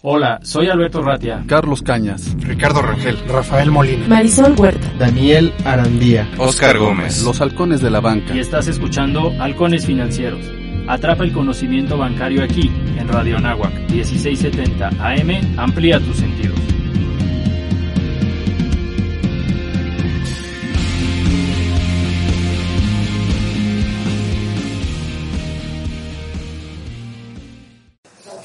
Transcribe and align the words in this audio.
Hola, 0.00 0.38
soy 0.44 0.68
Alberto 0.68 1.02
Ratia. 1.02 1.42
Carlos 1.48 1.82
Cañas. 1.82 2.32
Ricardo 2.38 2.80
Rangel. 2.82 3.18
Rafael 3.26 3.72
Molina. 3.72 4.06
Marisol 4.06 4.54
Huerta. 4.56 4.92
Daniel 4.96 5.52
Arandía. 5.64 6.30
Oscar 6.38 6.78
Gómez. 6.78 7.24
Los 7.24 7.40
halcones 7.40 7.80
de 7.80 7.90
la 7.90 7.98
banca. 7.98 8.32
Y 8.32 8.38
estás 8.38 8.68
escuchando 8.68 9.32
Halcones 9.40 9.86
Financieros. 9.86 10.48
Atrapa 10.86 11.24
el 11.24 11.32
conocimiento 11.32 11.98
bancario 11.98 12.44
aquí, 12.44 12.70
en 12.96 13.08
Radio 13.08 13.38
Anáhuac, 13.38 13.72
1670 13.90 14.88
AM. 15.00 15.58
Amplía 15.58 15.98
tus 15.98 16.18
sentidos. 16.18 16.67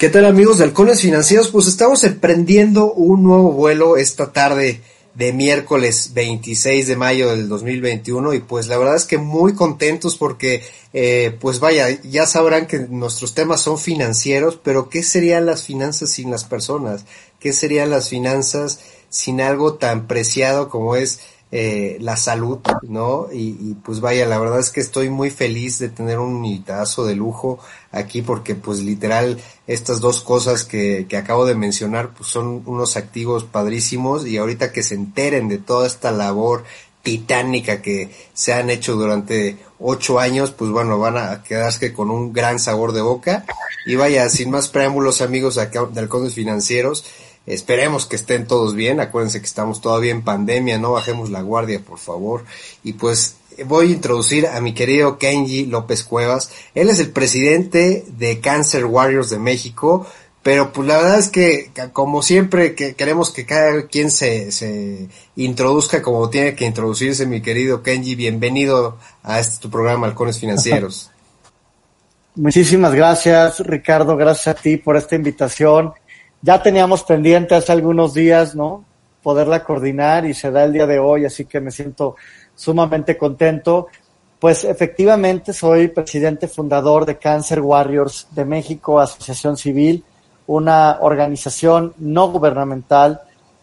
¿Qué 0.04 0.10
tal 0.10 0.26
amigos 0.26 0.58
de 0.58 0.64
Halcones 0.64 1.00
Financieros? 1.00 1.48
Pues 1.48 1.66
estamos 1.66 2.04
emprendiendo 2.04 2.92
un 2.92 3.22
nuevo 3.22 3.52
vuelo 3.52 3.96
esta 3.96 4.34
tarde 4.34 4.82
de 5.14 5.32
miércoles 5.32 6.10
26 6.12 6.86
de 6.86 6.94
mayo 6.94 7.30
del 7.30 7.48
2021 7.48 8.34
y 8.34 8.40
pues 8.40 8.66
la 8.66 8.76
verdad 8.76 8.96
es 8.96 9.06
que 9.06 9.16
muy 9.16 9.54
contentos 9.54 10.18
porque 10.18 10.62
eh, 10.92 11.34
pues 11.40 11.58
vaya, 11.58 11.88
ya 12.02 12.26
sabrán 12.26 12.66
que 12.66 12.80
nuestros 12.80 13.32
temas 13.32 13.62
son 13.62 13.78
financieros, 13.78 14.60
pero 14.62 14.90
¿qué 14.90 15.02
serían 15.02 15.46
las 15.46 15.64
finanzas 15.64 16.10
sin 16.10 16.30
las 16.30 16.44
personas? 16.44 17.06
¿Qué 17.40 17.54
serían 17.54 17.88
las 17.88 18.10
finanzas 18.10 18.80
sin 19.08 19.40
algo 19.40 19.76
tan 19.76 20.06
preciado 20.06 20.68
como 20.68 20.96
es 20.96 21.20
eh, 21.56 21.98
la 22.00 22.16
salud, 22.16 22.58
¿no? 22.82 23.28
Y, 23.32 23.74
pues 23.84 24.00
vaya, 24.00 24.26
la 24.26 24.40
verdad 24.40 24.58
es 24.58 24.70
que 24.70 24.80
estoy 24.80 25.08
muy 25.08 25.30
feliz 25.30 25.78
de 25.78 25.88
tener 25.88 26.18
un 26.18 26.44
invitazo 26.44 27.04
de 27.06 27.14
lujo 27.14 27.60
aquí 27.94 28.22
porque 28.22 28.54
pues 28.54 28.80
literal 28.80 29.38
estas 29.66 30.00
dos 30.00 30.20
cosas 30.20 30.64
que, 30.64 31.06
que 31.08 31.16
acabo 31.16 31.46
de 31.46 31.54
mencionar 31.54 32.12
pues 32.14 32.28
son 32.28 32.62
unos 32.66 32.96
activos 32.96 33.44
padrísimos 33.44 34.26
y 34.26 34.36
ahorita 34.36 34.72
que 34.72 34.82
se 34.82 34.94
enteren 34.94 35.48
de 35.48 35.58
toda 35.58 35.86
esta 35.86 36.10
labor 36.10 36.64
titánica 37.02 37.82
que 37.82 38.10
se 38.32 38.52
han 38.52 38.70
hecho 38.70 38.96
durante 38.96 39.58
ocho 39.78 40.18
años, 40.18 40.50
pues 40.50 40.70
bueno, 40.70 40.98
van 40.98 41.18
a 41.18 41.42
quedarse 41.42 41.92
con 41.92 42.10
un 42.10 42.32
gran 42.32 42.58
sabor 42.58 42.92
de 42.92 43.02
boca. 43.02 43.44
Y 43.86 43.96
vaya, 43.96 44.28
sin 44.30 44.50
más 44.50 44.68
preámbulos 44.68 45.20
amigos 45.20 45.56
de 45.56 45.68
Halcones 46.00 46.34
Financieros, 46.34 47.04
Esperemos 47.46 48.06
que 48.06 48.16
estén 48.16 48.46
todos 48.46 48.74
bien. 48.74 49.00
Acuérdense 49.00 49.40
que 49.40 49.46
estamos 49.46 49.80
todavía 49.80 50.12
en 50.12 50.22
pandemia. 50.22 50.78
No 50.78 50.92
bajemos 50.92 51.28
la 51.30 51.42
guardia, 51.42 51.80
por 51.80 51.98
favor. 51.98 52.44
Y 52.82 52.94
pues 52.94 53.36
voy 53.66 53.90
a 53.90 53.92
introducir 53.92 54.46
a 54.46 54.60
mi 54.60 54.74
querido 54.74 55.18
Kenji 55.18 55.66
López 55.66 56.04
Cuevas. 56.04 56.50
Él 56.74 56.88
es 56.88 56.98
el 56.98 57.10
presidente 57.10 58.04
de 58.08 58.40
Cancer 58.40 58.84
Warriors 58.84 59.30
de 59.30 59.38
México. 59.38 60.06
Pero 60.42 60.74
pues 60.74 60.86
la 60.86 60.98
verdad 60.98 61.18
es 61.18 61.30
que 61.30 61.70
como 61.94 62.20
siempre 62.20 62.74
que 62.74 62.94
queremos 62.94 63.30
que 63.30 63.46
cada 63.46 63.86
quien 63.86 64.10
se, 64.10 64.52
se 64.52 65.08
introduzca 65.36 66.02
como 66.02 66.28
tiene 66.28 66.54
que 66.54 66.66
introducirse 66.66 67.24
mi 67.24 67.40
querido 67.40 67.82
Kenji. 67.82 68.14
Bienvenido 68.14 68.98
a 69.22 69.40
este 69.40 69.62
tu 69.62 69.70
programa 69.70 70.06
Halcones 70.06 70.38
Financieros. 70.38 71.10
Muchísimas 72.34 72.94
gracias 72.94 73.60
Ricardo, 73.60 74.16
gracias 74.16 74.48
a 74.48 74.60
ti 74.60 74.76
por 74.76 74.96
esta 74.96 75.14
invitación 75.14 75.94
ya 76.44 76.62
teníamos 76.62 77.02
pendiente 77.04 77.54
hace 77.54 77.72
algunos 77.72 78.12
días, 78.12 78.54
¿no? 78.54 78.84
Poderla 79.22 79.64
coordinar 79.64 80.26
y 80.26 80.34
se 80.34 80.50
da 80.50 80.64
el 80.64 80.74
día 80.74 80.86
de 80.86 80.98
hoy, 80.98 81.24
así 81.24 81.46
que 81.46 81.58
me 81.58 81.70
siento 81.70 82.16
sumamente 82.54 83.16
contento. 83.16 83.88
Pues 84.38 84.64
efectivamente 84.64 85.52
soy 85.52 85.88
presidente 85.88 86.48
fundador 86.48 87.06
de 87.06 87.18
Cancer 87.18 87.60
Warriors 87.60 88.28
de 88.30 88.44
México, 88.44 89.00
Asociación 89.00 89.56
Civil, 89.56 90.04
una 90.46 90.98
organización 91.00 91.94
no 91.98 92.30
gubernamental 92.30 93.22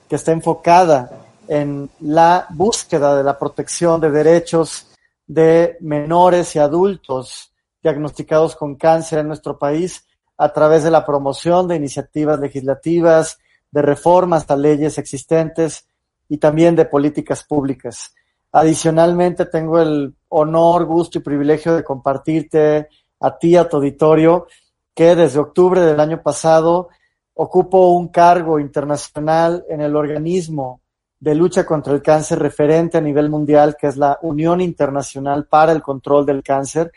que 0.09 0.15
está 0.15 0.31
enfocada 0.31 1.09
en 1.47 1.89
la 1.99 2.47
búsqueda 2.49 3.15
de 3.15 3.23
la 3.23 3.37
protección 3.37 4.01
de 4.01 4.09
derechos 4.09 4.87
de 5.27 5.77
menores 5.81 6.55
y 6.55 6.59
adultos 6.59 7.51
diagnosticados 7.81 8.55
con 8.55 8.75
cáncer 8.75 9.19
en 9.19 9.27
nuestro 9.27 9.57
país 9.57 10.05
a 10.37 10.51
través 10.51 10.83
de 10.83 10.91
la 10.91 11.05
promoción 11.05 11.67
de 11.67 11.75
iniciativas 11.75 12.39
legislativas, 12.39 13.37
de 13.69 13.81
reformas 13.81 14.49
a 14.49 14.55
leyes 14.55 14.97
existentes 14.97 15.85
y 16.27 16.37
también 16.37 16.75
de 16.75 16.85
políticas 16.85 17.43
públicas. 17.43 18.13
Adicionalmente, 18.53 19.45
tengo 19.45 19.79
el 19.79 20.13
honor, 20.29 20.85
gusto 20.85 21.17
y 21.17 21.21
privilegio 21.21 21.75
de 21.75 21.83
compartirte 21.83 22.89
a 23.19 23.37
ti, 23.37 23.55
a 23.55 23.67
tu 23.67 23.77
auditorio, 23.77 24.47
que 24.93 25.15
desde 25.15 25.39
octubre 25.39 25.81
del 25.81 25.99
año 25.99 26.21
pasado 26.21 26.89
ocupo 27.33 27.91
un 27.91 28.09
cargo 28.09 28.59
internacional 28.59 29.65
en 29.69 29.81
el 29.81 29.95
organismo 29.95 30.81
de 31.19 31.35
lucha 31.35 31.65
contra 31.65 31.93
el 31.93 32.01
cáncer 32.01 32.39
referente 32.39 32.97
a 32.97 33.01
nivel 33.01 33.29
mundial, 33.29 33.77
que 33.79 33.87
es 33.87 33.95
la 33.95 34.17
Unión 34.23 34.59
Internacional 34.59 35.45
para 35.45 35.71
el 35.71 35.81
Control 35.81 36.25
del 36.25 36.43
Cáncer. 36.43 36.91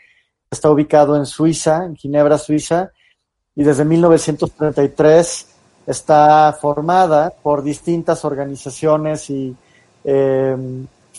Está 0.49 0.69
ubicado 0.71 1.15
en 1.15 1.25
Suiza, 1.25 1.85
en 1.85 1.95
Ginebra, 1.95 2.37
Suiza, 2.37 2.91
y 3.55 3.63
desde 3.63 3.85
1933 3.85 5.47
está 5.87 6.57
formada 6.59 7.31
por 7.41 7.61
distintas 7.63 8.25
organizaciones 8.25 9.29
y 9.29 9.55
eh, 10.03 10.57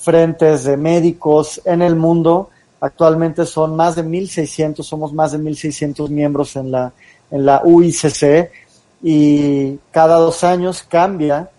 frentes 0.07 0.63
de 0.63 0.77
médicos 0.77 1.61
en 1.65 1.83
el 1.83 1.97
mundo. 1.97 2.51
Actualmente 2.81 3.45
son 3.45 3.75
más 3.75 3.97
de 3.97 4.05
1.600, 4.05 4.85
somos 4.85 5.13
más 5.13 5.33
de 5.33 5.39
1.600 5.39 6.09
miembros 6.11 6.55
en 6.55 6.71
la, 6.71 6.93
en 7.33 7.45
la 7.45 7.63
UICC 7.65 8.53
y 9.03 9.77
cada 9.91 10.19
dos 10.19 10.45
años 10.45 10.85
cambia 10.89 11.51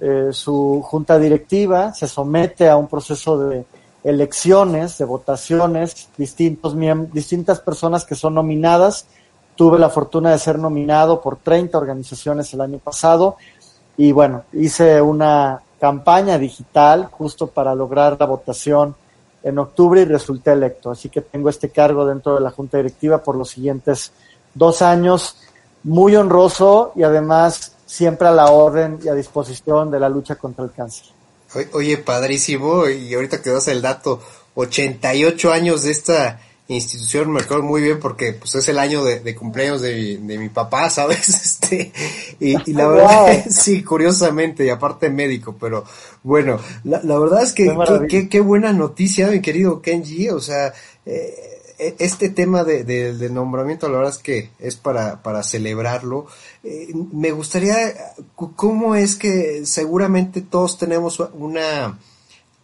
eh, 0.00 0.28
su 0.32 0.82
junta 0.84 1.18
directiva, 1.18 1.94
se 1.94 2.06
somete 2.06 2.68
a 2.68 2.76
un 2.76 2.88
proceso 2.88 3.38
de 3.38 3.64
elecciones, 4.04 4.98
de 4.98 5.06
votaciones, 5.06 6.08
distintos 6.18 6.76
distintas 7.10 7.60
personas 7.60 8.04
que 8.04 8.14
son 8.14 8.34
nominadas 8.34 9.06
Tuve 9.56 9.78
la 9.78 9.88
fortuna 9.88 10.32
de 10.32 10.38
ser 10.38 10.58
nominado 10.58 11.20
por 11.20 11.36
30 11.36 11.78
organizaciones 11.78 12.52
el 12.54 12.60
año 12.60 12.78
pasado 12.78 13.36
y 13.96 14.10
bueno, 14.10 14.42
hice 14.52 15.00
una 15.00 15.62
campaña 15.84 16.38
digital 16.38 17.10
justo 17.12 17.48
para 17.48 17.74
lograr 17.74 18.16
la 18.18 18.24
votación 18.24 18.96
en 19.42 19.58
octubre 19.58 20.00
y 20.00 20.06
resulté 20.06 20.52
electo. 20.52 20.90
Así 20.90 21.10
que 21.10 21.20
tengo 21.20 21.50
este 21.50 21.68
cargo 21.68 22.06
dentro 22.06 22.36
de 22.36 22.40
la 22.40 22.50
Junta 22.50 22.78
Directiva 22.78 23.22
por 23.22 23.36
los 23.36 23.50
siguientes 23.50 24.10
dos 24.54 24.80
años, 24.80 25.36
muy 25.82 26.16
honroso 26.16 26.92
y 26.96 27.02
además 27.02 27.72
siempre 27.84 28.28
a 28.28 28.30
la 28.30 28.46
orden 28.46 28.98
y 29.04 29.08
a 29.08 29.14
disposición 29.14 29.90
de 29.90 30.00
la 30.00 30.08
lucha 30.08 30.36
contra 30.36 30.64
el 30.64 30.72
cáncer. 30.72 31.04
Oye, 31.74 31.98
padrísimo, 31.98 32.88
y 32.88 33.12
ahorita 33.12 33.42
que 33.42 33.50
das 33.50 33.68
el 33.68 33.82
dato, 33.82 34.22
88 34.54 35.52
años 35.52 35.82
de 35.82 35.90
esta 35.90 36.40
institución 36.68 37.30
me 37.30 37.42
acuerdo 37.42 37.64
muy 37.64 37.82
bien 37.82 38.00
porque 38.00 38.32
pues 38.32 38.54
es 38.54 38.68
el 38.68 38.78
año 38.78 39.04
de, 39.04 39.34
cumpleaños 39.34 39.82
de, 39.82 40.18
de, 40.18 40.38
mi 40.38 40.48
papá, 40.48 40.88
¿sabes? 40.90 41.28
Este, 41.28 41.92
y, 42.40 42.72
la 42.72 42.88
verdad, 42.88 43.44
sí, 43.50 43.82
curiosamente, 43.82 44.64
y 44.64 44.70
aparte 44.70 45.10
médico, 45.10 45.56
pero 45.58 45.84
bueno, 46.22 46.58
la, 46.84 47.02
la 47.02 47.18
verdad 47.18 47.42
es 47.42 47.52
que 47.52 47.74
qué, 48.08 48.28
qué, 48.28 48.40
buena 48.40 48.72
noticia, 48.72 49.28
mi 49.28 49.40
querido 49.40 49.82
Kenji, 49.82 50.30
o 50.30 50.40
sea, 50.40 50.72
eh, 51.04 51.54
este 51.98 52.28
tema 52.30 52.64
de, 52.64 52.84
de, 52.84 53.30
nombramiento, 53.30 53.88
la 53.88 53.98
verdad 53.98 54.14
es 54.14 54.22
que 54.22 54.50
es 54.58 54.76
para, 54.76 55.22
para 55.22 55.42
celebrarlo. 55.42 56.26
Eh, 56.62 56.92
me 57.12 57.32
gustaría, 57.32 57.76
¿cómo 58.36 58.94
es 58.94 59.16
que 59.16 59.66
seguramente 59.66 60.40
todos 60.40 60.78
tenemos 60.78 61.20
una 61.34 61.98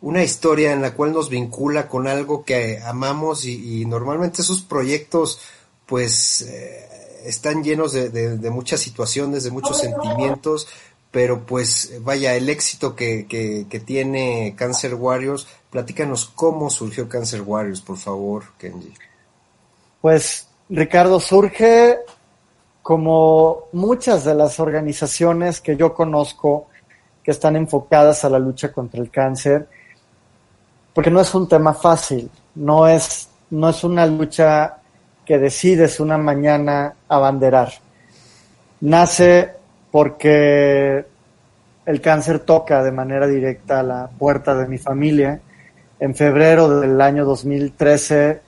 una 0.02 0.22
historia 0.22 0.72
en 0.72 0.82
la 0.82 0.94
cual 0.94 1.12
nos 1.12 1.28
vincula 1.28 1.88
con 1.88 2.06
algo 2.06 2.44
que 2.44 2.78
amamos 2.78 3.44
y, 3.44 3.84
normalmente 3.84 4.42
esos 4.42 4.62
proyectos 4.62 5.40
pues 5.86 6.42
eh, 6.42 7.20
están 7.24 7.62
llenos 7.62 7.92
de, 7.92 8.08
de, 8.10 8.50
muchas 8.50 8.80
situaciones, 8.80 9.44
de 9.44 9.50
muchos 9.50 9.78
sentimientos, 9.78 10.68
pero 11.10 11.44
pues 11.44 11.92
vaya, 12.02 12.34
el 12.36 12.48
éxito 12.48 12.94
que, 12.94 13.26
que, 13.26 13.66
que, 13.68 13.80
tiene 13.80 14.54
Cancer 14.56 14.94
Warriors, 14.94 15.48
platícanos 15.70 16.30
cómo 16.34 16.70
surgió 16.70 17.08
Cancer 17.08 17.42
Warriors, 17.42 17.80
por 17.80 17.96
favor, 17.96 18.44
Kenji. 18.56 18.94
Pues 20.00 20.46
Ricardo, 20.68 21.18
surge 21.18 21.98
como 22.82 23.64
muchas 23.72 24.24
de 24.24 24.34
las 24.34 24.60
organizaciones 24.60 25.60
que 25.60 25.76
yo 25.76 25.92
conozco 25.92 26.68
que 27.22 27.32
están 27.32 27.56
enfocadas 27.56 28.24
a 28.24 28.30
la 28.30 28.38
lucha 28.38 28.72
contra 28.72 29.00
el 29.00 29.10
cáncer, 29.10 29.68
porque 30.94 31.10
no 31.10 31.20
es 31.20 31.34
un 31.34 31.48
tema 31.48 31.72
fácil, 31.74 32.30
no 32.54 32.88
es, 32.88 33.28
no 33.50 33.68
es 33.68 33.84
una 33.84 34.06
lucha 34.06 34.76
que 35.24 35.38
decides 35.38 36.00
una 36.00 36.18
mañana 36.18 36.94
abanderar. 37.08 37.70
Nace 38.80 39.54
porque 39.90 41.04
el 41.86 42.00
cáncer 42.00 42.40
toca 42.40 42.82
de 42.82 42.92
manera 42.92 43.26
directa 43.26 43.80
a 43.80 43.82
la 43.82 44.08
puerta 44.08 44.54
de 44.54 44.66
mi 44.66 44.78
familia. 44.78 45.40
En 45.98 46.14
febrero 46.14 46.80
del 46.80 47.00
año 47.00 47.24
2013, 47.24 48.40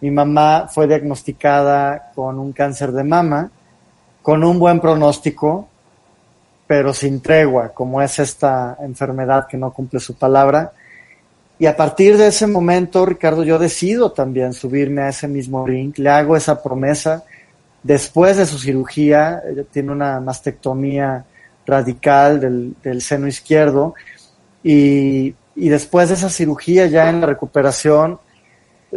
mi 0.00 0.10
mamá 0.10 0.68
fue 0.68 0.86
diagnosticada 0.86 2.12
con 2.14 2.38
un 2.38 2.52
cáncer 2.52 2.92
de 2.92 3.04
mama, 3.04 3.50
con 4.22 4.44
un 4.44 4.58
buen 4.58 4.80
pronóstico, 4.80 5.68
pero 6.66 6.94
sin 6.94 7.20
tregua, 7.20 7.70
como 7.70 8.00
es 8.00 8.18
esta 8.18 8.76
enfermedad 8.80 9.46
que 9.46 9.56
no 9.56 9.72
cumple 9.72 9.98
su 9.98 10.14
palabra. 10.14 10.72
Y 11.60 11.66
a 11.66 11.76
partir 11.76 12.16
de 12.16 12.28
ese 12.28 12.46
momento, 12.46 13.04
Ricardo, 13.04 13.44
yo 13.44 13.58
decido 13.58 14.12
también 14.12 14.54
subirme 14.54 15.02
a 15.02 15.10
ese 15.10 15.28
mismo 15.28 15.66
ring, 15.66 15.92
le 15.98 16.08
hago 16.08 16.34
esa 16.34 16.62
promesa. 16.62 17.22
Después 17.82 18.38
de 18.38 18.46
su 18.46 18.58
cirugía, 18.58 19.42
ella 19.46 19.64
tiene 19.70 19.92
una 19.92 20.20
mastectomía 20.20 21.22
radical 21.66 22.40
del, 22.40 22.74
del 22.82 23.02
seno 23.02 23.28
izquierdo 23.28 23.94
y, 24.64 25.34
y 25.54 25.68
después 25.68 26.08
de 26.08 26.14
esa 26.14 26.30
cirugía, 26.30 26.86
ya 26.86 27.10
en 27.10 27.20
la 27.20 27.26
recuperación, 27.26 28.18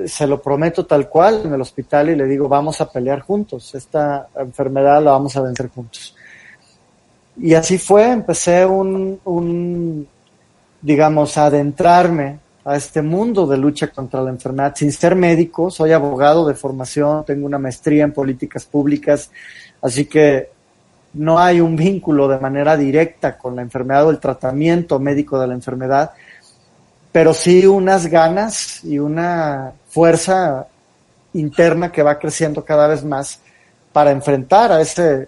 se 0.05 0.25
lo 0.25 0.41
prometo 0.41 0.85
tal 0.85 1.09
cual 1.09 1.41
en 1.43 1.53
el 1.53 1.59
hospital 1.59 2.11
y 2.11 2.15
le 2.15 2.25
digo, 2.27 2.47
vamos 2.47 2.79
a 2.79 2.89
pelear 2.89 3.19
juntos, 3.19 3.75
esta 3.75 4.29
enfermedad 4.37 5.03
la 5.03 5.11
vamos 5.11 5.35
a 5.35 5.41
vencer 5.41 5.67
juntos. 5.67 6.15
Y 7.35 7.55
así 7.55 7.77
fue, 7.77 8.09
empecé 8.09 8.65
un, 8.65 9.19
un 9.25 10.07
digamos, 10.81 11.37
adentrarme 11.37 12.39
a 12.65 12.75
este 12.75 13.01
mundo 13.01 13.45
de 13.45 13.57
lucha 13.57 13.87
contra 13.87 14.21
la 14.21 14.29
enfermedad 14.29 14.73
sin 14.75 14.91
ser 14.91 15.15
médico, 15.15 15.69
soy 15.69 15.91
abogado 15.91 16.47
de 16.47 16.53
formación, 16.53 17.25
tengo 17.25 17.45
una 17.45 17.59
maestría 17.59 18.05
en 18.05 18.13
políticas 18.13 18.65
públicas, 18.65 19.29
así 19.81 20.05
que 20.05 20.49
no 21.13 21.39
hay 21.39 21.59
un 21.59 21.75
vínculo 21.75 22.27
de 22.27 22.39
manera 22.39 22.77
directa 22.77 23.37
con 23.37 23.55
la 23.55 23.61
enfermedad 23.61 24.07
o 24.07 24.11
el 24.11 24.19
tratamiento 24.19 24.97
médico 24.99 25.39
de 25.39 25.47
la 25.47 25.53
enfermedad, 25.53 26.11
pero 27.11 27.33
sí 27.33 27.67
unas 27.67 28.07
ganas 28.07 28.83
y 28.83 28.97
una 28.97 29.73
fuerza 29.89 30.67
interna 31.33 31.91
que 31.91 32.01
va 32.01 32.17
creciendo 32.17 32.63
cada 32.63 32.87
vez 32.87 33.03
más 33.03 33.39
para 33.91 34.11
enfrentar 34.11 34.71
a 34.71 34.81
ese, 34.81 35.27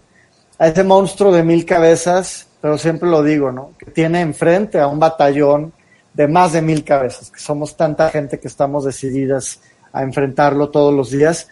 a 0.57 0.67
ese 0.67 0.83
monstruo 0.83 1.31
de 1.31 1.43
mil 1.43 1.65
cabezas, 1.65 2.47
pero 2.61 2.77
siempre 2.77 3.09
lo 3.09 3.21
digo, 3.21 3.51
¿no? 3.51 3.73
Que 3.77 3.91
tiene 3.91 4.21
enfrente 4.21 4.79
a 4.79 4.87
un 4.87 4.99
batallón 4.99 5.71
de 6.15 6.27
más 6.27 6.53
de 6.53 6.61
mil 6.61 6.83
cabezas, 6.83 7.29
que 7.29 7.39
somos 7.39 7.75
tanta 7.75 8.09
gente 8.09 8.39
que 8.39 8.47
estamos 8.47 8.85
decididas 8.85 9.59
a 9.91 10.01
enfrentarlo 10.01 10.69
todos 10.69 10.93
los 10.93 11.11
días. 11.11 11.47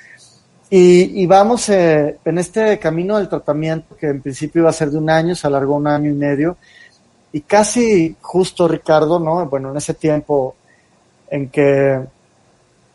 Y, 0.70 1.28
vamos 1.28 1.70
eh, 1.70 2.18
en 2.26 2.38
este 2.40 2.80
camino 2.80 3.18
del 3.18 3.30
tratamiento, 3.30 3.96
que 3.96 4.08
en 4.08 4.22
principio 4.22 4.62
iba 4.62 4.72
a 4.72 4.74
ser 4.74 4.90
de 4.90 4.98
un 4.98 5.08
año, 5.08 5.36
se 5.36 5.46
alargó 5.46 5.76
un 5.76 5.86
año 5.86 6.10
y 6.10 6.16
medio, 6.16 6.58
y 7.32 7.42
casi 7.42 8.16
justo, 8.22 8.68
Ricardo, 8.68 9.20
¿no? 9.20 9.46
Bueno, 9.46 9.70
en 9.70 9.78
ese 9.78 9.94
tiempo 9.94 10.56
en 11.30 11.50
que 11.50 12.00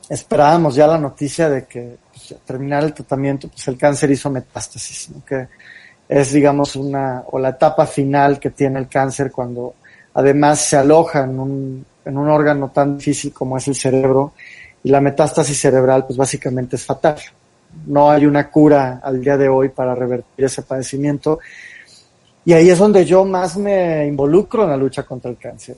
esperábamos 0.08 0.74
ya 0.74 0.86
la 0.88 0.98
noticia 0.98 1.48
de 1.48 1.66
que 1.66 1.98
pues, 2.10 2.34
terminar 2.44 2.82
el 2.82 2.94
tratamiento, 2.94 3.48
pues 3.48 3.68
el 3.68 3.76
cáncer 3.76 4.10
hizo 4.10 4.30
metástasis, 4.30 5.10
que 5.26 5.46
es, 6.08 6.32
digamos, 6.32 6.74
una, 6.74 7.22
o 7.30 7.38
la 7.38 7.50
etapa 7.50 7.86
final 7.86 8.40
que 8.40 8.50
tiene 8.50 8.80
el 8.80 8.88
cáncer 8.88 9.30
cuando 9.30 9.74
además 10.14 10.60
se 10.60 10.76
aloja 10.76 11.24
en 11.24 11.38
un, 11.38 11.86
en 12.04 12.16
un 12.16 12.28
órgano 12.28 12.70
tan 12.70 12.98
difícil 12.98 13.32
como 13.32 13.56
es 13.56 13.68
el 13.68 13.74
cerebro, 13.74 14.32
y 14.82 14.90
la 14.90 15.00
metástasis 15.00 15.60
cerebral, 15.60 16.06
pues 16.06 16.16
básicamente 16.16 16.76
es 16.76 16.84
fatal. 16.84 17.16
No 17.86 18.10
hay 18.10 18.26
una 18.26 18.50
cura 18.50 19.00
al 19.02 19.20
día 19.20 19.36
de 19.36 19.48
hoy 19.48 19.68
para 19.68 19.94
revertir 19.94 20.44
ese 20.44 20.62
padecimiento. 20.62 21.40
Y 22.44 22.52
ahí 22.52 22.70
es 22.70 22.78
donde 22.78 23.04
yo 23.04 23.24
más 23.24 23.56
me 23.56 24.06
involucro 24.06 24.64
en 24.64 24.70
la 24.70 24.76
lucha 24.76 25.02
contra 25.02 25.30
el 25.30 25.36
cáncer. 25.36 25.76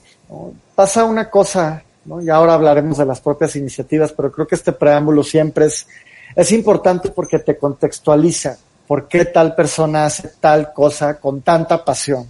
Pasa 0.75 1.03
una 1.03 1.29
cosa. 1.29 1.83
Y 2.21 2.29
ahora 2.29 2.53
hablaremos 2.53 2.97
de 2.97 3.05
las 3.05 3.21
propias 3.21 3.55
iniciativas, 3.55 4.13
pero 4.13 4.31
creo 4.31 4.47
que 4.47 4.55
este 4.55 4.71
preámbulo 4.71 5.23
siempre 5.23 5.65
es, 5.65 5.87
es 6.35 6.51
importante 6.51 7.09
porque 7.09 7.39
te 7.39 7.57
contextualiza 7.57 8.57
por 8.87 9.07
qué 9.07 9.25
tal 9.25 9.53
persona 9.53 10.05
hace 10.05 10.31
tal 10.39 10.73
cosa 10.73 11.19
con 11.19 11.41
tanta 11.41 11.85
pasión, 11.85 12.25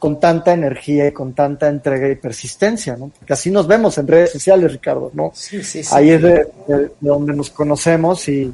con 0.00 0.18
tanta 0.18 0.52
energía 0.52 1.06
y 1.06 1.12
con 1.12 1.34
tanta 1.34 1.68
entrega 1.68 2.08
y 2.08 2.16
persistencia, 2.16 2.96
¿no? 2.96 3.12
Porque 3.16 3.34
así 3.34 3.52
nos 3.52 3.68
vemos 3.68 3.96
en 3.98 4.08
redes 4.08 4.32
sociales, 4.32 4.72
Ricardo, 4.72 5.12
¿no? 5.14 5.30
Sí, 5.32 5.62
sí, 5.62 5.84
sí. 5.84 5.94
Ahí 5.94 6.10
es 6.10 6.22
de, 6.22 6.48
de, 6.66 6.76
de 6.76 6.90
donde 7.00 7.32
nos 7.34 7.50
conocemos 7.50 8.28
y 8.28 8.52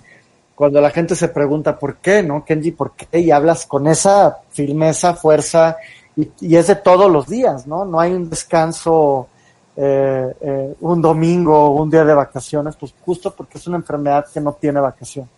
cuando 0.55 0.81
la 0.81 0.91
gente 0.91 1.15
se 1.15 1.29
pregunta 1.29 1.79
por 1.79 1.97
qué, 1.97 2.23
¿no? 2.23 2.45
Kenji, 2.45 2.73
¿por 2.73 2.93
qué? 2.93 3.21
Y 3.21 3.31
hablas 3.31 3.65
con 3.65 3.87
esa 3.87 4.39
firmeza, 4.51 5.15
fuerza, 5.15 5.77
y, 6.17 6.29
y 6.41 6.57
es 6.57 6.67
de 6.67 6.77
todos 6.77 7.11
los 7.11 7.27
días, 7.29 7.67
¿no? 7.67 7.85
No 7.85 8.01
hay 8.01 8.13
un 8.13 8.29
descanso 8.29 9.29
eh, 9.79 10.35
eh, 10.41 10.75
un 10.81 11.03
domingo 11.03 11.67
o 11.67 11.83
un 11.83 11.91
día 11.91 12.05
de 12.05 12.15
vacaciones, 12.15 12.75
pues 12.77 12.95
justo 13.05 13.31
porque 13.35 13.59
es 13.59 13.67
una 13.67 13.77
enfermedad 13.77 14.27
que 14.33 14.41
no 14.41 14.55
tiene 14.55 14.81
vacación. 14.81 15.29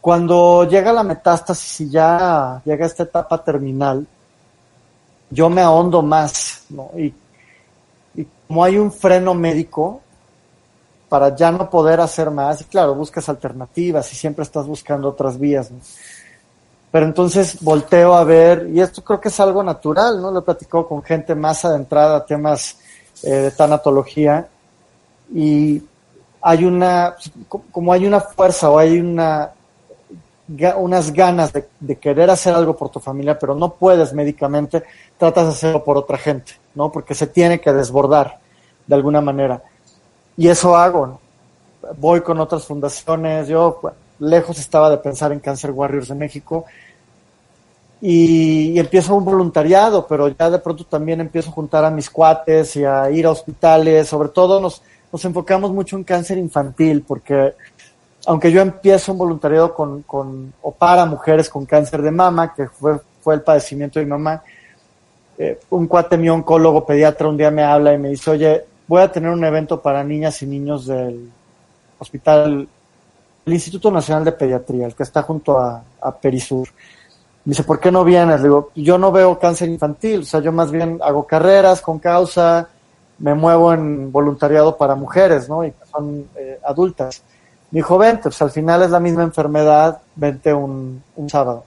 Cuando 0.00 0.66
llega 0.68 0.92
la 0.92 1.04
metástasis 1.04 1.82
y 1.82 1.90
ya 1.90 2.60
llega 2.64 2.86
esta 2.86 3.04
etapa 3.04 3.44
terminal, 3.44 4.06
yo 5.32 5.48
me 5.48 5.62
ahondo 5.62 6.02
más, 6.02 6.66
¿no? 6.70 6.90
Y, 6.96 7.14
como 8.46 8.64
hay 8.64 8.76
un 8.76 8.92
freno 8.92 9.32
médico 9.32 10.02
para 11.08 11.34
ya 11.34 11.50
no 11.50 11.70
poder 11.70 12.00
hacer 12.00 12.30
más, 12.30 12.60
y 12.60 12.64
claro, 12.64 12.94
buscas 12.94 13.26
alternativas 13.28 14.12
y 14.12 14.16
siempre 14.16 14.42
estás 14.42 14.66
buscando 14.66 15.08
otras 15.08 15.38
vías, 15.38 15.70
¿no? 15.70 15.78
Pero 16.90 17.06
entonces 17.06 17.62
volteo 17.62 18.14
a 18.14 18.24
ver, 18.24 18.68
y 18.70 18.80
esto 18.80 19.02
creo 19.02 19.18
que 19.18 19.28
es 19.28 19.40
algo 19.40 19.62
natural, 19.62 20.20
¿no? 20.20 20.30
Lo 20.30 20.40
he 20.40 20.42
platicado 20.42 20.86
con 20.86 21.02
gente 21.02 21.34
más 21.34 21.64
adentrada 21.64 22.18
a 22.18 22.26
temas 22.26 22.76
eh, 23.22 23.30
de 23.30 23.50
tanatología 23.52 24.46
y 25.34 25.82
hay 26.42 26.64
una, 26.64 27.16
como 27.70 27.92
hay 27.94 28.04
una 28.04 28.20
fuerza 28.20 28.68
o 28.68 28.78
hay 28.78 29.00
una, 29.00 29.50
unas 30.48 31.12
ganas 31.12 31.52
de, 31.52 31.96
querer 31.96 32.30
hacer 32.30 32.54
algo 32.54 32.76
por 32.76 32.90
tu 32.90 33.00
familia, 33.00 33.38
pero 33.38 33.54
no 33.54 33.74
puedes 33.74 34.12
médicamente, 34.12 34.82
tratas 35.16 35.44
de 35.44 35.50
hacerlo 35.52 35.84
por 35.84 35.96
otra 35.96 36.18
gente, 36.18 36.52
¿no? 36.74 36.90
Porque 36.90 37.14
se 37.14 37.26
tiene 37.26 37.60
que 37.60 37.72
desbordar 37.72 38.38
de 38.86 38.94
alguna 38.94 39.20
manera. 39.20 39.62
Y 40.36 40.48
eso 40.48 40.76
hago, 40.76 41.06
¿no? 41.06 41.20
Voy 41.98 42.20
con 42.20 42.38
otras 42.40 42.64
fundaciones, 42.64 43.48
yo 43.48 43.80
lejos 44.18 44.58
estaba 44.58 44.90
de 44.90 44.98
pensar 44.98 45.32
en 45.32 45.40
Cancer 45.40 45.70
Warriors 45.70 46.08
de 46.08 46.14
México, 46.14 46.64
y, 48.00 48.72
y, 48.72 48.78
empiezo 48.80 49.14
un 49.14 49.24
voluntariado, 49.24 50.08
pero 50.08 50.26
ya 50.26 50.50
de 50.50 50.58
pronto 50.58 50.84
también 50.84 51.20
empiezo 51.20 51.50
a 51.50 51.52
juntar 51.52 51.84
a 51.84 51.90
mis 51.90 52.10
cuates 52.10 52.74
y 52.74 52.84
a 52.84 53.08
ir 53.12 53.26
a 53.26 53.30
hospitales, 53.30 54.08
sobre 54.08 54.30
todo 54.30 54.60
nos, 54.60 54.82
nos 55.12 55.24
enfocamos 55.26 55.70
mucho 55.72 55.96
en 55.96 56.04
cáncer 56.04 56.38
infantil, 56.38 57.04
porque 57.06 57.54
aunque 58.26 58.52
yo 58.52 58.60
empiezo 58.60 59.12
un 59.12 59.18
voluntariado 59.18 59.74
con, 59.74 60.02
con, 60.02 60.52
o 60.62 60.72
para 60.72 61.04
mujeres 61.06 61.48
con 61.48 61.66
cáncer 61.66 62.02
de 62.02 62.10
mama, 62.10 62.54
que 62.54 62.68
fue, 62.68 63.00
fue 63.20 63.34
el 63.34 63.42
padecimiento 63.42 63.98
de 63.98 64.04
mi 64.04 64.10
mamá, 64.10 64.42
eh, 65.38 65.58
un 65.70 65.86
cuate 65.86 66.16
mi 66.16 66.28
oncólogo 66.28 66.86
pediatra 66.86 67.28
un 67.28 67.36
día 67.36 67.50
me 67.50 67.64
habla 67.64 67.92
y 67.92 67.98
me 67.98 68.10
dice, 68.10 68.30
oye, 68.30 68.64
voy 68.86 69.02
a 69.02 69.10
tener 69.10 69.30
un 69.30 69.44
evento 69.44 69.80
para 69.80 70.04
niñas 70.04 70.42
y 70.42 70.46
niños 70.46 70.86
del 70.86 71.30
hospital, 71.98 72.68
el 73.44 73.52
Instituto 73.52 73.90
Nacional 73.90 74.24
de 74.24 74.32
Pediatría, 74.32 74.86
el 74.86 74.94
que 74.94 75.02
está 75.02 75.22
junto 75.22 75.58
a, 75.58 75.82
a 76.00 76.14
Perisur. 76.14 76.68
Me 77.44 77.50
dice, 77.50 77.64
¿por 77.64 77.80
qué 77.80 77.90
no 77.90 78.04
vienes? 78.04 78.40
Le 78.40 78.44
digo, 78.44 78.70
yo 78.76 78.98
no 78.98 79.10
veo 79.10 79.38
cáncer 79.38 79.68
infantil, 79.68 80.20
o 80.20 80.24
sea, 80.24 80.40
yo 80.40 80.52
más 80.52 80.70
bien 80.70 81.00
hago 81.02 81.26
carreras 81.26 81.80
con 81.80 81.98
causa, 81.98 82.68
me 83.18 83.34
muevo 83.34 83.72
en 83.72 84.12
voluntariado 84.12 84.76
para 84.76 84.94
mujeres, 84.94 85.48
¿no? 85.48 85.64
Y 85.64 85.72
que 85.72 85.86
son 85.90 86.28
eh, 86.36 86.60
adultas. 86.64 87.22
Me 87.72 87.78
dijo, 87.78 87.98
vente, 87.98 88.24
pues 88.24 88.40
al 88.42 88.50
final 88.50 88.82
es 88.82 88.90
la 88.90 89.00
misma 89.00 89.22
enfermedad, 89.22 90.00
vente 90.14 90.52
un, 90.52 91.02
un 91.16 91.30
sábado. 91.30 91.64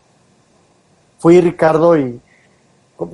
Fui 1.17 1.41
Ricardo 1.41 1.97
y 1.97 2.21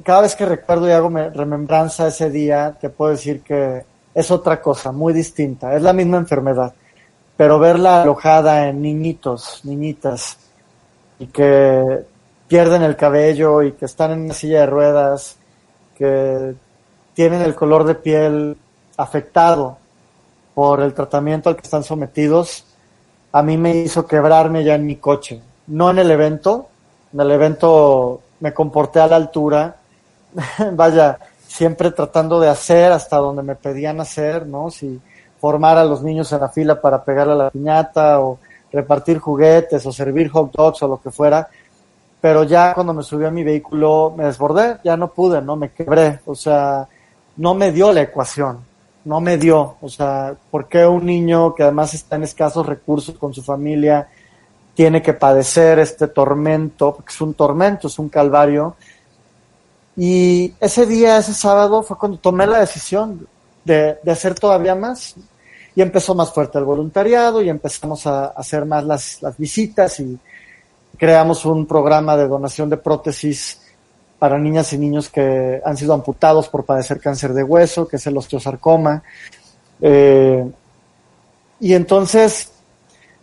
cada 0.04 0.22
vez 0.22 0.36
que 0.36 0.46
recuerdo 0.46 0.88
y 0.88 0.92
hago 0.92 1.10
remembranza 1.10 2.08
ese 2.08 2.30
día, 2.30 2.78
te 2.80 2.90
puedo 2.90 3.12
decir 3.12 3.42
que 3.42 3.84
es 4.14 4.30
otra 4.30 4.62
cosa, 4.62 4.92
muy 4.92 5.14
distinta. 5.14 5.76
Es 5.76 5.82
la 5.82 5.94
misma 5.94 6.18
enfermedad, 6.18 6.74
pero 7.36 7.58
verla 7.60 8.04
alojada 8.04 8.68
en 8.68 8.82
niñitos, 8.82 9.62
niñitas, 9.64 10.38
y 11.18 11.28
que 11.28 12.06
pierden 12.48 12.84
el 12.84 12.96
cabello 12.96 13.64
y 13.64 13.72
que 13.72 13.86
están 13.86 14.12
en 14.12 14.22
una 14.26 14.34
silla 14.34 14.62
de 14.62 14.66
ruedas, 14.66 15.38
que 15.96 16.54
tienen 17.14 17.42
el 17.42 17.56
color 17.56 17.86
de 17.86 17.96
piel 17.96 18.58
afectado 18.98 19.78
por 20.54 20.82
el 20.82 20.94
tratamiento 20.94 21.50
al 21.50 21.56
que 21.56 21.64
están 21.64 21.84
sometidos, 21.84 22.66
a 23.32 23.42
mí 23.42 23.58
me 23.58 23.76
hizo 23.78 24.06
quebrarme 24.06 24.64
ya 24.64 24.76
en 24.76 24.86
mi 24.86 24.98
coche. 24.98 25.42
No 25.68 25.90
en 25.90 26.00
el 26.00 26.12
evento, 26.12 26.68
en 27.14 27.20
el 27.22 27.32
evento 27.32 28.22
me 28.40 28.54
comporté 28.54 29.00
a 29.00 29.08
la 29.08 29.16
altura, 29.16 29.76
vaya, 30.74 31.18
siempre 31.48 31.92
tratando 31.92 32.40
de 32.40 32.50
hacer 32.50 32.92
hasta 32.92 33.18
donde 33.18 33.44
me 33.44 33.56
pedían 33.56 34.00
hacer, 34.00 34.48
¿no? 34.48 34.70
Si 34.70 35.00
formar 35.40 35.78
a 35.78 35.86
los 35.86 36.02
niños 36.02 36.32
en 36.32 36.42
la 36.42 36.50
fila 36.50 36.80
para 36.80 37.04
pegarle 37.04 37.34
a 37.34 37.38
la 37.38 37.50
piñata 37.50 38.20
o 38.22 38.40
repartir 38.72 39.20
juguetes 39.20 39.86
o 39.86 39.92
servir 39.92 40.30
hot 40.30 40.52
dogs 40.52 40.82
o 40.84 40.88
lo 40.88 41.02
que 41.02 41.12
fuera, 41.12 41.50
pero 42.22 42.44
ya 42.44 42.74
cuando 42.74 42.94
me 42.94 43.04
subí 43.04 43.26
a 43.26 43.32
mi 43.32 43.44
vehículo 43.44 44.14
me 44.16 44.26
desbordé, 44.26 44.78
ya 44.84 44.96
no 44.96 45.10
pude, 45.10 45.42
no 45.42 45.56
me 45.56 45.72
quebré, 45.72 46.20
o 46.26 46.36
sea, 46.36 46.88
no 47.38 47.54
me 47.56 47.72
dio 47.72 47.92
la 47.92 48.02
ecuación, 48.02 48.60
no 49.04 49.20
me 49.20 49.38
dio, 49.38 49.78
o 49.82 49.90
sea, 49.90 50.36
¿por 50.50 50.68
qué 50.68 50.86
un 50.86 51.06
niño 51.06 51.56
que 51.56 51.64
además 51.64 51.94
está 51.94 52.16
en 52.16 52.24
escasos 52.24 52.66
recursos 52.66 53.18
con 53.18 53.34
su 53.34 53.42
familia 53.42 54.08
tiene 54.74 55.02
que 55.02 55.14
padecer 55.14 55.80
este 55.80 56.08
tormento, 56.08 56.96
porque 56.96 57.12
es 57.14 57.22
un 57.22 57.34
tormento, 57.34 57.88
es 57.88 58.00
un 58.00 58.10
calvario. 58.10 58.76
Y 59.98 60.54
ese 60.60 60.86
día, 60.86 61.18
ese 61.18 61.34
sábado, 61.34 61.84
fue 61.84 61.98
cuando 61.98 62.18
tomé 62.18 62.48
la 62.48 62.60
decisión 62.60 63.28
de, 63.66 63.98
hacer 64.08 64.36
todavía 64.36 64.76
más. 64.76 65.16
Y 65.76 65.82
empezó 65.82 66.16
más 66.16 66.34
fuerte 66.34 66.58
el 66.58 66.66
voluntariado 66.66 67.42
y 67.42 67.50
empezamos 67.50 68.08
a, 68.08 68.28
hacer 68.28 68.66
más 68.66 68.84
las 69.22 69.38
visitas 69.38 70.00
y 70.00 70.18
creamos 70.98 71.46
un 71.46 71.66
programa 71.66 72.16
de 72.16 72.28
donación 72.28 72.70
de 72.70 72.78
prótesis 72.78 73.60
para 74.22 74.38
niñas 74.38 74.72
y 74.72 74.78
niños 74.78 75.10
que 75.10 75.60
han 75.66 75.76
sido 75.76 75.96
amputados 75.96 76.48
por 76.48 76.64
padecer 76.64 77.00
cáncer 77.00 77.34
de 77.34 77.42
hueso, 77.42 77.88
que 77.88 77.96
es 77.96 78.06
el 78.06 78.16
osteosarcoma. 78.16 79.02
Eh, 79.82 80.46
y 81.60 81.74
entonces 81.74 82.52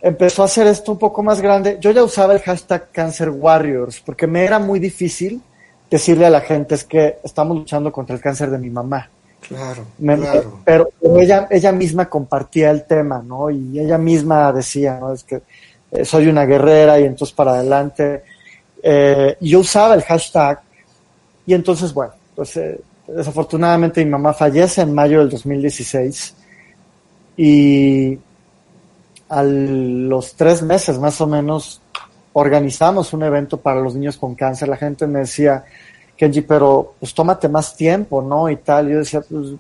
empezó 0.02 0.42
a 0.42 0.46
hacer 0.46 0.66
esto 0.66 0.90
un 0.90 0.98
poco 0.98 1.22
más 1.22 1.40
grande. 1.40 1.78
Yo 1.80 1.92
ya 1.92 2.02
usaba 2.02 2.32
el 2.34 2.40
hashtag 2.40 2.90
Cancer 2.90 3.30
Warriors 3.30 4.00
porque 4.00 4.26
me 4.26 4.44
era 4.44 4.58
muy 4.58 4.80
difícil 4.80 5.40
decirle 5.88 6.26
a 6.26 6.30
la 6.30 6.40
gente 6.40 6.74
es 6.74 6.82
que 6.82 7.18
estamos 7.22 7.56
luchando 7.56 7.92
contra 7.92 8.16
el 8.16 8.20
cáncer 8.20 8.50
de 8.50 8.58
mi 8.58 8.68
mamá. 8.70 9.08
Claro, 9.46 9.84
Me- 9.98 10.16
claro. 10.16 10.58
Pero, 10.64 10.88
pero 11.00 11.20
ella, 11.20 11.46
ella 11.48 11.70
misma 11.70 12.08
compartía 12.10 12.72
el 12.72 12.82
tema, 12.86 13.22
¿no? 13.24 13.50
Y 13.50 13.78
ella 13.78 13.98
misma 13.98 14.52
decía, 14.52 14.98
¿no? 15.00 15.12
Es 15.12 15.22
que 15.22 15.42
eh, 15.92 16.04
soy 16.04 16.26
una 16.26 16.44
guerrera 16.44 16.98
y 16.98 17.04
entonces 17.04 17.36
para 17.36 17.52
adelante. 17.52 18.24
Eh, 18.82 19.36
yo 19.40 19.60
usaba 19.60 19.94
el 19.94 20.02
hashtag 20.02 20.60
y 21.48 21.54
entonces, 21.54 21.94
bueno, 21.94 22.12
pues 22.36 22.58
eh, 22.58 22.78
desafortunadamente 23.06 24.04
mi 24.04 24.10
mamá 24.10 24.34
fallece 24.34 24.82
en 24.82 24.92
mayo 24.92 25.20
del 25.20 25.30
2016 25.30 26.34
y 27.38 28.18
a 29.30 29.42
los 29.42 30.34
tres 30.34 30.60
meses 30.60 30.98
más 30.98 31.18
o 31.22 31.26
menos 31.26 31.80
organizamos 32.34 33.14
un 33.14 33.22
evento 33.22 33.56
para 33.56 33.80
los 33.80 33.94
niños 33.94 34.18
con 34.18 34.34
cáncer. 34.34 34.68
La 34.68 34.76
gente 34.76 35.06
me 35.06 35.20
decía, 35.20 35.64
Kenji, 36.18 36.42
pero 36.42 36.96
pues 37.00 37.14
tómate 37.14 37.48
más 37.48 37.74
tiempo, 37.74 38.20
¿no? 38.20 38.50
Y 38.50 38.56
tal. 38.56 38.90
Yo 38.90 38.98
decía, 38.98 39.22
pues 39.22 39.54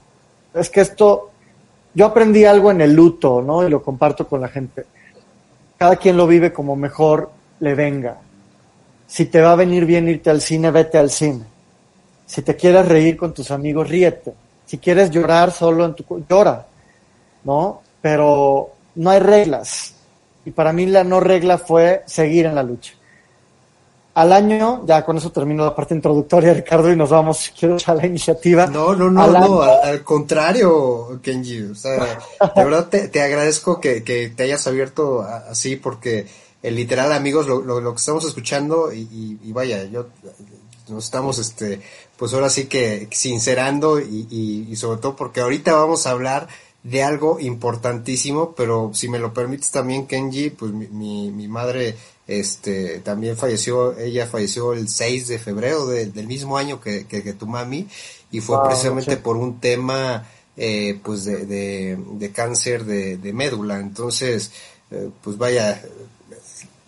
es 0.52 0.68
que 0.68 0.82
esto, 0.82 1.30
yo 1.94 2.04
aprendí 2.04 2.44
algo 2.44 2.70
en 2.70 2.82
el 2.82 2.92
luto, 2.92 3.40
¿no? 3.40 3.66
Y 3.66 3.70
lo 3.70 3.82
comparto 3.82 4.28
con 4.28 4.42
la 4.42 4.48
gente. 4.48 4.84
Cada 5.78 5.96
quien 5.96 6.18
lo 6.18 6.26
vive 6.26 6.52
como 6.52 6.76
mejor 6.76 7.30
le 7.60 7.74
venga. 7.74 8.18
Si 9.06 9.24
te 9.24 9.40
va 9.40 9.52
a 9.52 9.56
venir 9.56 9.86
bien 9.86 10.06
irte 10.06 10.28
al 10.28 10.42
cine, 10.42 10.70
vete 10.70 10.98
al 10.98 11.08
cine. 11.08 11.56
Si 12.28 12.42
te 12.42 12.54
quieres 12.54 12.86
reír 12.86 13.16
con 13.16 13.32
tus 13.34 13.50
amigos, 13.50 13.88
ríete. 13.88 14.32
Si 14.66 14.78
quieres 14.78 15.10
llorar 15.10 15.50
solo 15.50 15.84
en 15.86 15.94
tu 15.94 16.04
llora, 16.28 16.64
¿no? 17.44 17.80
Pero 18.02 18.70
no 18.96 19.10
hay 19.10 19.18
reglas. 19.18 19.94
Y 20.44 20.50
para 20.52 20.72
mí 20.72 20.86
la 20.86 21.02
no 21.04 21.20
regla 21.20 21.58
fue 21.58 22.02
seguir 22.06 22.46
en 22.46 22.54
la 22.54 22.62
lucha. 22.62 22.92
Al 24.14 24.32
año, 24.32 24.84
ya 24.84 25.04
con 25.04 25.16
eso 25.16 25.30
termino 25.30 25.64
la 25.64 25.74
parte 25.76 25.94
introductoria, 25.94 26.52
Ricardo, 26.52 26.92
y 26.92 26.96
nos 26.96 27.08
vamos, 27.10 27.38
si 27.44 27.52
quieres, 27.52 27.88
a 27.88 27.94
la 27.94 28.04
iniciativa. 28.06 28.66
No, 28.66 28.94
no, 28.94 29.10
no, 29.10 29.22
Al 29.22 29.32
no, 29.32 29.38
año- 29.38 29.62
al, 29.62 30.02
contrario, 30.04 31.20
Kenji. 31.22 31.62
O 31.62 31.74
sea, 31.74 32.18
de 32.54 32.64
verdad 32.64 32.88
te, 32.88 33.08
te 33.08 33.22
agradezco 33.22 33.80
que, 33.80 34.02
que 34.04 34.28
te 34.30 34.42
hayas 34.42 34.66
abierto 34.66 35.22
así 35.22 35.76
porque 35.76 36.26
el 36.62 36.74
literal, 36.74 37.12
amigos, 37.12 37.46
lo, 37.46 37.60
lo, 37.62 37.80
lo 37.80 37.92
que 37.94 37.98
estamos 38.00 38.24
escuchando 38.24 38.92
y, 38.92 39.00
y, 39.02 39.38
y 39.48 39.52
vaya, 39.52 39.84
yo 39.84 40.08
nos 40.88 41.04
estamos, 41.04 41.38
este, 41.38 41.80
pues 42.18 42.34
ahora 42.34 42.50
sí 42.50 42.66
que 42.66 43.08
sincerando 43.12 44.00
y, 44.00 44.26
y, 44.30 44.66
y 44.70 44.76
sobre 44.76 45.00
todo 45.00 45.16
porque 45.16 45.40
ahorita 45.40 45.72
vamos 45.74 46.06
a 46.06 46.10
hablar 46.10 46.48
de 46.82 47.02
algo 47.02 47.38
importantísimo, 47.40 48.54
pero 48.56 48.90
si 48.94 49.08
me 49.08 49.18
lo 49.18 49.32
permites 49.34 49.70
también, 49.70 50.06
Kenji, 50.06 50.50
pues 50.50 50.72
mi, 50.72 50.86
mi, 50.88 51.30
mi 51.30 51.48
madre 51.48 51.96
este 52.26 53.00
también 53.00 53.36
falleció, 53.36 53.98
ella 53.98 54.26
falleció 54.26 54.74
el 54.74 54.88
6 54.88 55.28
de 55.28 55.38
febrero 55.38 55.86
de- 55.86 56.06
del 56.06 56.26
mismo 56.26 56.58
año 56.58 56.80
que, 56.80 57.06
que, 57.06 57.22
que 57.22 57.32
tu 57.32 57.46
mami 57.46 57.88
y 58.30 58.40
fue 58.40 58.56
Wow, 58.56 58.62
precisamente 58.62 59.16
sí. 59.16 59.16
por 59.16 59.36
un 59.36 59.60
tema 59.60 60.28
eh, 60.56 61.00
pues 61.02 61.24
de, 61.24 61.46
de, 61.46 61.98
de 62.12 62.32
cáncer 62.32 62.84
de, 62.84 63.16
de 63.16 63.32
médula. 63.32 63.78
Entonces, 63.80 64.52
eh, 64.90 65.08
pues 65.22 65.38
vaya, 65.38 65.82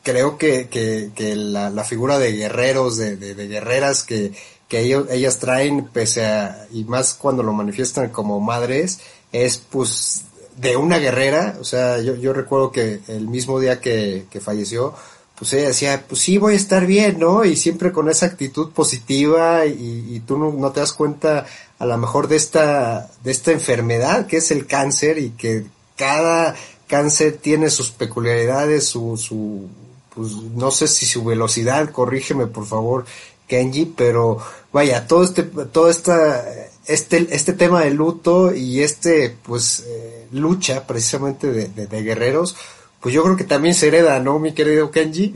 creo 0.03 0.39
que, 0.39 0.69
que, 0.69 1.11
que 1.15 1.37
la, 1.37 1.71
la 1.71 1.85
figura 1.85 2.19
de 2.19 2.33
guerreros, 2.33 2.97
de 2.97 3.17
guerreras 3.49 4.03
que, 4.03 4.33
que 4.71 4.81
ellos, 4.81 5.09
ellas 5.11 5.39
traen, 5.39 5.89
pese 5.89 6.25
a, 6.25 6.67
y 6.73 6.85
más 6.85 7.13
cuando 7.13 7.43
lo 7.43 7.53
manifiestan 7.53 8.09
como 8.09 8.41
madres, 8.41 9.01
es 9.33 9.59
pues 9.59 10.23
de 10.57 10.77
una 10.77 10.99
guerrera, 10.99 11.57
o 11.61 11.65
sea, 11.65 12.01
yo, 12.01 12.15
yo 12.15 12.33
recuerdo 12.33 12.71
que 12.71 13.01
el 13.09 13.29
mismo 13.29 13.59
día 13.59 13.81
que, 13.81 14.27
que 14.31 14.41
falleció, 14.41 14.95
pues 15.37 15.53
ella 15.55 15.69
decía, 15.69 16.05
pues 16.07 16.21
sí, 16.21 16.39
voy 16.39 16.53
a 16.53 16.57
estar 16.57 16.87
bien, 16.87 17.19
¿no? 17.19 17.45
Y 17.45 17.57
siempre 17.57 17.93
con 17.93 18.09
esa 18.09 18.27
actitud 18.27 18.71
positiva 18.71 19.67
y, 19.67 20.07
y 20.15 20.21
tú 20.21 20.39
no, 20.39 20.53
no 20.53 20.71
te 20.71 20.81
das 20.81 20.93
cuenta 20.93 21.47
a 21.79 21.87
lo 21.87 21.97
mejor 21.97 22.29
de 22.29 22.37
esta, 22.37 23.11
de 23.25 23.31
esta 23.31 23.51
enfermedad 23.51 24.27
que 24.27 24.37
es 24.37 24.51
el 24.51 24.67
cáncer 24.67 25.19
y 25.19 25.31
que 25.31 25.65
cada 25.97 26.55
cáncer 26.87 27.39
tiene 27.39 27.71
sus 27.71 27.91
peculiaridades, 27.91 28.87
su, 28.87 29.17
su, 29.17 29.69
pues 30.15 30.33
no 30.33 30.71
sé 30.71 30.87
si 30.89 31.07
su 31.07 31.25
velocidad, 31.25 31.91
corrígeme 31.91 32.47
por 32.47 32.67
favor, 32.67 33.07
Kenji, 33.51 33.85
pero 33.85 34.39
vaya, 34.73 35.09
todo 35.09 35.25
este, 35.25 35.43
todo 35.43 35.91
esta, 35.91 36.45
este, 36.87 37.27
este 37.35 37.53
tema 37.53 37.81
de 37.81 37.91
luto 37.91 38.55
y 38.55 38.81
este, 38.81 39.37
pues, 39.43 39.85
eh, 39.89 40.29
lucha 40.31 40.87
precisamente 40.87 41.51
de, 41.51 41.87
de, 41.87 42.03
guerreros, 42.03 42.57
pues 43.01 43.13
yo 43.13 43.25
creo 43.25 43.37
que 43.37 43.45
también 43.45 43.75
se 43.75 43.89
hereda, 43.89 44.21
¿no, 44.21 44.39
mi 44.39 44.53
querido 44.53 44.93
Kenji? 44.93 45.35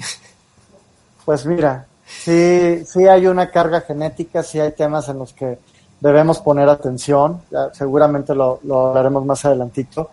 Pues 1.25 1.45
mira, 1.45 1.87
sí, 2.07 2.85
sí 2.87 3.09
hay 3.09 3.27
una 3.27 3.51
carga 3.51 3.81
genética, 3.81 4.45
sí 4.45 4.61
hay 4.61 4.73
temas 4.73 5.09
en 5.09 5.19
los 5.19 5.33
que 5.33 5.59
debemos 5.99 6.39
poner 6.39 6.69
atención, 6.69 7.43
seguramente 7.73 8.33
lo, 8.35 8.61
lo 8.63 8.89
hablaremos 8.89 9.25
más 9.27 9.45
adelantito, 9.45 10.11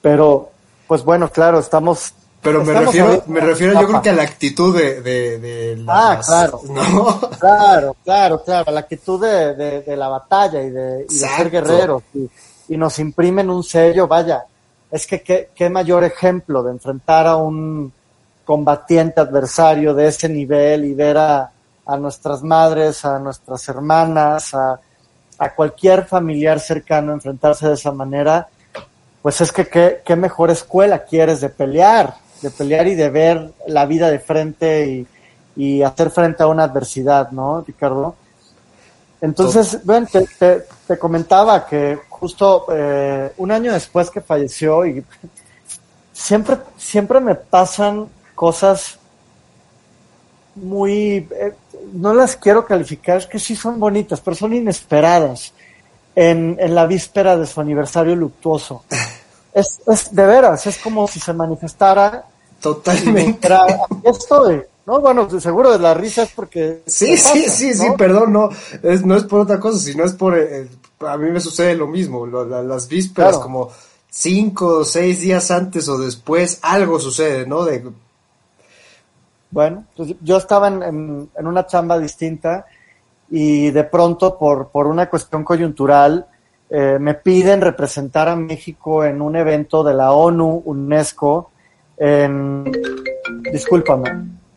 pero 0.00 0.50
pues 0.86 1.02
bueno, 1.02 1.28
claro, 1.28 1.58
estamos... 1.58 2.14
Pero 2.42 2.64
me 2.64 2.72
refiero, 2.72 3.22
me 3.28 3.40
refiero 3.40 3.80
yo 3.80 3.86
creo 3.86 4.02
que 4.02 4.10
a 4.10 4.14
la 4.14 4.22
actitud 4.24 4.76
de, 4.76 5.00
de, 5.00 5.38
de 5.38 5.84
Ah, 5.86 6.20
claro. 6.24 6.60
¿no? 6.68 7.20
Claro, 7.38 7.96
claro, 8.04 8.42
claro, 8.42 8.72
la 8.72 8.80
actitud 8.80 9.20
de, 9.20 9.54
de, 9.54 9.82
de 9.82 9.96
la 9.96 10.08
batalla 10.08 10.60
y 10.60 10.70
de, 10.70 11.06
y 11.08 11.14
de 11.14 11.28
ser 11.28 11.50
guerreros 11.50 12.02
y, 12.14 12.28
y 12.68 12.76
nos 12.76 12.98
imprimen 12.98 13.48
un 13.48 13.62
sello, 13.62 14.08
vaya, 14.08 14.44
es 14.90 15.06
que 15.06 15.22
qué, 15.22 15.50
qué 15.54 15.70
mayor 15.70 16.02
ejemplo 16.04 16.62
de 16.64 16.72
enfrentar 16.72 17.26
a 17.28 17.36
un 17.36 17.92
combatiente 18.44 19.20
adversario 19.20 19.94
de 19.94 20.08
ese 20.08 20.28
nivel 20.28 20.84
y 20.84 20.94
ver 20.94 21.18
a, 21.18 21.50
a 21.86 21.96
nuestras 21.96 22.42
madres, 22.42 23.04
a 23.04 23.20
nuestras 23.20 23.68
hermanas, 23.68 24.52
a, 24.52 24.80
a 25.38 25.54
cualquier 25.54 26.06
familiar 26.06 26.58
cercano 26.58 27.12
enfrentarse 27.12 27.68
de 27.68 27.74
esa 27.74 27.92
manera, 27.92 28.48
pues 29.22 29.40
es 29.40 29.52
que 29.52 29.68
qué, 29.68 30.02
qué 30.04 30.16
mejor 30.16 30.50
escuela 30.50 31.04
quieres 31.04 31.40
de 31.40 31.48
pelear, 31.48 32.16
de 32.42 32.50
pelear 32.50 32.86
y 32.88 32.94
de 32.94 33.08
ver 33.10 33.52
la 33.68 33.86
vida 33.86 34.10
de 34.10 34.18
frente 34.18 34.86
y, 34.86 35.06
y 35.56 35.82
hacer 35.82 36.10
frente 36.10 36.42
a 36.42 36.46
una 36.48 36.64
adversidad, 36.64 37.30
¿no, 37.30 37.62
Ricardo? 37.62 38.14
Entonces, 39.20 39.78
bueno, 39.84 40.06
te, 40.10 40.26
te- 40.38 40.64
te 40.86 40.98
comentaba 40.98 41.64
que 41.66 41.98
justo 42.08 42.66
eh, 42.72 43.32
un 43.36 43.52
año 43.52 43.72
después 43.72 44.10
que 44.10 44.20
falleció 44.20 44.84
y 44.84 45.04
siempre, 46.12 46.56
siempre 46.76 47.20
me 47.20 47.34
pasan 47.36 48.08
cosas 48.34 48.98
muy, 50.54 51.28
eh, 51.30 51.54
no 51.94 52.12
las 52.14 52.36
quiero 52.36 52.66
calificar, 52.66 53.18
es 53.18 53.26
que 53.26 53.38
sí 53.38 53.56
son 53.56 53.80
bonitas, 53.80 54.20
pero 54.20 54.36
son 54.36 54.52
inesperadas 54.52 55.52
en, 56.14 56.56
en 56.60 56.74
la 56.74 56.86
víspera 56.86 57.36
de 57.36 57.46
su 57.46 57.60
aniversario 57.60 58.16
luctuoso. 58.16 58.84
Es, 59.54 59.82
es 59.86 60.14
de 60.14 60.24
veras, 60.24 60.66
es 60.66 60.78
como 60.78 61.06
si 61.06 61.20
se 61.20 61.34
manifestara 61.34 62.24
Totalmente. 62.62 63.52
aquí 63.52 63.74
estoy. 64.04 64.62
No, 64.86 65.00
bueno, 65.00 65.28
seguro 65.40 65.70
de 65.72 65.78
la 65.78 65.94
risa 65.94 66.22
es 66.24 66.30
porque... 66.32 66.82
Sí, 66.86 67.16
sí, 67.16 67.42
pasa, 67.42 67.50
sí, 67.56 67.74
sí, 67.74 67.86
perdón, 67.96 68.32
no, 68.32 68.48
es, 68.82 69.04
no 69.06 69.14
es 69.16 69.22
por 69.24 69.40
otra 69.40 69.60
cosa, 69.60 69.78
sino 69.78 70.04
es 70.04 70.12
por, 70.12 70.36
eh, 70.36 70.68
a 71.06 71.16
mí 71.16 71.30
me 71.30 71.38
sucede 71.40 71.76
lo 71.76 71.86
mismo, 71.86 72.26
lo- 72.26 72.44
la- 72.44 72.62
las 72.62 72.88
vísperas, 72.88 73.30
Claro. 73.30 73.42
como 73.44 73.70
cinco 74.10 74.78
o 74.78 74.84
seis 74.84 75.20
días 75.20 75.50
antes 75.52 75.88
o 75.88 75.98
después, 75.98 76.58
algo 76.62 76.98
sucede, 76.98 77.46
¿no? 77.46 77.64
De, 77.64 77.84
Bueno, 79.50 79.84
pues 79.96 80.14
yo 80.20 80.36
estaba 80.38 80.68
en, 80.68 80.82
en- 80.82 81.30
en 81.36 81.46
una 81.46 81.66
chamba 81.66 81.98
distinta 81.98 82.66
y 83.30 83.70
de 83.70 83.84
pronto 83.84 84.36
por, 84.36 84.68
por 84.68 84.86
una 84.88 85.08
cuestión 85.08 85.44
coyuntural 85.44 86.26
eh, 86.70 86.96
me 86.98 87.14
piden 87.14 87.60
representar 87.60 88.28
a 88.28 88.34
México 88.36 89.04
en 89.04 89.20
un 89.22 89.36
evento 89.36 89.84
de 89.84 89.94
la 89.94 90.12
ONU, 90.12 90.62
UNESCO, 90.64 91.51
en... 92.02 92.64
Discúlpame, 93.52 94.10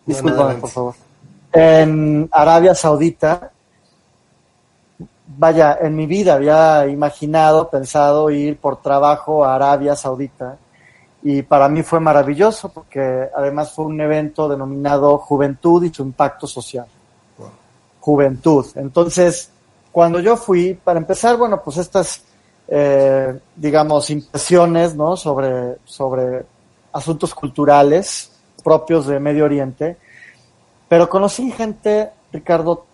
discúlpame 0.03 0.55
por 0.55 0.69
favor. 0.69 0.95
En 1.53 2.27
Arabia 2.31 2.73
Saudita. 2.73 3.51
Vaya, 5.27 5.77
en 5.81 5.95
mi 5.95 6.05
vida 6.07 6.35
había 6.35 6.87
imaginado, 6.87 7.69
pensado 7.69 8.29
ir 8.29 8.57
por 8.57 8.81
trabajo 8.81 9.43
a 9.43 9.55
Arabia 9.55 9.95
Saudita 9.95 10.57
y 11.21 11.41
para 11.41 11.67
mí 11.67 11.81
fue 11.83 11.99
maravilloso 11.99 12.69
porque 12.69 13.29
además 13.35 13.71
fue 13.73 13.85
un 13.85 13.99
evento 13.99 14.47
denominado 14.47 15.17
Juventud 15.17 15.83
y 15.83 15.93
su 15.93 16.03
impacto 16.03 16.47
social. 16.47 16.85
Juventud. 17.99 18.65
Entonces, 18.75 19.49
cuando 19.91 20.19
yo 20.19 20.37
fui, 20.37 20.75
para 20.75 20.99
empezar, 20.99 21.37
bueno, 21.37 21.61
pues 21.63 21.77
estas, 21.77 22.23
eh, 22.67 23.39
digamos, 23.55 24.09
impresiones, 24.11 24.95
¿no? 24.95 25.17
Sobre, 25.17 25.77
sobre 25.85 26.45
asuntos 26.95 27.35
culturales 27.35 28.31
propios 28.63 29.05
de 29.05 29.19
Medio 29.19 29.45
Oriente, 29.45 29.97
pero 30.87 31.07
conocí 31.07 31.51
gente, 31.51 32.09
Ricardo, 32.31 32.85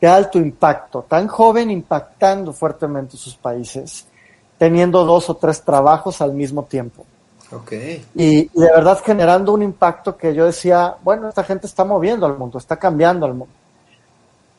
de 0.00 0.06
alto 0.06 0.38
impacto, 0.38 1.04
tan 1.08 1.26
joven 1.26 1.70
impactando 1.70 2.52
fuertemente 2.52 3.16
sus 3.16 3.34
países, 3.34 4.06
teniendo 4.56 5.04
dos 5.04 5.28
o 5.30 5.34
tres 5.34 5.62
trabajos 5.62 6.20
al 6.20 6.32
mismo 6.32 6.64
tiempo. 6.64 7.04
Okay. 7.50 8.04
Y, 8.14 8.38
y, 8.40 8.48
de 8.52 8.70
verdad 8.70 9.00
generando 9.02 9.52
un 9.54 9.62
impacto 9.62 10.16
que 10.16 10.34
yo 10.34 10.44
decía, 10.44 10.96
bueno, 11.02 11.28
esta 11.28 11.42
gente 11.42 11.66
está 11.66 11.84
moviendo 11.84 12.26
al 12.26 12.36
mundo, 12.36 12.58
está 12.58 12.76
cambiando 12.76 13.24
al 13.26 13.34
mundo. 13.34 13.54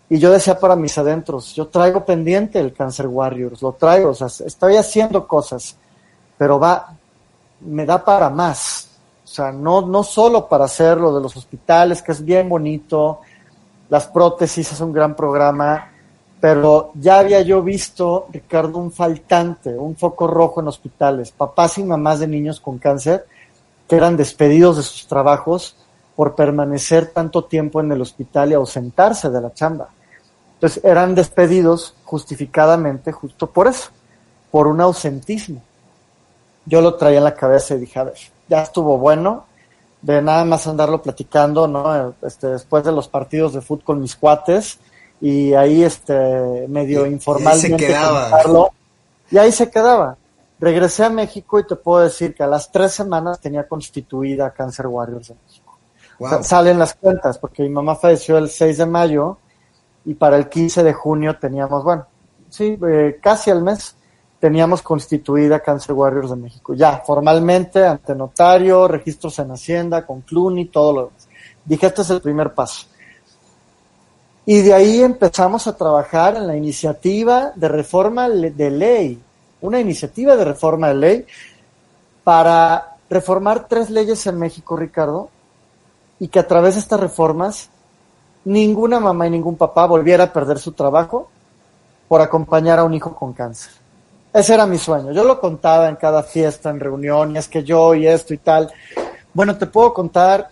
Y 0.10 0.18
yo 0.18 0.32
decía 0.32 0.60
para 0.60 0.76
mis 0.76 0.98
adentros, 0.98 1.54
yo 1.54 1.68
traigo 1.68 2.04
pendiente 2.04 2.60
el 2.60 2.74
Cancer 2.74 3.08
Warriors, 3.08 3.62
lo 3.62 3.74
traigo, 3.74 4.10
o 4.10 4.16
sea, 4.16 4.28
estoy 4.46 4.76
haciendo 4.76 5.28
cosas, 5.28 5.78
pero 6.36 6.60
va, 6.60 6.96
me 7.62 7.86
da 7.86 8.04
para 8.04 8.30
más. 8.30 8.90
O 9.24 9.28
sea, 9.28 9.52
no, 9.52 9.82
no 9.82 10.04
solo 10.04 10.48
para 10.48 10.66
hacer 10.66 10.98
lo 10.98 11.16
de 11.16 11.22
los 11.22 11.36
hospitales, 11.36 12.02
que 12.02 12.12
es 12.12 12.24
bien 12.24 12.50
bonito, 12.50 13.22
las 13.90 14.08
prótesis 14.08 14.72
es 14.72 14.82
un 14.82 14.92
gran 14.92 15.16
programa, 15.16 15.92
pero 16.40 16.92
ya 16.96 17.20
había 17.20 17.42
yo 17.42 17.62
visto, 17.62 18.28
Ricardo, 18.32 18.80
un 18.80 18.92
faltante, 18.92 19.78
un 19.78 19.96
foco 19.96 20.28
rojo 20.28 20.62
en 20.62 20.68
hospitales, 20.68 21.32
papás 21.32 21.78
y 21.78 21.84
mamás 21.84 22.20
de 22.20 22.28
niños 22.28 22.60
con 22.60 22.78
cáncer 22.78 23.26
que 23.90 23.96
eran 23.96 24.16
despedidos 24.16 24.78
de 24.78 24.84
sus 24.84 25.08
trabajos 25.08 25.76
por 26.16 26.36
permanecer 26.36 27.08
tanto 27.08 27.46
tiempo 27.46 27.82
en 27.82 27.92
el 27.92 28.02
hospital 28.02 28.52
y 28.52 28.54
ausentarse 28.54 29.30
de 29.30 29.42
la 29.42 29.54
chamba. 29.54 29.90
Entonces 30.54 30.84
eran 30.84 31.16
despedidos 31.16 31.96
justificadamente 32.04 33.12
justo 33.12 33.48
por 33.48 33.68
eso, 33.68 33.90
por 34.52 34.68
un 34.68 34.80
ausentismo. 34.80 35.62
Yo 36.66 36.82
lo 36.82 36.96
traía 36.96 37.18
en 37.18 37.24
la 37.24 37.34
cabeza 37.34 37.76
y 37.76 37.80
dije, 37.80 38.00
a 38.00 38.04
ver, 38.04 38.16
ya 38.48 38.62
estuvo 38.62 38.98
bueno, 38.98 39.46
de 40.02 40.22
nada 40.22 40.46
más 40.46 40.68
andarlo 40.68 41.02
platicando, 41.02 41.68
¿no? 41.68 42.14
Este, 42.22 42.48
después 42.48 42.84
de 42.84 42.92
los 42.92 43.08
partidos 43.08 43.54
de 43.54 43.62
fútbol 43.62 43.84
con 43.84 44.02
mis 44.02 44.16
cuates, 44.16 44.80
y 45.22 45.54
ahí 45.54 45.84
este 45.84 46.68
medio 46.68 47.06
informalmente 47.06 47.84
y, 47.84 47.88
quedaba. 47.88 48.42
y 49.30 49.38
ahí 49.38 49.52
se 49.52 49.70
quedaba. 49.70 50.16
Regresé 50.60 51.06
a 51.06 51.10
México 51.10 51.60
y 51.60 51.68
te 51.68 51.76
puedo 51.76 52.04
decir 52.04 52.34
que 52.36 52.44
a 52.44 52.48
las 52.48 52.72
tres 52.72 52.94
semanas 52.94 53.40
tenía 53.40 53.68
constituida 53.68 54.52
Cancer 54.52 54.88
Warriors 54.88 55.30
de 55.30 55.36
México. 55.46 55.78
Wow. 56.20 56.28
O 56.28 56.30
sea, 56.32 56.44
salen 56.44 56.80
las 56.80 56.94
cuentas, 56.96 57.38
porque 57.38 57.64
mi 57.64 57.70
mamá 57.70 57.96
falleció 57.96 58.38
el 58.38 58.50
6 58.50 58.78
de 58.78 58.86
mayo 58.86 59.38
y 60.06 60.14
para 60.16 60.38
el 60.38 60.50
15 60.50 60.84
de 60.84 60.94
junio 60.94 61.38
teníamos, 61.38 61.84
bueno, 61.84 62.06
sí, 62.50 62.78
eh, 62.88 63.20
casi 63.22 63.52
al 63.52 63.62
mes 63.62 63.96
teníamos 64.40 64.82
constituida 64.82 65.60
Cancer 65.60 65.94
Warriors 65.94 66.30
de 66.30 66.38
México. 66.38 66.74
Ya, 66.74 67.02
formalmente, 67.06 67.86
ante 67.86 68.16
notario, 68.16 68.88
registros 68.88 69.38
en 69.40 69.52
Hacienda, 69.52 70.06
con 70.06 70.22
Cluny, 70.22 70.66
todo 70.66 70.94
lo 70.94 71.06
demás. 71.08 71.28
Dije, 71.66 71.88
este 71.88 72.02
es 72.02 72.10
el 72.10 72.22
primer 72.22 72.54
paso. 72.54 72.88
Y 74.46 74.62
de 74.62 74.74
ahí 74.74 75.02
empezamos 75.02 75.68
a 75.68 75.76
trabajar 75.76 76.38
en 76.38 76.48
la 76.48 76.56
iniciativa 76.56 77.52
de 77.56 77.68
reforma 77.68 78.30
de 78.30 78.72
ley, 78.72 79.22
una 79.62 79.80
iniciativa 79.80 80.36
de 80.36 80.46
reforma 80.46 80.88
de 80.88 80.96
ley 80.96 81.26
para 82.24 82.96
reformar 83.10 83.68
tres 83.68 83.90
leyes 83.90 84.26
en 84.26 84.40
México, 84.40 84.76
Ricardo, 84.76 85.30
y 86.20 86.30
que 86.30 86.40
a 86.40 86.48
través 86.48 86.76
de 86.76 86.82
estas 86.82 87.00
reformas 87.00 87.70
ninguna 88.46 89.00
mamá 89.00 89.28
y 89.28 89.32
ningún 89.32 89.58
papá 89.58 89.86
volviera 89.86 90.26
a 90.26 90.34
perder 90.34 90.60
su 90.60 90.72
trabajo 90.72 91.30
por 92.08 92.22
acompañar 92.22 92.80
a 92.80 92.84
un 92.84 92.94
hijo 92.94 93.14
con 93.16 93.34
cáncer. 93.34 93.72
Ese 94.34 94.54
era 94.54 94.66
mi 94.66 94.78
sueño. 94.78 95.12
Yo 95.12 95.24
lo 95.24 95.40
contaba 95.40 95.90
en 95.90 95.96
cada 95.96 96.22
fiesta, 96.24 96.70
en 96.70 96.80
reunión, 96.80 97.36
y 97.36 97.40
es 97.40 97.48
que 97.48 97.64
yo 97.64 97.96
y 97.96 98.08
esto 98.08 98.34
y 98.34 98.38
tal. 98.38 98.72
Bueno, 99.34 99.58
te 99.58 99.66
puedo 99.66 99.94
contar, 99.94 100.50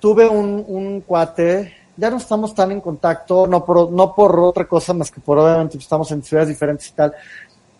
tuve 0.00 0.28
un, 0.28 1.02
cuate 1.06 1.74
ya 1.96 2.10
no 2.10 2.18
estamos 2.18 2.54
tan 2.54 2.72
en 2.72 2.80
contacto, 2.82 3.46
no 3.46 3.64
por, 3.64 3.90
no 3.90 4.14
por 4.14 4.38
otra 4.40 4.66
cosa 4.66 4.92
más 4.92 5.10
que 5.10 5.18
por 5.18 5.38
obviamente 5.38 5.78
estamos 5.78 6.12
en 6.12 6.22
ciudades 6.22 6.50
diferentes 6.50 6.88
y 6.88 6.92
tal, 6.92 7.14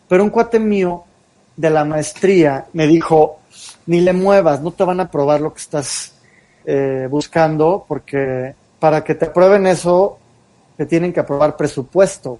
pero 0.08 0.24
un 0.24 0.30
cuate 0.30 0.58
mío 0.58 1.04
de 1.54 1.68
la 1.68 1.84
maestría 1.84 2.66
me 2.72 2.86
dijo, 2.86 3.40
ni 3.86 4.00
le 4.00 4.14
muevas, 4.14 4.62
no 4.62 4.70
te 4.70 4.84
van 4.84 5.00
a 5.00 5.04
aprobar 5.04 5.42
lo 5.42 5.52
que 5.52 5.60
estás 5.60 6.14
eh, 6.64 7.06
buscando, 7.10 7.84
porque 7.86 8.54
para 8.78 9.04
que 9.04 9.14
te 9.14 9.26
aprueben 9.26 9.66
eso, 9.66 10.18
te 10.78 10.86
tienen 10.86 11.12
que 11.12 11.20
aprobar 11.20 11.54
presupuesto, 11.54 12.38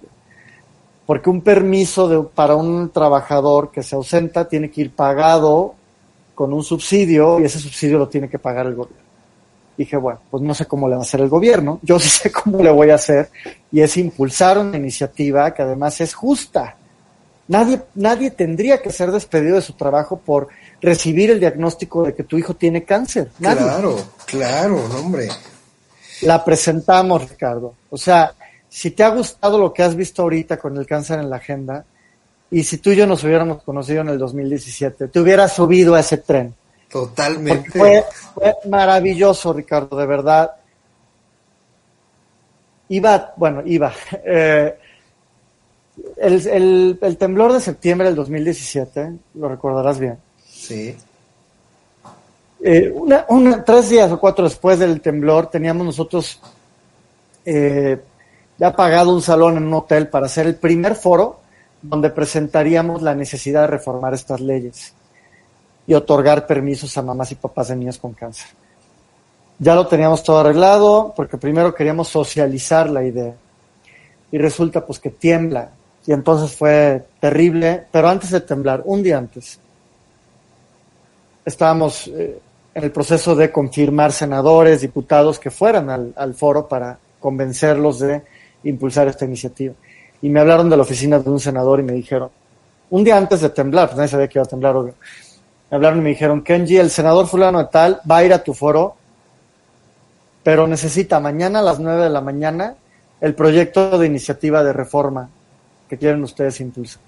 porque 1.07 1.31
un 1.31 1.41
permiso 1.41 2.07
de, 2.07 2.21
para 2.21 2.55
un 2.55 2.91
trabajador 2.91 3.71
que 3.71 3.81
se 3.81 3.95
ausenta 3.95 4.47
tiene 4.47 4.69
que 4.69 4.81
ir 4.81 4.91
pagado 4.91 5.73
con 6.35 6.53
un 6.53 6.63
subsidio 6.63 7.39
y 7.39 7.45
ese 7.45 7.57
subsidio 7.57 7.97
lo 7.97 8.07
tiene 8.07 8.29
que 8.29 8.37
pagar 8.37 8.67
el 8.67 8.75
gobierno 8.75 9.07
dije, 9.77 9.95
bueno, 9.95 10.19
pues 10.29 10.41
no 10.43 10.53
sé 10.53 10.65
cómo 10.65 10.89
le 10.89 10.95
va 10.95 11.01
a 11.01 11.03
hacer 11.03 11.21
el 11.21 11.29
gobierno, 11.29 11.79
yo 11.83 11.99
sí 11.99 12.09
sé 12.09 12.31
cómo 12.31 12.61
le 12.63 12.71
voy 12.71 12.89
a 12.89 12.95
hacer, 12.95 13.29
y 13.71 13.81
es 13.81 13.95
impulsar 13.97 14.57
una 14.57 14.75
iniciativa 14.75 15.53
que 15.53 15.61
además 15.61 16.01
es 16.01 16.13
justa. 16.13 16.75
Nadie, 17.47 17.81
nadie 17.95 18.31
tendría 18.31 18.81
que 18.81 18.91
ser 18.91 19.11
despedido 19.11 19.55
de 19.55 19.61
su 19.61 19.73
trabajo 19.73 20.17
por 20.17 20.49
recibir 20.81 21.31
el 21.31 21.39
diagnóstico 21.39 22.03
de 22.03 22.13
que 22.13 22.23
tu 22.23 22.37
hijo 22.37 22.55
tiene 22.55 22.83
cáncer. 22.83 23.29
Nadie. 23.39 23.63
Claro, 23.63 23.95
claro, 24.25 24.83
hombre. 24.97 25.29
La 26.23 26.43
presentamos, 26.43 27.29
Ricardo. 27.29 27.75
O 27.89 27.97
sea, 27.97 28.33
si 28.69 28.91
te 28.91 29.03
ha 29.03 29.09
gustado 29.09 29.57
lo 29.57 29.73
que 29.73 29.83
has 29.83 29.95
visto 29.95 30.21
ahorita 30.21 30.57
con 30.57 30.77
el 30.77 30.85
cáncer 30.85 31.19
en 31.19 31.29
la 31.29 31.37
agenda, 31.37 31.85
y 32.49 32.63
si 32.63 32.77
tú 32.77 32.91
y 32.91 32.95
yo 32.95 33.05
nos 33.05 33.23
hubiéramos 33.23 33.63
conocido 33.63 34.01
en 34.01 34.09
el 34.09 34.17
2017, 34.17 35.07
te 35.09 35.19
hubieras 35.19 35.53
subido 35.53 35.95
a 35.95 35.99
ese 35.99 36.17
tren. 36.17 36.55
Totalmente. 36.89 37.69
Fue, 37.71 38.03
fue, 38.33 38.55
maravilloso, 38.69 39.51
Ricardo, 39.51 39.97
de 39.97 40.05
verdad. 40.05 40.51
Iba, 42.89 43.33
bueno, 43.35 43.61
iba. 43.65 43.93
Eh, 44.23 44.77
el, 46.17 46.47
el, 46.47 46.99
el, 47.01 47.17
temblor 47.17 47.53
de 47.53 47.59
septiembre 47.59 48.07
del 48.07 48.15
2017, 48.15 49.13
lo 49.33 49.49
recordarás 49.49 49.99
bien. 49.99 50.17
Sí. 50.47 50.95
Eh, 52.63 52.91
una, 52.93 53.25
una, 53.29 53.63
tres 53.63 53.89
días 53.89 54.11
o 54.11 54.19
cuatro 54.19 54.43
después 54.43 54.77
del 54.77 55.01
temblor, 55.01 55.47
teníamos 55.47 55.85
nosotros 55.85 56.39
eh, 57.45 57.99
ya 58.57 58.75
pagado 58.75 59.13
un 59.13 59.21
salón 59.21 59.57
en 59.57 59.67
un 59.67 59.73
hotel 59.73 60.07
para 60.07 60.25
hacer 60.25 60.47
el 60.47 60.55
primer 60.55 60.95
foro 60.95 61.39
donde 61.81 62.09
presentaríamos 62.09 63.01
la 63.01 63.13
necesidad 63.13 63.61
de 63.61 63.67
reformar 63.67 64.13
estas 64.13 64.41
leyes 64.41 64.93
y 65.85 65.93
otorgar 65.93 66.47
permisos 66.47 66.97
a 66.97 67.01
mamás 67.01 67.31
y 67.31 67.35
papás 67.35 67.69
de 67.69 67.75
niños 67.75 67.97
con 67.97 68.13
cáncer. 68.13 68.47
Ya 69.59 69.73
lo 69.75 69.87
teníamos 69.87 70.23
todo 70.23 70.39
arreglado 70.39 71.13
porque 71.15 71.37
primero 71.37 71.73
queríamos 71.73 72.09
socializar 72.09 72.89
la 72.89 73.03
idea 73.03 73.33
y 74.31 74.37
resulta 74.37 74.85
pues 74.85 74.99
que 74.99 75.09
tiembla 75.09 75.69
y 76.05 76.13
entonces 76.13 76.55
fue 76.55 77.05
terrible, 77.19 77.85
pero 77.91 78.07
antes 78.07 78.31
de 78.31 78.41
temblar, 78.41 78.81
un 78.85 79.03
día 79.03 79.17
antes, 79.17 79.59
estábamos 81.43 82.07
eh, 82.07 82.39
en 82.73 82.83
el 82.83 82.91
proceso 82.91 83.35
de 83.35 83.51
confirmar 83.51 84.13
senadores, 84.13 84.81
diputados 84.81 85.37
que 85.37 85.51
fueran 85.51 85.89
al, 85.89 86.13
al 86.15 86.33
foro 86.33 86.67
para 86.67 86.97
convencerlos 87.19 87.99
de 87.99 88.21
impulsar 88.69 89.07
esta 89.07 89.25
iniciativa. 89.25 89.73
Y 90.21 90.29
me 90.29 90.39
hablaron 90.39 90.69
de 90.69 90.77
la 90.77 90.83
oficina 90.83 91.19
de 91.19 91.29
un 91.29 91.39
senador 91.39 91.79
y 91.79 91.83
me 91.83 91.93
dijeron, 91.93 92.29
un 92.89 93.03
día 93.03 93.17
antes 93.17 93.41
de 93.41 93.49
temblar, 93.49 93.87
pues 93.87 93.97
nadie 93.97 94.09
sabía 94.09 94.27
que 94.27 94.39
iba 94.39 94.43
a 94.43 94.49
temblar, 94.49 94.75
obvio 94.75 94.93
me 95.69 95.75
hablaron 95.75 95.99
y 95.99 96.01
me 96.01 96.09
dijeron, 96.09 96.41
Kenji, 96.43 96.77
el 96.77 96.89
senador 96.89 97.27
fulano 97.27 97.59
de 97.59 97.65
tal 97.65 98.01
va 98.09 98.17
a 98.17 98.23
ir 98.23 98.33
a 98.33 98.43
tu 98.43 98.53
foro, 98.53 98.95
pero 100.43 100.65
necesita 100.65 101.19
mañana 101.19 101.59
a 101.59 101.61
las 101.61 101.79
nueve 101.79 102.03
de 102.03 102.09
la 102.09 102.21
mañana 102.21 102.75
el 103.19 103.35
proyecto 103.35 103.97
de 103.97 104.07
iniciativa 104.07 104.63
de 104.63 104.71
reforma 104.71 105.29
que 105.89 105.97
quieren 105.97 106.23
ustedes 106.23 106.61
impulsar. 106.61 107.01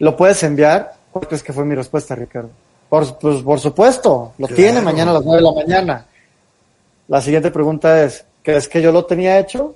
¿Lo 0.00 0.16
puedes 0.16 0.42
enviar? 0.42 0.94
¿Cuál 1.12 1.28
crees 1.28 1.44
que 1.44 1.52
fue 1.52 1.64
mi 1.64 1.76
respuesta, 1.76 2.16
Ricardo? 2.16 2.50
Por, 2.88 3.18
pues, 3.18 3.42
por 3.42 3.60
supuesto, 3.60 4.32
lo 4.36 4.46
claro. 4.46 4.56
tiene 4.56 4.80
mañana 4.80 5.12
a 5.12 5.14
las 5.14 5.24
nueve 5.24 5.42
de 5.42 5.48
la 5.48 5.54
mañana. 5.54 6.06
La 7.06 7.20
siguiente 7.20 7.52
pregunta 7.52 8.02
es, 8.02 8.24
¿crees 8.44 8.68
que 8.68 8.80
yo 8.80 8.92
lo 8.92 9.04
tenía 9.04 9.40
hecho? 9.40 9.74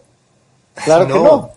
Claro 0.85 1.09
no, 1.09 1.15
que 1.15 1.21
no. 1.21 1.51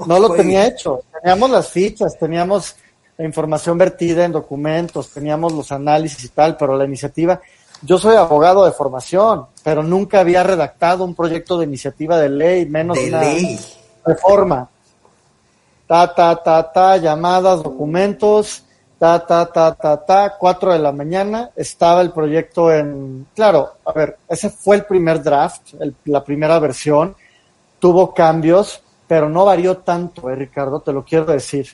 No, 0.00 0.06
no 0.06 0.18
lo 0.20 0.30
tenía 0.34 0.66
hecho. 0.66 1.02
Teníamos 1.20 1.50
las 1.50 1.68
fichas, 1.68 2.18
teníamos 2.18 2.76
la 3.18 3.24
información 3.24 3.76
vertida 3.76 4.24
en 4.24 4.32
documentos, 4.32 5.10
teníamos 5.10 5.52
los 5.52 5.70
análisis 5.72 6.24
y 6.24 6.28
tal, 6.28 6.56
pero 6.56 6.76
la 6.76 6.84
iniciativa, 6.84 7.40
yo 7.82 7.98
soy 7.98 8.16
abogado 8.16 8.64
de 8.64 8.72
formación, 8.72 9.46
pero 9.62 9.82
nunca 9.82 10.20
había 10.20 10.42
redactado 10.42 11.04
un 11.04 11.14
proyecto 11.14 11.58
de 11.58 11.66
iniciativa 11.66 12.18
de 12.18 12.28
ley, 12.28 12.66
menos 12.66 12.96
de 12.96 13.08
una 13.08 13.20
ley. 13.20 13.60
reforma. 14.04 14.68
Ta, 15.86 16.14
ta, 16.14 16.42
ta, 16.42 16.72
ta, 16.72 16.96
llamadas, 16.96 17.62
documentos, 17.62 18.64
ta, 19.04 19.26
ta, 19.26 19.52
ta, 19.52 19.74
ta, 19.74 19.96
ta, 19.98 20.34
4 20.38 20.72
de 20.72 20.78
la 20.78 20.90
mañana, 20.90 21.50
estaba 21.56 22.00
el 22.00 22.10
proyecto 22.10 22.72
en, 22.72 23.26
claro, 23.34 23.72
a 23.84 23.92
ver, 23.92 24.16
ese 24.26 24.48
fue 24.48 24.76
el 24.76 24.86
primer 24.86 25.22
draft, 25.22 25.74
el- 25.78 25.94
la 26.06 26.24
primera 26.24 26.58
versión, 26.58 27.14
tuvo 27.78 28.14
cambios, 28.14 28.80
pero 29.06 29.28
no 29.28 29.44
varió 29.44 29.76
tanto, 29.78 30.30
eh, 30.30 30.36
Ricardo, 30.36 30.80
te 30.80 30.92
lo 30.94 31.04
quiero 31.04 31.26
decir, 31.26 31.66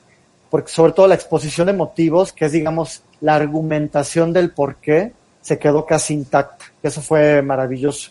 porque 0.51 0.73
sobre 0.73 0.91
todo 0.93 1.07
la 1.07 1.15
exposición 1.15 1.69
de 1.69 1.73
motivos, 1.73 2.33
que 2.33 2.47
es, 2.47 2.53
digamos, 2.53 3.03
la 3.21 3.37
argumentación 3.37 4.33
del 4.33 4.51
por 4.51 4.77
qué, 4.77 5.13
se 5.41 5.57
quedó 5.57 5.87
casi 5.87 6.15
intacta, 6.15 6.65
eso 6.83 7.01
fue 7.01 7.43
maravilloso. 7.43 8.11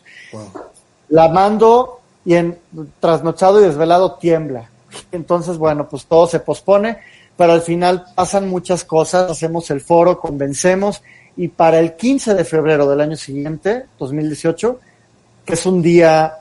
La 1.10 1.28
mando 1.28 2.00
y 2.24 2.36
en 2.36 2.58
trasnochado 3.02 3.60
y 3.60 3.66
desvelado 3.66 4.14
tiembla. 4.14 4.70
Entonces, 5.12 5.58
bueno, 5.58 5.90
pues 5.90 6.06
todo 6.06 6.26
se 6.26 6.40
pospone, 6.40 7.00
pero 7.40 7.54
al 7.54 7.62
final 7.62 8.04
pasan 8.16 8.50
muchas 8.50 8.84
cosas, 8.84 9.32
hacemos 9.32 9.72
el 9.72 9.80
foro, 9.80 10.20
convencemos 10.20 11.02
y 11.38 11.48
para 11.48 11.80
el 11.80 11.96
15 11.96 12.36
de 12.36 12.44
febrero 12.44 12.86
del 12.86 13.00
año 13.00 13.16
siguiente, 13.16 13.86
2018, 13.98 14.78
que 15.46 15.54
es 15.54 15.66
un 15.66 15.82
día 15.82 16.34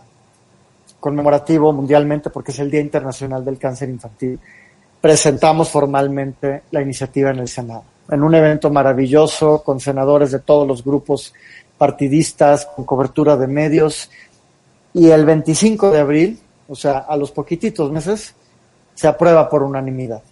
conmemorativo 0.99 1.73
mundialmente 1.73 2.31
porque 2.31 2.51
es 2.51 2.59
el 2.59 2.69
Día 2.69 2.81
Internacional 2.81 3.45
del 3.45 3.59
Cáncer 3.59 3.89
Infantil, 3.89 4.41
presentamos 5.01 5.69
formalmente 5.69 6.65
la 6.73 6.83
iniciativa 6.83 7.31
en 7.31 7.39
el 7.39 7.49
Senado, 7.49 7.85
en 8.11 8.21
un 8.25 8.35
evento 8.35 8.69
maravilloso 8.69 9.63
con 9.63 9.79
senadores 9.79 10.33
de 10.33 10.41
todos 10.41 10.67
los 10.67 10.83
grupos 10.83 11.33
partidistas, 11.79 12.67
con 12.75 12.85
cobertura 12.85 13.37
de 13.37 13.47
medios, 13.47 14.11
y 14.95 15.11
el 15.11 15.25
25 15.25 15.93
de 15.93 16.01
abril, 16.01 16.41
o 16.69 16.75
sea, 16.75 16.99
a 17.09 17.17
los 17.17 17.31
poquititos 17.31 17.89
meses, 17.93 18.35
se 18.97 19.07
aprueba 19.07 19.49
por 19.49 19.63
unanimidad. 19.63 20.25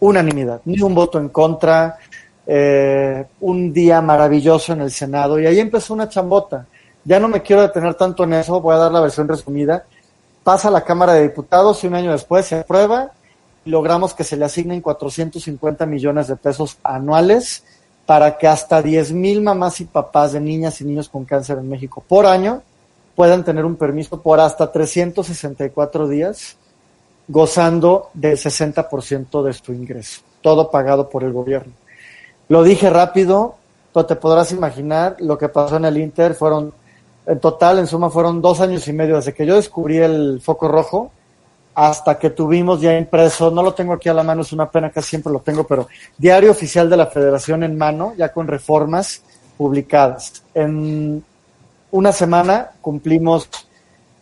Unanimidad, 0.00 0.60
ni 0.64 0.80
un 0.80 0.94
voto 0.94 1.18
en 1.18 1.28
contra, 1.28 1.98
eh, 2.46 3.24
un 3.40 3.72
día 3.72 4.00
maravilloso 4.00 4.72
en 4.72 4.82
el 4.82 4.90
Senado, 4.90 5.38
y 5.38 5.46
ahí 5.46 5.60
empezó 5.60 5.94
una 5.94 6.08
chambota. 6.08 6.66
Ya 7.04 7.20
no 7.20 7.28
me 7.28 7.42
quiero 7.42 7.62
detener 7.62 7.94
tanto 7.94 8.24
en 8.24 8.34
eso, 8.34 8.60
voy 8.60 8.74
a 8.74 8.78
dar 8.78 8.92
la 8.92 9.00
versión 9.00 9.28
resumida. 9.28 9.84
Pasa 10.42 10.68
a 10.68 10.70
la 10.70 10.82
Cámara 10.82 11.14
de 11.14 11.22
Diputados 11.22 11.82
y 11.82 11.86
un 11.86 11.94
año 11.94 12.12
después 12.12 12.46
se 12.46 12.60
aprueba 12.60 13.12
y 13.64 13.70
logramos 13.70 14.14
que 14.14 14.24
se 14.24 14.36
le 14.36 14.44
asignen 14.44 14.80
450 14.80 15.86
millones 15.86 16.28
de 16.28 16.36
pesos 16.36 16.78
anuales 16.82 17.64
para 18.06 18.36
que 18.36 18.46
hasta 18.46 18.82
10 18.82 19.12
mil 19.12 19.40
mamás 19.40 19.80
y 19.80 19.84
papás 19.84 20.32
de 20.32 20.40
niñas 20.40 20.80
y 20.80 20.84
niños 20.84 21.08
con 21.08 21.24
cáncer 21.24 21.58
en 21.58 21.68
México 21.68 22.04
por 22.06 22.26
año 22.26 22.62
puedan 23.14 23.44
tener 23.44 23.64
un 23.64 23.76
permiso 23.76 24.20
por 24.20 24.40
hasta 24.40 24.70
364 24.70 26.08
días, 26.08 26.56
gozando 27.28 28.10
del 28.14 28.36
60% 28.36 29.42
de 29.42 29.52
su 29.52 29.72
ingreso, 29.72 30.22
todo 30.42 30.70
pagado 30.70 31.08
por 31.08 31.24
el 31.24 31.32
gobierno. 31.32 31.72
Lo 32.48 32.62
dije 32.62 32.90
rápido, 32.90 33.56
tú 33.92 34.04
te 34.04 34.16
podrás 34.16 34.52
imaginar 34.52 35.16
lo 35.20 35.38
que 35.38 35.48
pasó 35.48 35.76
en 35.76 35.86
el 35.86 35.96
Inter, 35.96 36.34
fueron, 36.34 36.72
en 37.26 37.40
total, 37.40 37.78
en 37.78 37.86
suma, 37.86 38.10
fueron 38.10 38.42
dos 38.42 38.60
años 38.60 38.86
y 38.88 38.92
medio 38.92 39.16
desde 39.16 39.32
que 39.32 39.46
yo 39.46 39.56
descubrí 39.56 39.98
el 39.98 40.40
foco 40.42 40.68
rojo 40.68 41.10
hasta 41.74 42.18
que 42.18 42.30
tuvimos 42.30 42.80
ya 42.80 42.96
impreso, 42.96 43.50
no 43.50 43.62
lo 43.62 43.74
tengo 43.74 43.94
aquí 43.94 44.08
a 44.08 44.14
la 44.14 44.22
mano, 44.22 44.42
es 44.42 44.52
una 44.52 44.70
pena 44.70 44.90
que 44.90 45.02
siempre 45.02 45.32
lo 45.32 45.40
tengo, 45.40 45.64
pero 45.64 45.88
diario 46.16 46.52
oficial 46.52 46.88
de 46.88 46.96
la 46.96 47.06
federación 47.06 47.64
en 47.64 47.76
mano, 47.76 48.14
ya 48.16 48.32
con 48.32 48.46
reformas 48.46 49.22
publicadas. 49.56 50.44
En 50.54 51.24
una 51.90 52.12
semana 52.12 52.70
cumplimos 52.80 53.48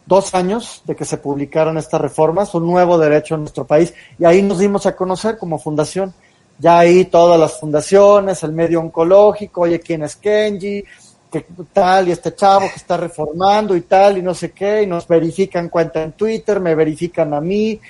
dos 0.07 0.35
años 0.35 0.83
de 0.85 0.97
que 0.97 1.05
se 1.05 1.19
publicaron 1.19 1.79
estas 1.79 2.01
reformas, 2.01 2.55
un 2.55 2.67
nuevo 2.67 2.99
derecho 2.99 3.35
en 3.35 3.43
nuestro 3.43 3.67
país, 3.67 3.95
y 4.19 4.25
ahí 4.25 4.43
nos 4.43 4.59
dimos 4.59 4.87
a 4.87 4.97
conocer 4.97 5.39
como 5.39 5.59
fundación. 5.59 6.13
Ya 6.59 6.79
ahí 6.79 7.07
todas 7.07 7.41
las 7.41 7.59
fundaciones, 7.59 8.43
el 8.43 8.53
medio 8.53 8.81
oncológico, 8.81 9.63
oye, 9.63 9.81
quién 9.81 10.03
es 10.03 10.17
Kenji, 10.17 10.85
que 11.31 11.47
tal, 11.73 12.09
y 12.09 12.13
este 12.13 12.35
chavo 12.35 12.69
que 12.69 12.77
está 12.77 12.97
reformando 12.97 13.75
y 13.75 13.81
tal, 13.83 14.19
y 14.19 14.23
no 14.23 14.35
sé 14.35 14.53
qué, 14.53 14.83
y 14.83 14.87
nos 14.87 15.09
verifican 15.09 15.71
cuenta 15.71 16.03
en 16.03 16.13
Twitter, 16.13 16.61
me 16.61 16.75
verifican 16.75 17.33
a 17.33 17.41
mí, 17.41 17.81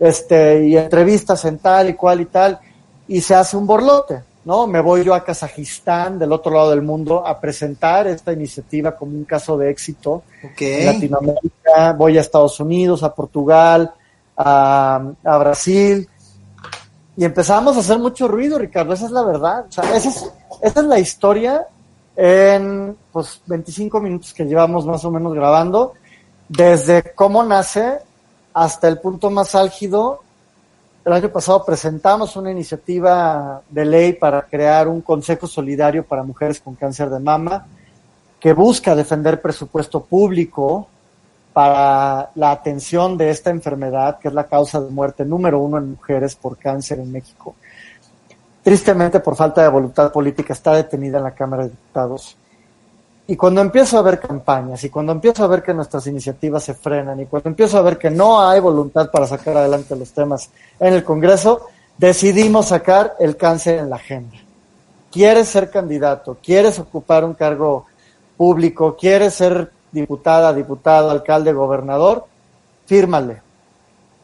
este, 0.00 0.66
y 0.66 0.76
entrevistas 0.76 1.44
en 1.44 1.58
tal 1.58 1.90
y 1.90 1.94
cual 1.94 2.20
y 2.20 2.26
tal, 2.26 2.58
y 3.06 3.20
se 3.20 3.34
hace 3.34 3.56
un 3.56 3.66
borlote, 3.66 4.22
¿no? 4.48 4.66
Me 4.66 4.80
voy 4.80 5.04
yo 5.04 5.12
a 5.12 5.22
Kazajistán, 5.22 6.18
del 6.18 6.32
otro 6.32 6.54
lado 6.54 6.70
del 6.70 6.80
mundo, 6.80 7.22
a 7.26 7.38
presentar 7.38 8.06
esta 8.06 8.32
iniciativa 8.32 8.96
como 8.96 9.12
un 9.12 9.24
caso 9.24 9.58
de 9.58 9.68
éxito 9.68 10.22
Ok. 10.42 10.62
en 10.62 10.86
Latinoamérica, 10.86 11.92
voy 11.92 12.16
a 12.16 12.22
Estados 12.22 12.58
Unidos, 12.58 13.02
a 13.02 13.14
Portugal, 13.14 13.92
a, 14.34 15.02
a 15.22 15.36
Brasil, 15.36 16.08
y 17.14 17.26
empezamos 17.26 17.76
a 17.76 17.80
hacer 17.80 17.98
mucho 17.98 18.26
ruido, 18.26 18.58
Ricardo, 18.58 18.94
esa 18.94 19.04
es 19.04 19.10
la 19.10 19.22
verdad. 19.22 19.66
O 19.68 19.72
sea, 19.72 19.84
esa 19.94 20.08
es, 20.08 20.32
esa 20.62 20.80
es 20.80 20.86
la 20.86 20.98
historia 20.98 21.66
en 22.16 22.96
pues 23.12 23.42
25 23.44 24.00
minutos 24.00 24.32
que 24.32 24.46
llevamos 24.46 24.86
más 24.86 25.04
o 25.04 25.10
menos 25.10 25.34
grabando, 25.34 25.92
desde 26.48 27.12
cómo 27.14 27.42
nace 27.42 27.98
hasta 28.54 28.88
el 28.88 28.98
punto 28.98 29.28
más 29.28 29.54
álgido. 29.54 30.22
El 31.08 31.14
año 31.14 31.30
pasado 31.30 31.64
presentamos 31.64 32.36
una 32.36 32.50
iniciativa 32.50 33.62
de 33.70 33.86
ley 33.86 34.12
para 34.12 34.42
crear 34.42 34.86
un 34.88 35.00
consejo 35.00 35.46
solidario 35.46 36.04
para 36.04 36.22
mujeres 36.22 36.60
con 36.60 36.74
cáncer 36.74 37.08
de 37.08 37.18
mama 37.18 37.66
que 38.38 38.52
busca 38.52 38.94
defender 38.94 39.40
presupuesto 39.40 40.04
público 40.04 40.86
para 41.54 42.28
la 42.34 42.50
atención 42.50 43.16
de 43.16 43.30
esta 43.30 43.48
enfermedad, 43.48 44.18
que 44.18 44.28
es 44.28 44.34
la 44.34 44.48
causa 44.48 44.82
de 44.82 44.90
muerte 44.90 45.24
número 45.24 45.60
uno 45.60 45.78
en 45.78 45.92
mujeres 45.92 46.36
por 46.36 46.58
cáncer 46.58 46.98
en 46.98 47.10
México. 47.10 47.54
Tristemente, 48.62 49.20
por 49.20 49.34
falta 49.34 49.62
de 49.62 49.68
voluntad 49.68 50.12
política, 50.12 50.52
está 50.52 50.74
detenida 50.74 51.16
en 51.16 51.24
la 51.24 51.34
Cámara 51.34 51.62
de 51.62 51.70
Diputados. 51.70 52.36
Y 53.30 53.36
cuando 53.36 53.60
empiezo 53.60 53.98
a 53.98 54.02
ver 54.02 54.18
campañas, 54.18 54.82
y 54.84 54.88
cuando 54.88 55.12
empiezo 55.12 55.44
a 55.44 55.48
ver 55.48 55.62
que 55.62 55.74
nuestras 55.74 56.06
iniciativas 56.06 56.64
se 56.64 56.72
frenan, 56.72 57.20
y 57.20 57.26
cuando 57.26 57.50
empiezo 57.50 57.76
a 57.76 57.82
ver 57.82 57.98
que 57.98 58.10
no 58.10 58.40
hay 58.40 58.58
voluntad 58.58 59.10
para 59.10 59.26
sacar 59.26 59.54
adelante 59.58 59.94
los 59.96 60.12
temas 60.12 60.48
en 60.80 60.94
el 60.94 61.04
Congreso, 61.04 61.66
decidimos 61.98 62.68
sacar 62.68 63.16
el 63.18 63.36
cáncer 63.36 63.80
en 63.80 63.90
la 63.90 63.96
agenda. 63.96 64.34
¿Quieres 65.12 65.46
ser 65.46 65.70
candidato? 65.70 66.38
¿Quieres 66.42 66.78
ocupar 66.78 67.22
un 67.22 67.34
cargo 67.34 67.84
público? 68.34 68.96
¿Quieres 68.98 69.34
ser 69.34 69.72
diputada, 69.92 70.54
diputado, 70.54 71.10
alcalde, 71.10 71.52
gobernador? 71.52 72.24
Fírmale. 72.86 73.42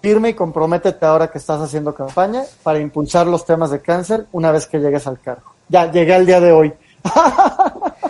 Firme 0.00 0.30
y 0.30 0.34
comprométete 0.34 1.04
ahora 1.04 1.28
que 1.28 1.36
estás 1.36 1.60
haciendo 1.60 1.94
campaña 1.94 2.44
para 2.62 2.78
impulsar 2.78 3.26
los 3.26 3.44
temas 3.44 3.70
de 3.70 3.82
cáncer 3.82 4.26
una 4.32 4.50
vez 4.50 4.66
que 4.66 4.78
llegues 4.78 5.06
al 5.06 5.20
cargo. 5.20 5.52
Ya, 5.68 5.92
llegué 5.92 6.14
al 6.14 6.24
día 6.24 6.40
de 6.40 6.52
hoy. 6.52 6.72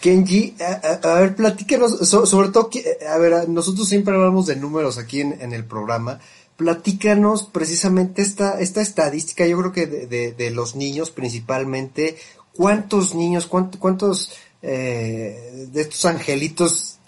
Kenji, 0.00 0.56
a, 1.02 1.14
ver, 1.14 1.36
platícanos, 1.36 2.08
so- 2.08 2.26
sobre 2.26 2.48
todo, 2.48 2.70
a 3.08 3.18
ver, 3.18 3.48
nosotros 3.48 3.88
siempre 3.88 4.14
hablamos 4.14 4.46
de 4.46 4.56
números 4.56 4.98
aquí 4.98 5.20
en, 5.20 5.52
el 5.52 5.64
programa. 5.64 6.18
Platícanos 6.56 7.44
precisamente 7.44 8.20
esta, 8.22 8.60
esta 8.60 8.80
estadística, 8.82 9.46
yo 9.46 9.58
creo 9.58 9.72
que 9.72 9.86
de, 9.86 10.50
los 10.50 10.74
niños 10.74 11.10
principalmente, 11.10 12.16
¿cuántos 12.52 13.14
niños, 13.14 13.48
cuánt- 13.48 13.78
cuántos 13.78 14.32
eh, 14.62 15.68
de 15.72 15.80
estos 15.80 16.04
angelitos 16.04 16.98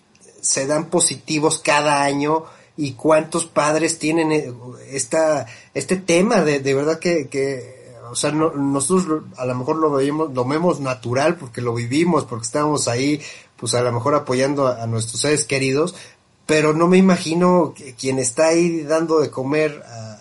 se 0.40 0.66
dan 0.66 0.87
positivos 0.90 1.59
cada 1.59 2.03
año 2.05 2.44
y 2.77 2.92
cuántos 2.92 3.46
padres 3.46 3.98
tienen 3.98 4.33
eh, 4.33 4.53
esta, 4.90 5.46
este 5.74 5.96
tema 5.96 6.42
de, 6.42 6.61
de 6.61 6.74
verdad 6.74 6.98
que, 6.98 7.29
que 7.29 7.84
o 8.14 8.16
sea, 8.16 8.31
no- 8.33 8.53
nosotros 8.53 9.24
a 9.37 9.44
lo 9.44 9.55
mejor 9.57 9.77
lo 9.77 9.90
vemos, 9.90 10.33
lo 10.33 10.44
vemos 10.44 10.79
natural 10.81 11.37
porque 11.37 11.61
lo 11.61 11.74
vivimos, 11.74 12.24
porque 12.24 12.44
estamos 12.46 12.87
ahí, 12.88 13.20
pues 13.57 13.74
a 13.74 13.83
lo 13.83 13.92
mejor 13.92 14.14
apoyando 14.14 14.66
a, 14.68 14.83
a 14.83 14.87
nuestros 14.87 15.20
seres 15.20 15.44
queridos, 15.44 15.94
pero 16.46 16.72
no 16.74 16.87
me 16.87 16.96
imagino 16.98 17.74
que 17.77 17.94
quien 17.94 18.18
está 18.18 18.46
ahí 18.48 18.83
dando 18.85 19.18
de 19.20 19.31
comer 19.31 19.83
a- 19.87 20.18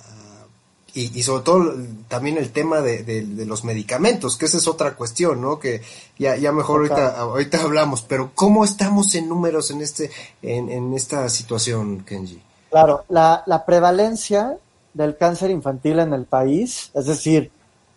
y, 0.95 1.17
y 1.19 1.23
sobre 1.23 1.43
todo 1.43 1.73
también 2.07 2.37
el 2.37 2.51
tema 2.51 2.81
de, 2.81 3.03
de- 3.03 3.25
de 3.25 3.45
los 3.45 3.63
medicamentos, 3.63 4.37
que 4.37 4.45
esa 4.45 4.57
es 4.57 4.67
otra 4.67 4.95
cuestión, 4.95 5.41
¿no? 5.41 5.59
Que 5.59 5.81
ya, 6.19 6.35
ya 6.35 6.51
mejor 6.51 6.81
ahorita, 6.81 7.19
ahorita 7.19 7.61
hablamos, 7.63 8.03
pero 8.03 8.31
¿cómo 8.35 8.63
estamos 8.63 9.13
en 9.15 9.27
números 9.29 9.71
en 9.71 9.81
este, 9.81 10.11
en, 10.41 10.69
en 10.69 10.93
esta 10.93 11.29
situación, 11.29 12.01
Kenji? 12.05 12.39
Claro, 12.69 13.05
la, 13.09 13.43
la 13.47 13.65
prevalencia 13.65 14.57
del 14.93 15.17
cáncer 15.17 15.49
infantil 15.49 15.97
en 15.97 16.13
el 16.13 16.25
país, 16.25 16.91
es 16.93 17.05
decir, 17.07 17.51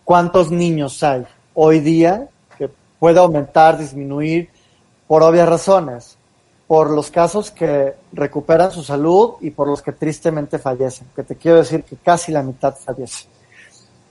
cuántos 0.06 0.52
niños 0.52 1.02
hay 1.02 1.26
hoy 1.52 1.80
día, 1.80 2.28
que 2.56 2.70
puede 3.00 3.18
aumentar, 3.18 3.76
disminuir, 3.76 4.48
por 5.08 5.24
obvias 5.24 5.48
razones, 5.48 6.16
por 6.68 6.90
los 6.90 7.10
casos 7.10 7.50
que 7.50 7.94
recuperan 8.12 8.70
su 8.70 8.84
salud 8.84 9.34
y 9.40 9.50
por 9.50 9.66
los 9.66 9.82
que 9.82 9.90
tristemente 9.90 10.60
fallecen, 10.60 11.08
que 11.14 11.24
te 11.24 11.34
quiero 11.34 11.58
decir 11.58 11.82
que 11.82 11.96
casi 11.96 12.30
la 12.30 12.44
mitad 12.44 12.76
fallece. 12.76 13.26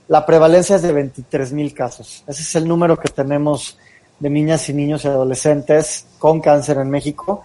La 0.08 0.26
prevalencia 0.26 0.76
es 0.76 0.82
de 0.82 0.92
23 0.92 1.52
mil 1.54 1.72
casos. 1.72 2.22
Ese 2.26 2.42
es 2.42 2.54
el 2.56 2.68
número 2.68 2.98
que 2.98 3.08
tenemos 3.08 3.78
de 4.20 4.28
niñas 4.28 4.68
y 4.68 4.74
niños 4.74 5.02
y 5.04 5.08
adolescentes 5.08 6.06
con 6.18 6.42
cáncer 6.42 6.76
en 6.76 6.90
México. 6.90 7.40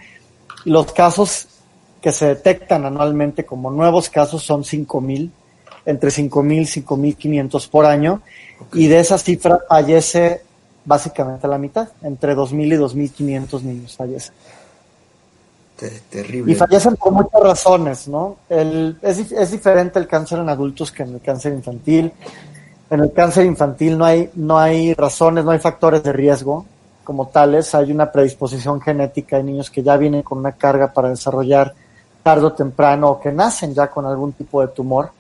Los 0.66 0.92
casos 0.92 1.48
que 2.02 2.12
se 2.12 2.28
detectan 2.28 2.86
anualmente 2.86 3.46
como 3.46 3.72
nuevos 3.72 4.10
casos 4.10 4.44
son 4.44 4.66
5 4.66 5.00
mil. 5.00 5.32
Entre 5.86 6.10
5.000 6.10 6.62
y 6.62 6.82
5.500 6.84 7.70
por 7.70 7.86
año, 7.86 8.22
y 8.74 8.88
de 8.88 9.00
esa 9.00 9.18
cifra 9.18 9.60
fallece 9.68 10.42
básicamente 10.86 11.48
la 11.48 11.58
mitad, 11.58 11.90
entre 12.02 12.36
2.000 12.36 12.66
y 12.66 13.10
2.500 13.10 13.62
niños 13.62 13.96
fallecen. 13.96 14.34
Terrible. 16.10 16.52
Y 16.52 16.56
fallecen 16.56 16.96
por 16.96 17.12
muchas 17.12 17.42
razones, 17.42 18.08
¿no? 18.08 18.38
El, 18.50 18.98
es, 19.02 19.32
es 19.32 19.52
diferente 19.52 19.98
el 19.98 20.08
cáncer 20.08 20.40
en 20.40 20.50
adultos 20.50 20.92
que 20.92 21.04
en 21.04 21.16
el 21.16 21.22
cáncer 21.22 21.54
infantil. 21.54 22.12
En 22.90 23.00
el 23.00 23.12
cáncer 23.12 23.46
infantil 23.46 23.98
no 23.98 24.06
hay, 24.06 24.30
no 24.36 24.60
hay 24.60 24.94
razones, 24.94 25.44
no 25.44 25.52
hay 25.52 25.60
factores 25.60 26.04
de 26.04 26.14
riesgo 26.14 26.66
como 27.04 27.28
tales. 27.28 27.74
Hay 27.74 27.92
una 27.92 28.12
predisposición 28.12 28.80
genética. 28.80 29.38
Hay 29.38 29.44
niños 29.44 29.72
que 29.72 29.82
ya 29.82 29.98
vienen 29.98 30.22
con 30.22 30.38
una 30.38 30.52
carga 30.52 30.94
para 30.94 31.10
desarrollar 31.10 31.74
tarde 32.22 32.46
o 32.46 32.54
temprano 32.54 33.10
o 33.10 33.20
que 33.20 33.32
nacen 33.32 33.74
ya 33.74 33.90
con 33.90 34.06
algún 34.06 34.34
tipo 34.34 34.62
de 34.62 34.68
tumor. 34.68 35.12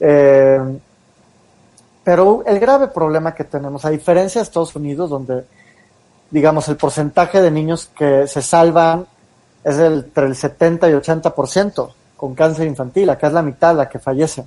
Eh, 0.00 0.78
pero 2.04 2.44
el 2.46 2.60
grave 2.60 2.88
problema 2.88 3.34
que 3.34 3.44
tenemos, 3.44 3.84
a 3.84 3.90
diferencia 3.90 4.40
de 4.40 4.44
Estados 4.44 4.76
Unidos, 4.76 5.10
donde, 5.10 5.44
digamos, 6.30 6.68
el 6.68 6.76
porcentaje 6.76 7.42
de 7.42 7.50
niños 7.50 7.90
que 7.96 8.28
se 8.28 8.42
salvan 8.42 9.06
es 9.64 9.78
entre 9.78 10.26
el 10.26 10.36
70 10.36 10.88
y 10.88 10.92
80% 10.92 11.92
con 12.16 12.34
cáncer 12.34 12.68
infantil, 12.68 13.10
acá 13.10 13.26
es 13.26 13.32
la 13.32 13.42
mitad 13.42 13.74
la 13.76 13.88
que 13.88 13.98
fallece. 13.98 14.44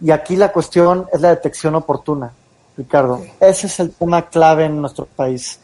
Y 0.00 0.10
aquí 0.10 0.36
la 0.36 0.52
cuestión 0.52 1.08
es 1.12 1.20
la 1.20 1.30
detección 1.30 1.74
oportuna, 1.74 2.32
Ricardo. 2.76 3.22
Ese 3.40 3.66
es 3.66 3.80
el 3.80 3.92
tema 3.92 4.28
clave 4.28 4.66
en 4.66 4.80
nuestro 4.80 5.06
país. 5.06 5.58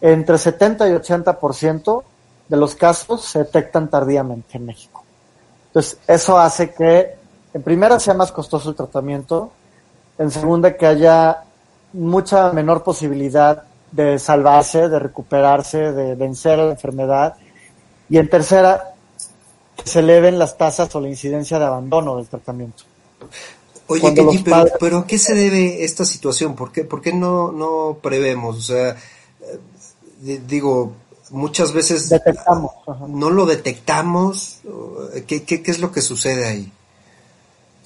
Entre 0.00 0.36
70 0.36 0.88
y 0.88 0.92
80% 0.92 2.02
de 2.48 2.56
los 2.56 2.74
casos 2.74 3.24
se 3.24 3.40
detectan 3.40 3.88
tardíamente 3.88 4.56
en 4.56 4.66
México. 4.66 5.04
Entonces, 5.68 5.98
eso 6.08 6.36
hace 6.36 6.72
que, 6.72 7.16
en 7.52 7.62
primera, 7.62 7.98
sea 7.98 8.14
más 8.14 8.32
costoso 8.32 8.70
el 8.70 8.76
tratamiento, 8.76 9.50
en 10.18 10.30
segunda, 10.30 10.76
que 10.76 10.86
haya 10.86 11.44
mucha 11.92 12.52
menor 12.52 12.82
posibilidad 12.82 13.64
de 13.90 14.18
salvarse, 14.18 14.88
de 14.88 14.98
recuperarse, 14.98 15.92
de 15.92 16.14
vencer 16.14 16.58
la 16.58 16.70
enfermedad, 16.70 17.36
y 18.08 18.18
en 18.18 18.28
tercera, 18.28 18.94
que 19.76 19.88
se 19.88 20.00
eleven 20.00 20.38
las 20.38 20.56
tasas 20.56 20.94
o 20.94 21.00
la 21.00 21.08
incidencia 21.08 21.58
de 21.58 21.64
abandono 21.64 22.16
del 22.16 22.28
tratamiento. 22.28 22.84
Oye, 23.86 24.14
Kenji, 24.14 24.38
pero, 24.38 24.56
padres... 24.56 24.74
pero, 24.78 24.98
¿a 24.98 25.06
qué 25.06 25.18
se 25.18 25.34
debe 25.34 25.82
esta 25.84 26.04
situación? 26.04 26.54
¿Por 26.54 26.70
qué, 26.70 26.84
por 26.84 27.00
qué 27.00 27.12
no, 27.12 27.50
no 27.50 27.98
prevemos? 28.00 28.58
O 28.58 28.60
sea, 28.60 28.90
eh, 30.24 30.40
digo, 30.46 30.92
muchas 31.30 31.72
veces 31.72 32.08
detectamos, 32.08 32.72
no 33.08 33.30
lo 33.30 33.46
detectamos. 33.46 34.60
¿Qué, 35.26 35.42
qué, 35.42 35.62
qué 35.62 35.70
es 35.70 35.80
lo 35.80 35.90
que 35.90 36.02
sucede 36.02 36.46
ahí? 36.46 36.72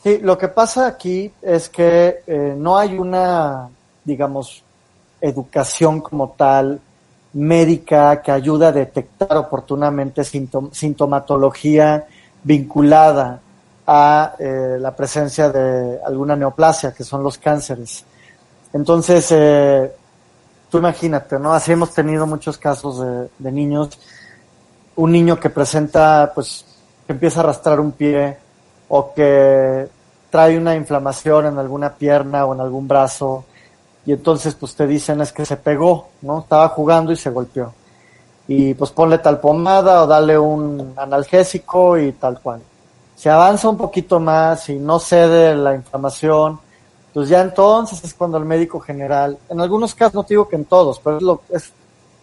Sí, 0.05 0.19
lo 0.19 0.37
que 0.37 0.49
pasa 0.49 0.87
aquí 0.87 1.33
es 1.41 1.71
que 1.71 2.23
eh, 2.27 2.55
no 2.59 2.77
hay 2.77 2.99
una, 2.99 3.71
digamos, 4.05 4.63
educación 5.19 6.03
como 6.03 6.33
tal 6.37 6.79
médica 7.33 8.21
que 8.21 8.31
ayuda 8.31 8.69
a 8.69 8.73
detectar 8.73 9.35
oportunamente 9.39 10.23
sintom 10.23 10.71
sintomatología 10.73 12.05
vinculada 12.43 13.41
a 13.87 14.35
eh, 14.39 14.77
la 14.79 14.95
presencia 14.95 15.49
de 15.49 15.99
alguna 16.05 16.37
neoplasia, 16.37 16.93
que 16.93 17.03
son 17.03 17.23
los 17.23 17.39
cánceres. 17.39 18.05
Entonces, 18.75 19.27
eh, 19.31 19.91
tú 20.69 20.77
imagínate, 20.77 21.39
¿no? 21.39 21.55
Así 21.55 21.73
hemos 21.73 21.95
tenido 21.95 22.27
muchos 22.27 22.59
casos 22.59 23.01
de, 23.01 23.31
de, 23.39 23.51
niños, 23.51 23.99
un 24.97 25.13
niño 25.13 25.41
que 25.41 25.49
presenta, 25.49 26.31
pues, 26.35 26.67
que 27.07 27.15
empieza 27.15 27.41
a 27.41 27.45
arrastrar 27.45 27.81
un 27.81 27.93
pie 27.93 28.37
o 28.89 29.15
que 29.15 29.94
trae 30.35 30.59
una 30.59 30.75
inflamación 30.75 31.47
en 31.47 31.59
alguna 31.61 31.95
pierna 31.95 32.45
o 32.45 32.55
en 32.55 32.61
algún 32.61 32.89
brazo 32.89 33.45
y 34.05 34.11
entonces 34.11 34.57
pues 34.57 34.75
te 34.75 34.85
dicen 34.85 35.21
es 35.21 35.33
que 35.33 35.47
se 35.47 35.57
pegó, 35.57 36.09
¿no? 36.23 36.41
Estaba 36.41 36.71
jugando 36.71 37.13
y 37.13 37.17
se 37.17 37.31
golpeó. 37.31 37.73
Y 38.49 38.75
pues 38.75 38.91
ponle 38.91 39.19
tal 39.19 39.39
pomada 39.39 40.03
o 40.03 40.09
dale 40.09 40.37
un 40.37 40.93
analgésico 40.97 41.97
y 41.99 42.11
tal 42.11 42.41
cual. 42.41 42.61
Si 43.15 43.29
avanza 43.29 43.69
un 43.69 43.77
poquito 43.77 44.19
más 44.19 44.69
y 44.71 44.75
no 44.75 44.99
cede 44.99 45.55
la 45.55 45.77
inflamación, 45.77 46.59
pues 47.13 47.29
ya 47.29 47.41
entonces 47.41 48.03
es 48.03 48.13
cuando 48.13 48.37
el 48.37 48.45
médico 48.45 48.81
general, 48.81 49.39
en 49.49 49.61
algunos 49.61 49.95
casos, 49.95 50.15
no 50.15 50.25
digo 50.25 50.49
que 50.49 50.57
en 50.57 50.65
todos, 50.65 50.99
pero 50.99 51.19
es, 51.19 51.23
lo, 51.23 51.43
es, 51.49 51.73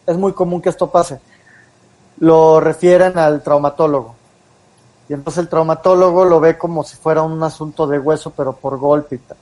es 0.05 0.17
muy 0.17 0.33
común 0.33 0.61
que 0.61 0.67
esto 0.67 0.87
pase, 0.91 1.21
lo 2.19 2.59
refieren 2.59 3.17
al 3.17 3.41
traumatólogo. 3.41 4.15
Y 5.11 5.13
entonces 5.13 5.43
el 5.43 5.49
traumatólogo 5.49 6.23
lo 6.23 6.39
ve 6.39 6.57
como 6.57 6.85
si 6.85 6.95
fuera 6.95 7.21
un 7.21 7.43
asunto 7.43 7.85
de 7.85 7.99
hueso, 7.99 8.29
pero 8.29 8.53
por 8.53 8.77
golpe 8.77 9.15
y 9.15 9.17
tal. 9.17 9.35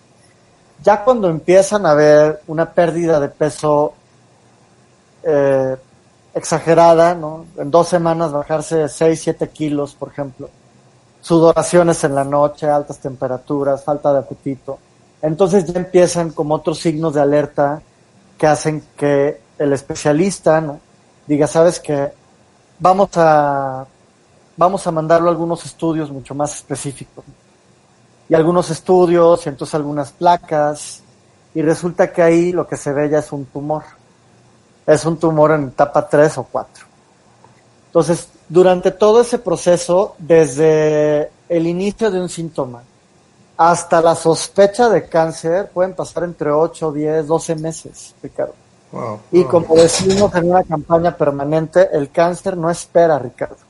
Ya 0.82 1.03
cuando 1.03 1.29
empiezan 1.29 1.86
a 1.86 1.93
ver 1.93 2.41
una 2.47 2.73
pérdida 2.73 3.19
de 3.19 3.29
peso 3.29 3.93
eh, 5.21 5.77
exagerada, 6.34 7.13
¿no? 7.13 7.45
En 7.55 7.69
dos 7.69 7.88
semanas 7.88 8.32
bajarse 8.32 8.89
6, 8.89 9.21
7 9.21 9.47
kilos, 9.49 9.93
por 9.93 10.10
ejemplo. 10.10 10.49
Sudoraciones 11.21 12.03
en 12.03 12.15
la 12.15 12.23
noche, 12.23 12.67
altas 12.67 12.97
temperaturas, 12.97 13.84
falta 13.84 14.12
de 14.12 14.17
apetito. 14.17 14.79
Entonces 15.21 15.71
ya 15.71 15.79
empiezan 15.79 16.32
como 16.32 16.55
otros 16.55 16.79
signos 16.79 17.13
de 17.13 17.21
alerta 17.21 17.79
que 18.39 18.47
hacen 18.47 18.84
que 18.97 19.39
el 19.60 19.71
especialista, 19.73 20.62
¿no? 20.62 20.79
Diga, 21.27 21.45
sabes 21.45 21.79
que 21.79 22.12
vamos 22.79 23.10
a, 23.17 23.86
vamos 24.60 24.86
a 24.86 24.91
mandarlo 24.91 25.30
a 25.30 25.32
algunos 25.32 25.65
estudios 25.65 26.12
mucho 26.12 26.36
más 26.36 26.54
específicos 26.54 27.24
y 28.28 28.36
algunos 28.36 28.69
estudios, 28.69 29.45
y 29.45 29.50
entonces 29.50 29.74
algunas 29.74 30.12
placas, 30.12 31.02
y 31.56 31.62
resulta 31.62 32.12
que 32.12 32.22
ahí 32.22 32.52
lo 32.52 32.67
que 32.67 32.76
se 32.76 32.91
ve 32.91 33.10
ya 33.10 33.19
es 33.19 33.32
un 33.32 33.45
tumor. 33.45 33.84
Es 34.86 35.04
un 35.06 35.17
tumor 35.17 35.52
en 35.52 35.69
etapa 35.69 36.08
3 36.08 36.38
o 36.38 36.43
4. 36.43 36.86
Entonces, 37.88 38.28
durante 38.48 38.91
todo 38.91 39.22
ese 39.22 39.39
proceso, 39.39 40.15
desde 40.19 41.32
el 41.48 41.65
inicio 41.65 42.12
de 42.12 42.22
un 42.22 42.30
síntoma 42.30 42.84
hasta 43.58 44.02
la 44.02 44.13
sospecha 44.13 44.89
de 44.89 45.08
cáncer, 45.08 45.72
pueden 45.74 45.95
pasar 45.95 46.24
entre 46.26 46.52
8, 46.52 46.91
10, 46.91 47.28
12 47.28 47.56
meses, 47.56 48.13
Ricardo. 48.22 48.54
Wow, 48.91 49.19
y 49.32 49.43
como 49.45 49.74
decimos 49.74 50.34
en 50.36 50.52
una 50.52 50.63
campaña 50.63 51.15
permanente, 51.15 51.89
el 51.91 52.12
cáncer 52.12 52.58
no 52.58 52.69
espera, 52.69 53.17
Ricardo. 53.17 53.68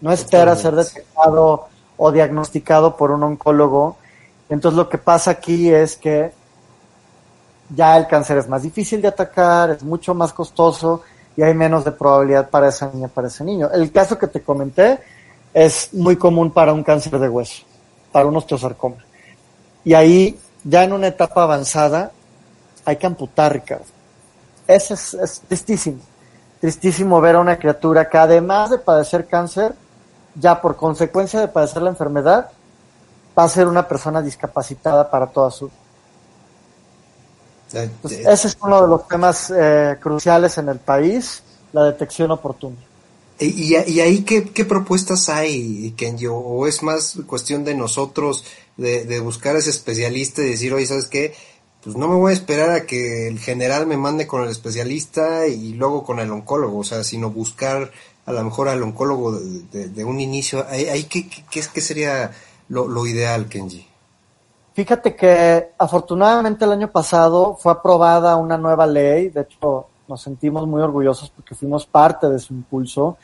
No 0.00 0.12
espera 0.12 0.54
ser 0.56 0.74
detectado 0.74 1.68
o 1.96 2.12
diagnosticado 2.12 2.96
por 2.96 3.10
un 3.10 3.22
oncólogo. 3.22 3.96
Entonces 4.48 4.76
lo 4.76 4.88
que 4.88 4.98
pasa 4.98 5.32
aquí 5.32 5.70
es 5.70 5.96
que 5.96 6.32
ya 7.74 7.96
el 7.96 8.06
cáncer 8.06 8.38
es 8.38 8.48
más 8.48 8.62
difícil 8.62 9.02
de 9.02 9.08
atacar, 9.08 9.70
es 9.70 9.82
mucho 9.82 10.14
más 10.14 10.32
costoso 10.32 11.02
y 11.36 11.42
hay 11.42 11.54
menos 11.54 11.84
de 11.84 11.92
probabilidad 11.92 12.48
para 12.48 12.68
esa 12.68 12.90
niña, 12.92 13.08
para 13.08 13.28
ese 13.28 13.44
niño. 13.44 13.70
El 13.70 13.92
caso 13.92 14.18
que 14.18 14.26
te 14.26 14.42
comenté 14.42 14.98
es 15.52 15.92
muy 15.92 16.16
común 16.16 16.50
para 16.50 16.72
un 16.72 16.82
cáncer 16.82 17.18
de 17.18 17.28
hueso, 17.28 17.64
para 18.10 18.26
un 18.26 18.36
osteosarcoma. 18.36 18.96
Y 19.84 19.94
ahí, 19.94 20.38
ya 20.64 20.84
en 20.84 20.92
una 20.92 21.08
etapa 21.08 21.42
avanzada, 21.42 22.12
hay 22.84 22.96
que 22.96 23.06
amputar, 23.06 23.52
Ricardo. 23.52 23.84
Es, 24.66 24.90
es 24.90 25.40
tristísimo. 25.46 25.98
Tristísimo 26.60 27.20
ver 27.20 27.36
a 27.36 27.40
una 27.40 27.58
criatura 27.58 28.08
que 28.08 28.18
además 28.18 28.70
de 28.70 28.78
padecer 28.78 29.26
cáncer, 29.26 29.74
ya 30.40 30.60
por 30.60 30.76
consecuencia 30.76 31.40
de 31.40 31.48
padecer 31.48 31.82
la 31.82 31.90
enfermedad, 31.90 32.50
va 33.38 33.44
a 33.44 33.48
ser 33.48 33.66
una 33.68 33.86
persona 33.86 34.22
discapacitada 34.22 35.10
para 35.10 35.26
toda 35.26 35.50
su 35.50 35.70
Entonces, 37.72 38.26
ese 38.26 38.48
es 38.48 38.58
uno 38.60 38.82
de 38.82 38.88
los 38.88 39.06
temas 39.06 39.52
eh, 39.54 39.96
cruciales 40.00 40.58
en 40.58 40.68
el 40.68 40.78
país, 40.78 41.42
la 41.72 41.84
detección 41.84 42.30
oportuna. 42.30 42.76
¿Y, 43.40 43.76
y 43.76 44.00
ahí 44.00 44.22
qué, 44.22 44.50
qué, 44.50 44.64
propuestas 44.64 45.28
hay, 45.28 45.92
Kenji? 45.96 46.26
¿O 46.26 46.66
es 46.66 46.82
más 46.82 47.18
cuestión 47.28 47.62
de 47.64 47.76
nosotros, 47.76 48.44
de, 48.76 49.04
de, 49.04 49.20
buscar 49.20 49.54
a 49.54 49.60
ese 49.60 49.70
especialista 49.70 50.42
y 50.42 50.50
decir, 50.50 50.74
oye, 50.74 50.86
¿sabes 50.86 51.06
qué? 51.06 51.34
Pues 51.84 51.94
no 51.94 52.08
me 52.08 52.16
voy 52.16 52.30
a 52.30 52.34
esperar 52.34 52.70
a 52.70 52.84
que 52.84 53.28
el 53.28 53.38
general 53.38 53.86
me 53.86 53.96
mande 53.96 54.26
con 54.26 54.42
el 54.42 54.48
especialista 54.48 55.46
y 55.46 55.74
luego 55.74 56.02
con 56.02 56.18
el 56.18 56.32
oncólogo, 56.32 56.78
o 56.78 56.84
sea, 56.84 57.04
sino 57.04 57.30
buscar 57.30 57.92
a 58.28 58.32
lo 58.32 58.44
mejor 58.44 58.68
al 58.68 58.82
oncólogo 58.82 59.32
de, 59.32 59.62
de, 59.72 59.88
de 59.88 60.04
un 60.04 60.20
inicio. 60.20 60.66
¿Ahí, 60.68 61.04
qué, 61.04 61.28
qué, 61.28 61.62
qué, 61.72 61.80
sería 61.80 62.30
lo, 62.68 62.86
lo 62.86 63.06
ideal, 63.06 63.48
Kenji? 63.48 63.88
Fíjate 64.74 65.16
que 65.16 65.70
afortunadamente 65.78 66.66
el 66.66 66.72
año 66.72 66.90
pasado 66.90 67.56
fue 67.58 67.72
aprobada 67.72 68.36
una 68.36 68.58
nueva 68.58 68.86
ley, 68.86 69.30
de 69.30 69.40
hecho 69.40 69.86
nos 70.06 70.20
sentimos 70.20 70.66
muy 70.66 70.82
orgullosos 70.82 71.30
porque 71.30 71.54
fuimos 71.54 71.86
parte 71.86 72.28
de 72.28 72.38
su 72.38 72.52
impulso, 72.52 73.16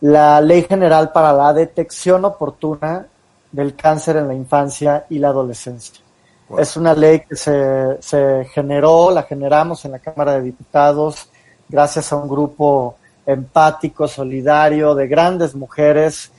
la 0.00 0.40
Ley 0.40 0.62
General 0.64 1.12
para 1.12 1.32
la 1.32 1.52
Detección 1.52 2.24
Oportuna 2.24 3.06
del 3.52 3.76
Cáncer 3.76 4.16
en 4.16 4.28
la 4.28 4.34
Infancia 4.34 5.06
y 5.08 5.18
la 5.18 5.28
Adolescencia. 5.28 6.04
Wow. 6.48 6.58
Es 6.58 6.76
una 6.76 6.92
ley 6.92 7.20
que 7.20 7.36
se, 7.36 8.02
se 8.02 8.44
generó, 8.52 9.10
la 9.10 9.22
generamos 9.22 9.84
en 9.84 9.92
la 9.92 10.00
Cámara 10.00 10.32
de 10.32 10.42
Diputados 10.42 11.28
gracias 11.68 12.12
a 12.12 12.16
un 12.16 12.28
grupo 12.28 12.97
empático, 13.28 14.08
solidario, 14.08 14.94
de 14.94 15.06
grandes 15.06 15.54
mujeres 15.54 16.32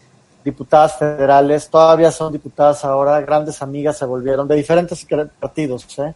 diputadas 0.43 0.97
federales, 0.97 1.69
todavía 1.69 2.11
son 2.11 2.33
diputadas 2.33 2.83
ahora, 2.83 3.21
grandes 3.21 3.61
amigas 3.61 3.97
se 3.97 4.05
volvieron 4.05 4.47
de 4.47 4.55
diferentes 4.55 5.05
partidos. 5.39 5.85
¿eh? 5.99 6.13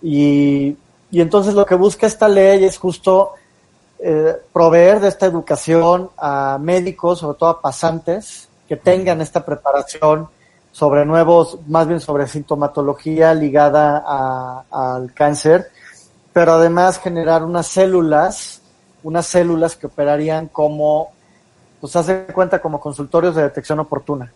Y, 0.00 0.76
y 1.10 1.20
entonces 1.20 1.52
lo 1.52 1.66
que 1.66 1.74
busca 1.74 2.06
esta 2.06 2.28
ley 2.28 2.64
es 2.64 2.78
justo 2.78 3.32
eh, 3.98 4.34
proveer 4.52 5.00
de 5.00 5.08
esta 5.08 5.26
educación 5.26 6.08
a 6.16 6.56
médicos, 6.58 7.18
sobre 7.18 7.36
todo 7.38 7.50
a 7.50 7.60
pasantes, 7.60 8.48
que 8.66 8.76
tengan 8.76 9.20
esta 9.20 9.44
preparación 9.44 10.28
sobre 10.72 11.04
nuevos, 11.04 11.58
más 11.66 11.86
bien 11.86 12.00
sobre 12.00 12.26
sintomatología 12.26 13.34
ligada 13.34 14.64
al 14.70 15.12
cáncer, 15.12 15.70
pero 16.32 16.54
además 16.54 16.98
generar 16.98 17.42
unas 17.44 17.66
células, 17.66 18.59
unas 19.02 19.26
células 19.26 19.76
que 19.76 19.86
operarían 19.86 20.48
como, 20.48 21.12
pues 21.80 21.96
hace 21.96 22.24
cuenta 22.26 22.60
como 22.60 22.80
consultorios 22.80 23.34
de 23.34 23.42
detección 23.42 23.80
oportuna 23.80 24.32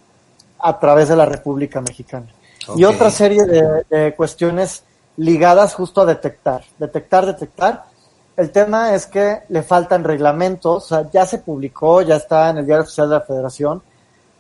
a 0.59 0.79
través 0.79 1.09
de 1.09 1.17
la 1.17 1.27
República 1.27 1.81
Mexicana. 1.81 2.27
Y 2.77 2.85
otra 2.85 3.11
serie 3.11 3.45
de, 3.45 3.85
de 3.91 4.15
cuestiones 4.15 4.85
ligadas 5.17 5.75
justo 5.75 6.01
a 6.01 6.07
detectar, 6.07 6.65
detectar, 6.79 7.27
detectar. 7.27 7.85
El 8.37 8.51
tema 8.51 8.95
es 8.95 9.07
que 9.07 9.43
le 9.49 9.63
faltan 9.63 10.03
reglamentos, 10.03 10.85
o 10.85 10.89
sea, 10.89 11.11
ya 11.13 11.25
se 11.25 11.39
publicó, 11.39 12.03
ya 12.03 12.17
está 12.17 12.51
en 12.51 12.59
el 12.59 12.67
diario 12.67 12.83
oficial 12.83 13.09
de 13.09 13.17
la 13.17 13.21
Federación, 13.21 13.83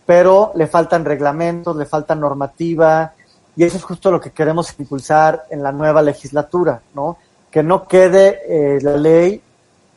pero 0.07 0.53
le 0.55 0.67
faltan 0.67 1.05
reglamentos, 1.05 1.77
le 1.77 1.87
falta 1.87 2.15
normativa, 2.15 3.13
y 3.57 3.65
eso 3.65 3.77
es 3.77 3.85
justo 3.85 4.11
lo 4.11 4.21
que 4.21 4.33
queremos 4.33 4.75
impulsar 4.79 5.47
en 5.51 5.63
la 5.63 5.71
nueva 5.71 6.03
legislatura, 6.03 6.81
¿no? 6.95 7.19
Que 7.51 7.63
no 7.63 7.87
quede 7.87 8.41
eh, 8.49 8.81
la 8.83 8.97
ley 8.97 9.41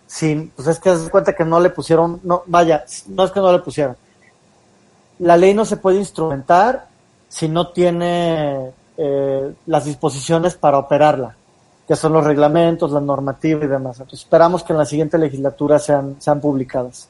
sin, 0.08 0.50
pues 0.50 0.68
es 0.70 0.80
que 0.80 0.96
se 0.96 1.10
cuenta 1.10 1.36
que 1.36 1.44
no 1.44 1.60
le 1.60 1.70
pusieron, 1.70 2.22
no, 2.24 2.44
vaya, 2.48 2.86
no 3.08 3.26
es 3.26 3.32
que 3.32 3.40
no 3.42 3.52
le 3.52 3.60
pusieron. 3.60 3.96
La 5.20 5.36
ley 5.36 5.54
no 5.54 5.66
se 5.66 5.78
puede 5.78 5.98
instrumentar 5.98 6.88
si 7.28 7.50
no 7.50 7.72
tiene 7.72 8.72
eh, 8.98 9.54
las 9.66 9.86
disposiciones 9.86 10.56
para 10.56 10.78
operarla, 10.78 11.36
que 11.88 11.96
son 11.96 12.14
los 12.14 12.24
reglamentos, 12.24 12.92
la 12.92 13.02
normativa 13.02 13.64
y 13.66 13.68
demás. 13.68 14.00
Entonces 14.00 14.22
esperamos 14.22 14.64
que 14.64 14.74
en 14.74 14.80
la 14.80 14.86
siguiente 14.86 15.18
legislatura 15.18 15.78
sean, 15.80 16.16
sean 16.20 16.40
publicadas. 16.40 17.10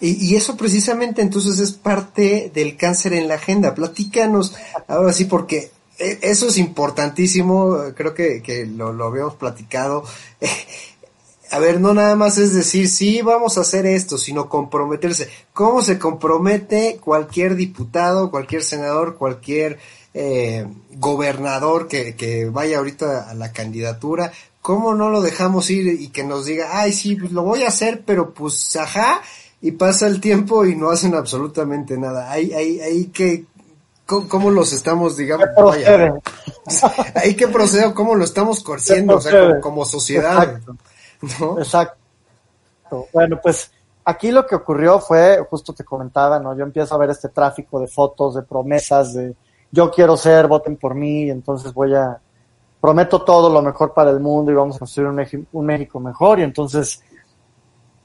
Y, 0.00 0.30
y, 0.30 0.36
eso 0.36 0.56
precisamente 0.56 1.20
entonces 1.20 1.58
es 1.58 1.72
parte 1.72 2.50
del 2.54 2.78
cáncer 2.78 3.12
en 3.12 3.28
la 3.28 3.34
agenda. 3.34 3.74
Platícanos 3.74 4.54
ahora 4.86 5.12
sí, 5.12 5.26
porque 5.26 5.70
eh, 5.98 6.18
eso 6.22 6.48
es 6.48 6.56
importantísimo, 6.56 7.76
creo 7.94 8.14
que, 8.14 8.42
que 8.42 8.64
lo, 8.64 8.94
lo 8.94 9.06
habíamos 9.06 9.34
platicado. 9.34 10.04
a 11.50 11.58
ver, 11.58 11.80
no 11.80 11.94
nada 11.94 12.14
más 12.16 12.38
es 12.38 12.52
decir, 12.52 12.88
sí, 12.88 13.22
vamos 13.22 13.58
a 13.58 13.62
hacer 13.62 13.86
esto, 13.86 14.18
sino 14.18 14.48
comprometerse. 14.48 15.28
¿Cómo 15.52 15.82
se 15.82 15.98
compromete 15.98 16.98
cualquier 17.02 17.56
diputado, 17.56 18.30
cualquier 18.30 18.62
senador, 18.62 19.16
cualquier 19.16 19.78
eh, 20.14 20.66
gobernador 20.96 21.88
que, 21.88 22.14
que 22.16 22.46
vaya 22.46 22.78
ahorita 22.78 23.30
a 23.30 23.34
la 23.34 23.52
candidatura? 23.52 24.32
¿Cómo 24.60 24.94
no 24.94 25.08
lo 25.08 25.22
dejamos 25.22 25.70
ir 25.70 25.86
y 26.00 26.08
que 26.08 26.24
nos 26.24 26.44
diga, 26.44 26.80
ay, 26.80 26.92
sí, 26.92 27.16
pues 27.16 27.32
lo 27.32 27.42
voy 27.42 27.62
a 27.62 27.68
hacer, 27.68 28.02
pero 28.04 28.34
pues, 28.34 28.76
ajá, 28.76 29.22
y 29.62 29.72
pasa 29.72 30.06
el 30.06 30.20
tiempo 30.20 30.66
y 30.66 30.76
no 30.76 30.90
hacen 30.90 31.14
absolutamente 31.14 31.96
nada. 31.96 32.30
Hay, 32.30 32.52
hay, 32.52 32.80
hay 32.80 33.06
que, 33.06 33.46
¿cómo, 34.04 34.50
los 34.50 34.72
estamos, 34.72 35.16
digamos, 35.16 35.48
vaya, 35.56 36.14
hay 37.14 37.34
que 37.34 37.48
proceder, 37.48 37.94
cómo 37.94 38.14
lo 38.14 38.24
estamos 38.24 38.62
corciendo, 38.62 39.16
o 39.16 39.20
sea, 39.20 39.40
como, 39.40 39.60
como 39.60 39.84
sociedad. 39.84 40.42
Exacto. 40.42 40.76
Exacto. 41.58 41.96
Bueno, 43.12 43.38
pues 43.42 43.70
aquí 44.04 44.30
lo 44.30 44.46
que 44.46 44.54
ocurrió 44.54 44.98
fue, 44.98 45.38
justo 45.50 45.72
te 45.72 45.84
comentaba, 45.84 46.38
¿no? 46.38 46.56
Yo 46.56 46.64
empiezo 46.64 46.94
a 46.94 46.98
ver 46.98 47.10
este 47.10 47.28
tráfico 47.28 47.80
de 47.80 47.88
fotos, 47.88 48.34
de 48.34 48.42
promesas, 48.42 49.14
de 49.14 49.34
yo 49.70 49.90
quiero 49.90 50.16
ser, 50.16 50.46
voten 50.46 50.76
por 50.76 50.94
mí, 50.94 51.28
entonces 51.28 51.74
voy 51.74 51.94
a, 51.94 52.18
prometo 52.80 53.22
todo 53.22 53.50
lo 53.50 53.60
mejor 53.62 53.92
para 53.92 54.10
el 54.10 54.20
mundo 54.20 54.50
y 54.50 54.54
vamos 54.54 54.76
a 54.76 54.78
construir 54.78 55.08
un, 55.08 55.48
un 55.52 55.66
México 55.66 56.00
mejor. 56.00 56.38
Y 56.38 56.42
entonces 56.42 57.02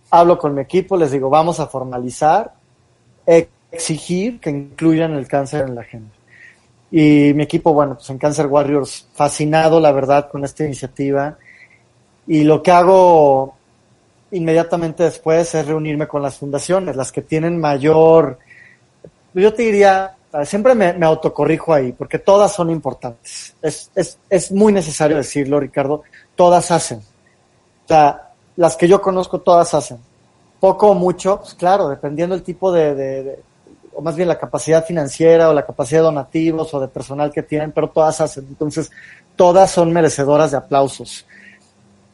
hablo 0.10 0.38
con 0.38 0.54
mi 0.54 0.62
equipo, 0.62 0.97
les 0.97 1.12
digo, 1.12 1.30
vamos 1.30 1.60
a 1.60 1.67
formalizar, 1.67 2.54
exigir 3.26 4.39
que 4.39 4.49
incluyan 4.49 5.13
el 5.13 5.28
cáncer 5.28 5.67
en 5.67 5.76
la 5.76 5.82
agenda. 5.82 6.12
Y 6.91 7.34
mi 7.34 7.43
equipo, 7.43 7.73
bueno, 7.73 7.95
pues 7.95 8.08
en 8.12 8.19
Cancer 8.19 8.45
Warriors, 8.45 9.08
fascinado, 9.13 9.80
la 9.80 9.91
verdad, 9.91 10.30
con 10.30 10.45
esta 10.45 10.63
iniciativa. 10.63 11.38
Y 12.27 12.43
lo 12.43 12.63
que 12.63 12.71
hago 12.71 13.55
inmediatamente 14.31 15.03
después 15.03 15.53
es 15.53 15.67
reunirme 15.67 16.07
con 16.07 16.21
las 16.21 16.38
fundaciones, 16.38 16.95
las 16.95 17.12
que 17.12 17.21
tienen 17.21 17.59
mayor, 17.59 18.39
yo 19.33 19.53
te 19.53 19.63
diría, 19.63 20.15
siempre 20.45 20.75
me, 20.75 21.05
autocorrijo 21.05 21.73
ahí, 21.73 21.91
porque 21.91 22.19
todas 22.19 22.51
son 22.51 22.69
importantes. 22.69 23.55
Es, 23.62 23.91
es, 23.95 24.17
es 24.29 24.51
muy 24.51 24.73
necesario 24.73 25.17
decirlo, 25.17 25.59
Ricardo, 25.59 26.03
todas 26.36 26.71
hacen. 26.71 26.99
O 26.99 27.88
sea, 27.88 28.31
las 28.55 28.75
que 28.75 28.88
yo 28.88 29.01
conozco 29.01 29.39
todas 29.39 29.73
hacen. 29.73 29.99
Poco 30.59 30.91
o 30.91 30.93
mucho, 30.93 31.39
pues 31.39 31.53
claro, 31.55 31.89
dependiendo 31.89 32.36
del 32.36 32.43
tipo 32.43 32.71
de, 32.71 32.95
de, 32.95 33.39
o 33.93 34.01
más 34.01 34.15
bien 34.15 34.27
la 34.27 34.39
capacidad 34.39 34.86
financiera 34.86 35.49
o 35.49 35.53
la 35.53 35.65
capacidad 35.65 35.99
de 35.99 36.05
donativos 36.05 36.73
o 36.73 36.79
de 36.79 36.88
personal 36.88 37.31
que 37.31 37.43
tienen, 37.43 37.71
pero 37.71 37.89
todas 37.89 38.21
hacen. 38.21 38.45
Entonces, 38.47 38.91
todas 39.36 39.71
son 39.71 39.91
merecedoras 39.91 40.51
de 40.51 40.57
aplausos. 40.57 41.25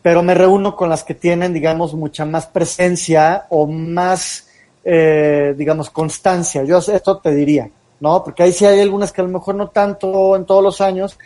Pero 0.01 0.23
me 0.23 0.33
reúno 0.33 0.75
con 0.75 0.89
las 0.89 1.03
que 1.03 1.13
tienen, 1.13 1.53
digamos, 1.53 1.93
mucha 1.93 2.25
más 2.25 2.47
presencia 2.47 3.45
o 3.49 3.67
más, 3.67 4.47
eh, 4.83 5.53
digamos, 5.57 5.89
constancia. 5.89 6.63
Yo 6.63 6.77
esto 6.77 7.17
te 7.17 7.33
diría, 7.35 7.69
¿no? 7.99 8.23
Porque 8.23 8.43
ahí 8.43 8.53
sí 8.53 8.65
hay 8.65 8.79
algunas 8.79 9.11
que 9.11 9.21
a 9.21 9.25
lo 9.25 9.31
mejor 9.31 9.55
no 9.55 9.67
tanto 9.69 10.35
en 10.35 10.45
todos 10.45 10.63
los 10.63 10.79
años. 10.79 11.17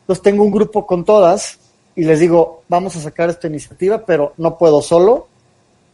Entonces 0.00 0.22
tengo 0.22 0.44
un 0.44 0.50
grupo 0.50 0.86
con 0.86 1.04
todas 1.04 1.58
y 1.94 2.04
les 2.04 2.20
digo, 2.20 2.62
vamos 2.68 2.96
a 2.96 3.00
sacar 3.00 3.28
esta 3.28 3.48
iniciativa, 3.48 3.98
pero 3.98 4.32
no 4.38 4.56
puedo 4.56 4.80
solo, 4.80 5.28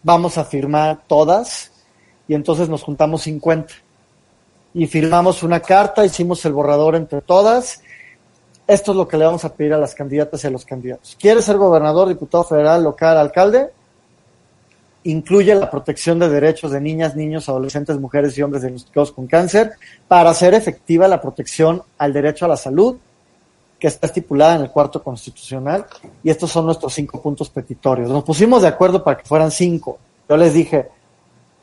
vamos 0.03 0.39
a 0.39 0.45
firmar 0.45 1.01
todas 1.07 1.73
y 2.29 2.35
entonces 2.35 2.69
nos 2.69 2.83
juntamos 2.85 3.23
50 3.23 3.75
y 4.75 4.87
firmamos 4.87 5.43
una 5.43 5.61
carta, 5.61 6.05
hicimos 6.05 6.45
el 6.45 6.53
borrador 6.53 6.95
entre 6.95 7.21
todas. 7.21 7.83
Esto 8.69 8.91
es 8.91 8.99
lo 8.99 9.09
que 9.09 9.17
le 9.17 9.25
vamos 9.25 9.47
a 9.47 9.55
pedir 9.55 9.73
a 9.73 9.79
las 9.79 9.95
candidatas 9.95 10.45
y 10.45 10.47
a 10.47 10.51
los 10.51 10.67
candidatos. 10.67 11.17
¿Quieres 11.19 11.47
ser 11.47 11.57
gobernador, 11.57 12.07
diputado 12.07 12.45
federal, 12.45 12.85
local, 12.85 13.17
alcalde? 13.17 13.71
Incluye 15.05 15.55
la 15.55 15.71
protección 15.71 16.19
de 16.19 16.29
derechos 16.29 16.73
de 16.73 16.79
niñas, 16.79 17.17
niños, 17.17 17.49
adolescentes, 17.49 17.99
mujeres 17.99 18.37
y 18.37 18.43
hombres 18.43 18.61
diagnosticados 18.61 19.13
con 19.13 19.27
cáncer 19.27 19.73
para 20.07 20.29
hacer 20.29 20.53
efectiva 20.53 21.09
la 21.09 21.19
protección 21.19 21.83
al 21.97 22.13
derecho 22.13 22.45
a 22.45 22.49
la 22.49 22.59
salud, 22.59 22.99
que 23.79 23.87
está 23.87 24.07
estipulada 24.07 24.57
en 24.57 24.61
el 24.61 24.71
cuarto 24.71 25.03
constitucional, 25.03 25.87
y 26.23 26.29
estos 26.29 26.51
son 26.51 26.67
nuestros 26.67 26.93
cinco 26.93 27.23
puntos 27.23 27.49
petitorios. 27.49 28.11
Nos 28.11 28.23
pusimos 28.23 28.61
de 28.61 28.69
acuerdo 28.69 29.03
para 29.03 29.17
que 29.17 29.25
fueran 29.25 29.51
cinco. 29.51 29.99
Yo 30.29 30.37
les 30.37 30.53
dije, 30.53 30.91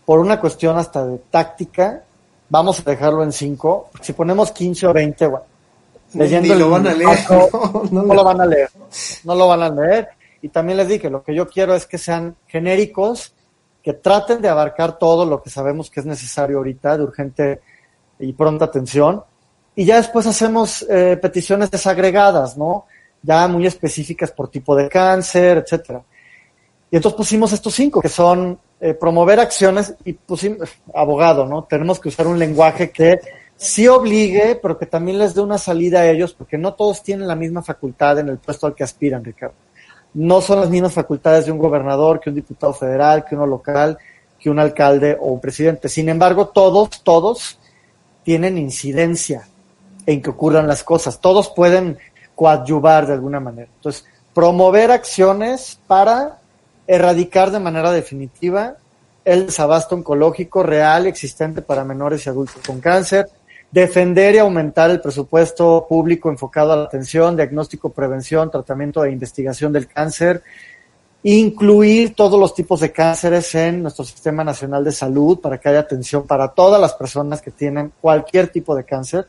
por 0.06 0.20
una 0.20 0.40
cuestión 0.40 0.76
hasta 0.76 1.06
de 1.06 1.20
táctica, 1.30 2.02
vamos 2.50 2.80
a 2.80 2.90
dejarlo 2.90 3.22
en 3.22 3.32
cinco. 3.32 3.92
Si 4.02 4.14
ponemos 4.14 4.52
15 4.52 4.88
o 4.88 4.94
20, 4.94 5.28
bueno, 5.28 5.46
leyendo 6.16 6.54
Ni 6.54 6.60
lo 6.60 6.70
van 6.70 6.88
a 6.88 6.94
leer. 6.96 7.20
No, 7.92 8.04
lo 8.14 8.24
van 8.24 8.42
a 8.42 8.46
leer. 8.46 8.70
No 9.24 9.36
lo 9.36 9.48
van 9.48 9.64
a 9.64 9.70
leer. 9.70 10.10
Y 10.42 10.50
también 10.50 10.78
les 10.78 10.88
dije, 10.88 11.10
lo 11.10 11.24
que 11.24 11.34
yo 11.34 11.48
quiero 11.48 11.76
es 11.76 11.86
que 11.86 11.98
sean 11.98 12.36
genéricos, 12.48 13.34
que 13.84 13.94
traten 13.94 14.42
de 14.42 14.50
abarcar 14.50 14.98
todo 14.98 15.26
lo 15.26 15.42
que 15.42 15.50
sabemos 15.50 15.90
que 15.90 16.00
es 16.00 16.06
necesario 16.06 16.58
ahorita, 16.58 16.98
de 16.98 17.04
urgente 17.04 17.62
y 18.20 18.34
pronta 18.34 18.66
atención, 18.66 19.24
y 19.76 19.86
ya 19.86 19.98
después 19.98 20.26
hacemos 20.26 20.86
eh, 20.90 21.18
peticiones 21.22 21.70
desagregadas, 21.70 22.58
¿no? 22.58 22.86
Ya 23.22 23.48
muy 23.48 23.66
específicas 23.66 24.32
por 24.32 24.50
tipo 24.50 24.76
de 24.76 24.88
cáncer, 24.88 25.58
etcétera. 25.58 26.02
Y 26.90 26.96
entonces 26.96 27.18
pusimos 27.18 27.52
estos 27.52 27.74
cinco, 27.74 28.00
que 28.00 28.10
son 28.10 28.58
eh, 28.80 28.94
promover 28.94 29.40
acciones 29.40 29.96
y 30.06 30.14
pusimos, 30.14 30.70
abogado, 30.94 31.46
¿no? 31.46 31.64
Tenemos 31.64 32.00
que 32.00 32.10
usar 32.10 32.28
un 32.28 32.40
lenguaje 32.40 32.92
que 32.92 33.20
sí 33.58 33.88
obligue, 33.88 34.60
pero 34.62 34.78
que 34.78 34.86
también 34.86 35.18
les 35.18 35.34
dé 35.34 35.42
una 35.42 35.58
salida 35.58 36.02
a 36.02 36.10
ellos, 36.10 36.34
porque 36.34 36.58
no 36.58 36.74
todos 36.74 37.04
tienen 37.04 37.28
la 37.28 37.36
misma 37.36 37.62
facultad 37.62 38.20
en 38.20 38.30
el 38.30 38.38
puesto 38.38 38.68
al 38.68 38.76
que 38.76 38.84
aspiran, 38.84 39.24
Ricardo. 39.24 39.56
No 40.14 40.42
son 40.42 40.62
las 40.62 40.70
mismas 40.70 40.94
facultades 40.94 41.46
de 41.46 41.52
un 41.52 41.58
gobernador, 41.58 42.20
que 42.20 42.30
un 42.30 42.36
diputado 42.36 42.74
federal, 42.74 43.26
que 43.26 43.36
uno 43.36 43.46
local, 43.46 43.98
que 44.40 44.50
un 44.50 44.60
alcalde 44.60 45.18
o 45.20 45.32
un 45.34 45.42
presidente. 45.42 45.90
Sin 45.90 46.08
embargo, 46.08 46.48
todos, 46.48 47.02
todos 47.04 47.60
tienen 48.24 48.58
incidencia 48.58 49.48
en 50.06 50.22
que 50.22 50.30
ocurran 50.30 50.68
las 50.68 50.84
cosas. 50.84 51.20
Todos 51.20 51.50
pueden 51.50 51.98
coadyuvar 52.34 53.08
de 53.08 53.14
alguna 53.14 53.40
manera. 53.40 53.70
Entonces, 53.76 54.06
promover 54.34 54.92
acciones 54.92 55.80
para 55.88 56.40
erradicar 56.88 57.52
de 57.52 57.60
manera 57.60 57.92
definitiva 57.92 58.76
el 59.24 59.48
desabasto 59.48 59.96
oncológico 59.96 60.62
real 60.62 61.08
existente 61.08 61.62
para 61.62 61.84
menores 61.84 62.26
y 62.26 62.30
adultos 62.30 62.62
con 62.66 62.80
cáncer, 62.80 63.28
defender 63.76 64.36
y 64.36 64.38
aumentar 64.38 64.90
el 64.90 65.02
presupuesto 65.02 65.86
público 65.90 66.30
enfocado 66.30 66.72
a 66.72 66.78
la 66.78 66.86
atención, 66.86 67.36
diagnóstico, 67.36 67.90
prevención, 67.90 68.50
tratamiento 68.50 69.04
e 69.04 69.12
investigación 69.12 69.74
del 69.74 69.86
cáncer 69.86 70.42
incluir 71.24 72.14
todos 72.14 72.40
los 72.40 72.54
tipos 72.54 72.80
de 72.80 72.92
cánceres 72.92 73.54
en 73.56 73.82
nuestro 73.82 74.06
Sistema 74.06 74.44
Nacional 74.44 74.84
de 74.84 74.92
Salud 74.92 75.40
para 75.40 75.58
que 75.58 75.68
haya 75.68 75.80
atención 75.80 76.26
para 76.26 76.50
todas 76.50 76.80
las 76.80 76.94
personas 76.94 77.42
que 77.42 77.50
tienen 77.50 77.92
cualquier 78.00 78.48
tipo 78.50 78.76
de 78.76 78.84
cáncer, 78.84 79.28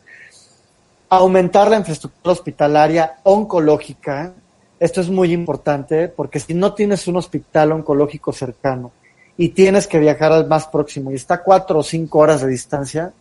aumentar 1.09 1.71
la 1.71 1.79
infraestructura 1.79 2.35
hospitalaria 2.35 3.15
oncológica, 3.23 4.35
esto 4.79 5.01
es 5.01 5.09
muy 5.09 5.33
importante 5.33 6.09
porque 6.09 6.39
si 6.39 6.53
no 6.53 6.75
tienes 6.75 7.09
un 7.09 7.17
hospital 7.17 7.73
oncológico 7.73 8.31
cercano 8.31 8.93
y 9.39 9.49
tienes 9.49 9.87
que 9.87 9.99
viajar 9.99 10.33
al 10.33 10.47
más 10.47 10.67
próximo 10.67 11.11
y 11.11 11.15
está 11.15 11.43
cuatro 11.43 11.79
o 11.79 11.83
cinco 11.83 12.19
horas 12.19 12.43
de 12.43 12.49
distancia, 12.49 13.13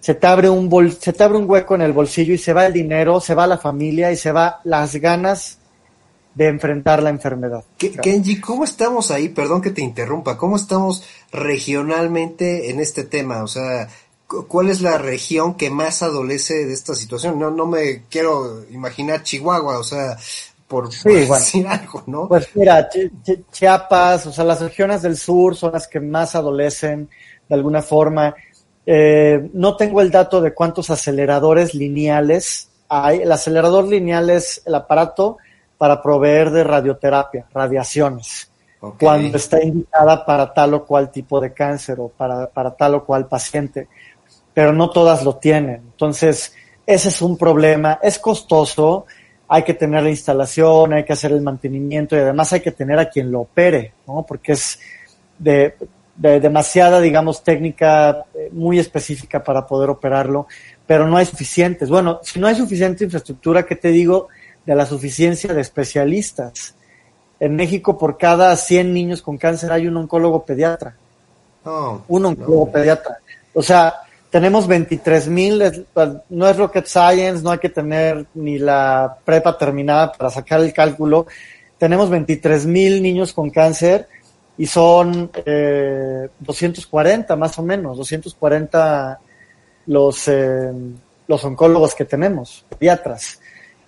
se 0.00 0.14
te 0.14 0.26
abre 0.26 0.48
un 0.48 0.68
bol, 0.68 0.92
se 0.92 1.12
te 1.12 1.24
abre 1.24 1.38
un 1.38 1.48
hueco 1.48 1.74
en 1.74 1.82
el 1.82 1.92
bolsillo 1.92 2.34
y 2.34 2.38
se 2.38 2.52
va 2.52 2.66
el 2.66 2.72
dinero, 2.72 3.20
se 3.20 3.34
va 3.34 3.46
la 3.46 3.58
familia 3.58 4.12
y 4.12 4.16
se 4.16 4.32
va 4.32 4.60
las 4.64 4.94
ganas 4.96 5.58
de 6.34 6.46
enfrentar 6.46 7.02
la 7.02 7.10
enfermedad. 7.10 7.64
Kenji, 7.76 8.40
¿cómo 8.40 8.62
estamos 8.62 9.10
ahí? 9.10 9.28
Perdón 9.28 9.60
que 9.60 9.70
te 9.70 9.82
interrumpa. 9.82 10.36
¿Cómo 10.36 10.56
estamos 10.56 11.02
regionalmente 11.32 12.70
en 12.70 12.78
este 12.78 13.02
tema? 13.02 13.42
O 13.42 13.48
sea, 13.48 13.88
¿cuál 14.26 14.68
es 14.68 14.80
la 14.80 14.98
región 14.98 15.54
que 15.54 15.68
más 15.68 16.02
adolece 16.02 16.64
de 16.64 16.74
esta 16.74 16.94
situación? 16.94 17.40
No, 17.40 17.50
no 17.50 17.66
me 17.66 18.04
quiero 18.08 18.64
imaginar 18.70 19.24
Chihuahua, 19.24 19.80
o 19.80 19.82
sea, 19.82 20.16
por, 20.68 20.90
decir 20.90 21.66
algo, 21.66 22.04
¿no? 22.06 22.28
Pues 22.28 22.48
mira, 22.54 22.88
Chiapas, 23.50 24.26
o 24.26 24.32
sea, 24.32 24.44
las 24.44 24.60
regiones 24.60 25.02
del 25.02 25.16
sur 25.16 25.56
son 25.56 25.72
las 25.72 25.88
que 25.88 25.98
más 25.98 26.36
adolecen 26.36 27.08
de 27.48 27.54
alguna 27.54 27.82
forma. 27.82 28.34
Eh, 28.90 29.50
no 29.52 29.76
tengo 29.76 30.00
el 30.00 30.10
dato 30.10 30.40
de 30.40 30.54
cuántos 30.54 30.88
aceleradores 30.88 31.74
lineales 31.74 32.70
hay. 32.88 33.18
El 33.18 33.30
acelerador 33.30 33.86
lineal 33.86 34.30
es 34.30 34.62
el 34.64 34.74
aparato 34.74 35.36
para 35.76 36.00
proveer 36.00 36.50
de 36.50 36.64
radioterapia, 36.64 37.44
radiaciones, 37.52 38.50
cuando 38.98 39.36
está 39.36 39.62
indicada 39.62 40.24
para 40.24 40.54
tal 40.54 40.72
o 40.72 40.86
cual 40.86 41.12
tipo 41.12 41.38
de 41.38 41.52
cáncer 41.52 42.00
o 42.00 42.08
para, 42.08 42.46
para 42.48 42.74
tal 42.74 42.94
o 42.94 43.04
cual 43.04 43.28
paciente, 43.28 43.88
pero 44.54 44.72
no 44.72 44.88
todas 44.88 45.22
lo 45.22 45.36
tienen. 45.36 45.82
Entonces, 45.92 46.54
ese 46.86 47.10
es 47.10 47.20
un 47.20 47.36
problema, 47.36 47.98
es 48.02 48.18
costoso, 48.18 49.04
hay 49.48 49.64
que 49.64 49.74
tener 49.74 50.02
la 50.02 50.08
instalación, 50.08 50.94
hay 50.94 51.04
que 51.04 51.12
hacer 51.12 51.32
el 51.32 51.42
mantenimiento 51.42 52.16
y 52.16 52.20
además 52.20 52.54
hay 52.54 52.60
que 52.60 52.72
tener 52.72 52.98
a 52.98 53.10
quien 53.10 53.30
lo 53.30 53.40
opere, 53.40 53.92
¿no? 54.06 54.24
Porque 54.26 54.52
es 54.52 54.80
de, 55.38 55.74
de 56.18 56.40
demasiada, 56.40 57.00
digamos, 57.00 57.44
técnica 57.44 58.24
eh, 58.34 58.50
muy 58.52 58.78
específica 58.78 59.42
para 59.42 59.66
poder 59.66 59.88
operarlo, 59.88 60.48
pero 60.86 61.06
no 61.06 61.16
hay 61.16 61.24
suficientes. 61.24 61.88
Bueno, 61.88 62.18
si 62.22 62.40
no 62.40 62.48
hay 62.48 62.56
suficiente 62.56 63.04
infraestructura, 63.04 63.64
¿qué 63.64 63.76
te 63.76 63.88
digo 63.88 64.28
de 64.66 64.74
la 64.74 64.84
suficiencia 64.84 65.54
de 65.54 65.60
especialistas? 65.60 66.74
En 67.38 67.54
México, 67.54 67.96
por 67.96 68.18
cada 68.18 68.54
100 68.56 68.92
niños 68.92 69.22
con 69.22 69.38
cáncer 69.38 69.70
hay 69.70 69.86
un 69.86 69.96
oncólogo 69.96 70.44
pediatra. 70.44 70.96
Oh, 71.64 72.00
un 72.08 72.26
oncólogo 72.26 72.72
pediatra. 72.72 73.18
O 73.54 73.62
sea, 73.62 73.94
tenemos 74.28 74.66
23 74.66 75.28
mil, 75.28 75.86
no 76.30 76.48
es 76.48 76.56
rocket 76.56 76.86
science, 76.86 77.44
no 77.44 77.52
hay 77.52 77.58
que 77.58 77.68
tener 77.68 78.26
ni 78.34 78.58
la 78.58 79.18
prepa 79.24 79.56
terminada 79.56 80.12
para 80.12 80.30
sacar 80.30 80.60
el 80.60 80.72
cálculo. 80.72 81.28
Tenemos 81.78 82.10
23 82.10 82.66
mil 82.66 83.00
niños 83.00 83.32
con 83.32 83.50
cáncer 83.50 84.08
y 84.58 84.66
son 84.66 85.30
eh, 85.46 86.28
240 86.40 87.36
más 87.36 87.58
o 87.58 87.62
menos, 87.62 87.96
240 87.96 89.20
los, 89.86 90.28
eh, 90.28 90.72
los 91.28 91.44
oncólogos 91.44 91.94
que 91.94 92.04
tenemos, 92.04 92.66
pediatras. 92.68 93.38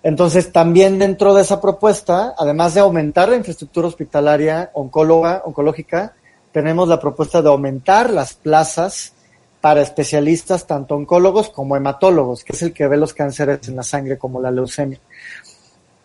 Entonces, 0.01 0.51
también 0.51 0.97
dentro 0.97 1.33
de 1.33 1.43
esa 1.43 1.61
propuesta, 1.61 2.33
además 2.37 2.73
de 2.73 2.79
aumentar 2.79 3.29
la 3.29 3.35
infraestructura 3.35 3.89
hospitalaria 3.89 4.71
oncóloga, 4.73 5.43
oncológica, 5.45 6.15
tenemos 6.51 6.87
la 6.87 6.99
propuesta 6.99 7.41
de 7.41 7.49
aumentar 7.49 8.09
las 8.09 8.33
plazas 8.33 9.13
para 9.59 9.81
especialistas, 9.81 10.65
tanto 10.65 10.95
oncólogos 10.95 11.49
como 11.49 11.75
hematólogos, 11.75 12.43
que 12.43 12.53
es 12.53 12.61
el 12.63 12.73
que 12.73 12.87
ve 12.87 12.97
los 12.97 13.13
cánceres 13.13 13.67
en 13.67 13.75
la 13.75 13.83
sangre 13.83 14.17
como 14.17 14.41
la 14.41 14.49
leucemia. 14.49 14.99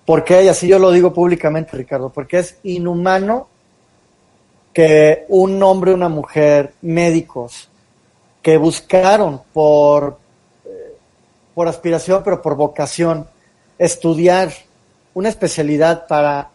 ¿Por 0.04 0.24
qué? 0.24 0.44
Y 0.44 0.48
así 0.48 0.68
yo 0.68 0.78
lo 0.78 0.90
digo 0.90 1.12
públicamente, 1.14 1.76
Ricardo, 1.76 2.10
porque 2.10 2.40
es 2.40 2.58
inhumano 2.64 3.48
que 4.76 5.24
un 5.28 5.62
hombre, 5.62 5.94
una 5.94 6.10
mujer, 6.10 6.74
médicos, 6.82 7.70
que 8.42 8.58
buscaron 8.58 9.40
por, 9.54 10.18
eh, 10.66 10.94
por 11.54 11.66
aspiración, 11.66 12.20
pero 12.22 12.42
por 12.42 12.56
vocación, 12.56 13.26
estudiar 13.78 14.52
una 15.14 15.30
especialidad 15.30 16.06
para 16.06 16.50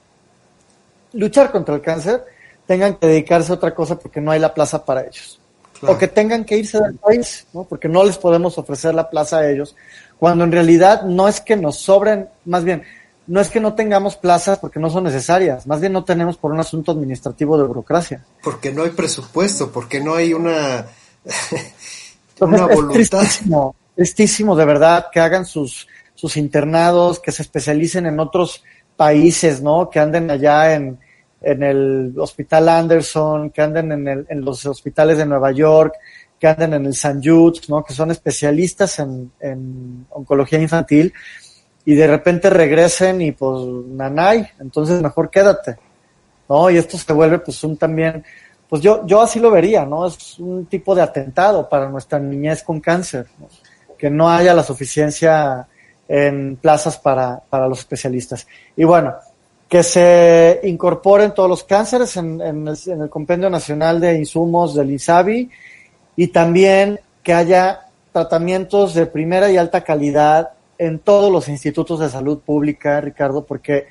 luchar 1.14 1.52
contra 1.52 1.74
el 1.74 1.82
cáncer, 1.82 2.24
tengan 2.68 2.94
que 2.94 3.08
dedicarse 3.08 3.52
a 3.54 3.56
otra 3.56 3.74
cosa 3.74 3.98
porque 3.98 4.22
no 4.22 4.30
hay 4.30 4.40
la 4.40 4.54
plaza 4.54 4.86
para 4.86 5.02
ellos. 5.02 5.40
O 5.82 5.98
que 5.98 6.08
tengan 6.08 6.46
que 6.46 6.58
irse 6.58 6.80
del 6.80 6.98
país, 6.98 7.48
¿no? 7.54 7.64
porque 7.64 7.88
no 7.88 8.04
les 8.04 8.20
podemos 8.20 8.56
ofrecer 8.56 8.94
la 8.94 9.10
plaza 9.10 9.40
a 9.40 9.50
ellos, 9.50 9.76
cuando 10.20 10.44
en 10.44 10.52
realidad 10.52 11.02
no 11.06 11.28
es 11.28 11.42
que 11.42 11.58
nos 11.58 11.78
sobren, 11.78 12.30
más 12.46 12.64
bien, 12.64 12.84
no 13.28 13.40
es 13.40 13.50
que 13.50 13.60
no 13.60 13.74
tengamos 13.74 14.16
plazas 14.16 14.60
porque 14.60 14.80
no 14.80 14.90
son 14.90 15.04
necesarias, 15.04 15.68
más 15.68 15.80
bien 15.80 15.94
no 15.94 16.04
tenemos 16.04 16.38
por 16.38 16.52
un 16.52 16.60
asunto 16.60 16.92
administrativo 16.92 17.58
de 17.58 17.64
burocracia. 17.64 18.26
Porque 18.44 18.72
no 18.72 18.84
hay 18.84 18.90
presupuesto, 18.90 19.72
porque 19.72 20.02
no 20.02 20.16
hay 20.16 20.34
una, 20.34 20.88
una 22.40 22.66
voluntad. 22.66 23.00
Es 23.00 23.10
tristísimo, 23.10 23.76
tristísimo 23.96 24.56
de 24.56 24.66
verdad 24.66 25.08
que 25.12 25.20
hagan 25.20 25.46
sus, 25.46 25.88
sus 26.16 26.38
internados, 26.38 27.20
que 27.20 27.32
se 27.32 27.44
especialicen 27.44 28.06
en 28.06 28.20
otros 28.20 28.64
países, 28.96 29.62
¿no? 29.62 29.90
Que 29.90 30.00
anden 30.00 30.30
allá 30.30 30.74
en, 30.74 31.00
en 31.42 31.64
el 31.64 32.14
Hospital 32.18 32.70
Anderson, 32.70 33.52
que 33.52 33.62
anden 33.62 33.92
en, 33.92 34.08
el, 34.08 34.26
en 34.30 34.42
los 34.42 34.66
hospitales 34.66 35.18
de 35.18 35.26
Nueva 35.26 35.52
York, 35.52 35.94
que 36.40 36.48
anden 36.48 36.74
en 36.74 36.86
el 36.88 36.96
San 36.96 37.24
Jude, 37.24 37.62
¿no? 37.68 37.84
Que 37.84 37.94
son 37.94 38.10
especialistas 38.12 38.98
en, 39.00 39.32
en 39.40 40.06
oncología 40.10 40.60
infantil 40.60 41.14
y 41.86 41.96
de 41.96 42.08
repente 42.08 42.50
regresen 42.50 43.22
y 43.22 43.32
pues 43.32 43.62
nanay, 43.88 44.48
entonces 44.60 45.02
mejor 45.02 45.30
quédate, 45.30 45.78
¿no? 46.48 46.70
Y 46.70 46.78
esto 46.78 46.98
se 46.98 47.14
vuelve 47.14 47.40
pues 47.40 47.64
un 47.64 47.78
también, 47.78 48.24
pues 48.70 48.82
yo, 48.82 49.06
yo 49.06 49.22
así 49.22 49.40
lo 49.40 49.52
vería, 49.52 49.86
¿no? 49.86 50.06
Es 50.06 50.38
un 50.40 50.66
tipo 50.68 50.94
de 50.94 51.02
atentado 51.02 51.68
para 51.68 51.90
nuestra 51.90 52.20
niñez 52.20 52.64
con 52.64 52.80
cáncer, 52.80 53.28
que 53.98 54.10
no 54.10 54.30
haya 54.30 54.54
la 54.54 54.64
suficiencia 54.64 55.68
en 56.08 56.58
plazas 56.58 56.98
para, 56.98 57.42
para 57.50 57.68
los 57.68 57.80
especialistas. 57.80 58.46
Y 58.76 58.84
bueno, 58.84 59.16
que 59.68 59.84
se 59.84 60.60
incorporen 60.64 61.34
todos 61.34 61.50
los 61.50 61.64
cánceres 61.64 62.18
en, 62.18 62.42
en, 62.42 62.68
el, 62.68 62.78
en 62.88 63.02
el 63.04 63.10
Compendio 63.10 63.50
Nacional 63.50 64.02
de 64.02 64.18
Insumos 64.18 64.76
del 64.76 64.92
INSABI 64.92 65.50
y 66.18 66.28
también 66.28 67.00
que 67.24 67.34
haya 67.34 67.88
tratamientos 68.12 68.94
de 68.94 69.06
primera 69.06 69.50
y 69.50 69.58
alta 69.58 69.82
calidad 69.84 70.52
en 70.82 70.98
todos 70.98 71.32
los 71.32 71.48
institutos 71.48 72.00
de 72.00 72.10
salud 72.10 72.40
pública, 72.40 73.00
Ricardo, 73.00 73.46
porque 73.46 73.86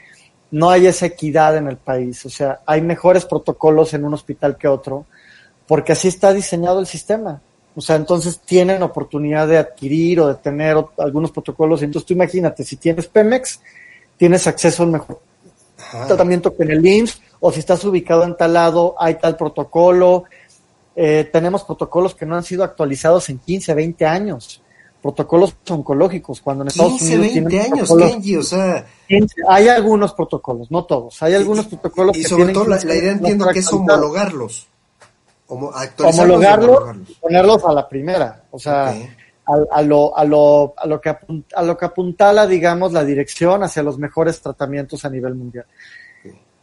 no 0.51 0.71
hay 0.71 0.89
esa 0.89 1.07
equidad 1.07 1.57
en 1.57 1.69
el 1.69 1.77
país. 1.77 2.27
O 2.27 2.29
sea, 2.29 2.63
hay 2.67 2.83
mejores 2.83 3.25
protocolos 3.25 3.95
en 3.95 4.05
un 4.05 4.13
hospital 4.13 4.57
que 4.59 4.67
otro, 4.67 5.07
porque 5.69 5.93
así 5.93 6.09
está 6.09 6.33
diseñado 6.33 6.81
el 6.81 6.89
sistema. 6.89 7.41
O 7.77 7.81
sea, 7.81 7.95
entonces 7.95 8.41
tienen 8.41 8.83
oportunidad 8.83 9.47
de 9.47 9.59
adquirir 9.59 10.19
o 10.19 10.27
de 10.27 10.35
tener 10.35 10.85
algunos 10.99 11.31
protocolos. 11.31 11.81
Entonces 11.81 12.09
tú 12.09 12.15
imagínate, 12.15 12.65
si 12.65 12.75
tienes 12.75 13.07
Pemex, 13.07 13.61
tienes 14.17 14.49
acceso 14.49 14.83
al 14.83 14.91
mejor 14.91 15.21
tratamiento 16.09 16.57
que 16.57 16.65
en 16.65 16.73
el 16.73 16.85
IMSS, 16.85 17.23
o 17.39 17.53
si 17.53 17.61
estás 17.61 17.85
ubicado 17.85 18.25
en 18.25 18.37
tal 18.37 18.53
lado, 18.53 18.97
hay 18.99 19.15
tal 19.15 19.37
protocolo. 19.37 20.25
Eh, 20.97 21.31
tenemos 21.33 21.63
protocolos 21.63 22.17
que 22.17 22.27
no 22.27 22.35
han 22.35 22.43
sido 22.43 22.65
actualizados 22.65 23.29
en 23.29 23.39
15, 23.39 23.75
20 23.75 24.07
años 24.07 24.61
protocolos 25.01 25.57
oncológicos, 25.69 26.41
cuando 26.41 26.63
en 26.63 26.69
Estados 26.69 26.99
15, 26.99 27.19
Unidos 27.19 27.35
20 27.35 27.61
años, 27.61 27.95
Kenji, 27.97 28.37
o 28.37 28.43
sea... 28.43 28.87
Hay 29.49 29.69
algunos 29.69 30.13
protocolos, 30.13 30.71
no 30.71 30.85
todos, 30.85 31.23
hay 31.23 31.35
algunos 31.35 31.67
protocolos 31.67 32.17
y, 32.17 32.25
sobre 32.25 32.53
todo 32.53 32.67
la, 32.67 32.83
idea 32.83 33.13
entiendo 33.13 33.49
que 33.49 33.61
es 33.61 33.73
homologarlos. 33.73 34.69
homologarlos, 35.49 36.97
ponerlos 37.21 37.65
a 37.65 37.73
la 37.73 37.89
primera, 37.89 38.45
o 38.51 38.59
sea, 38.59 38.95
a, 39.47 39.83
lo, 39.83 40.17
a, 40.17 40.25
lo, 40.25 40.75
a, 40.77 40.87
lo 40.87 41.01
que 41.01 41.09
a 41.09 41.63
lo 41.63 41.77
que 41.77 41.85
apuntala, 41.85 42.47
digamos, 42.47 42.93
la 42.93 43.05
dirección 43.05 43.63
hacia 43.65 43.83
los 43.83 43.99
mejores 43.99 44.41
tratamientos 44.41 45.05
a 45.05 45.11
nivel 45.11 45.35
mundial. 45.35 45.67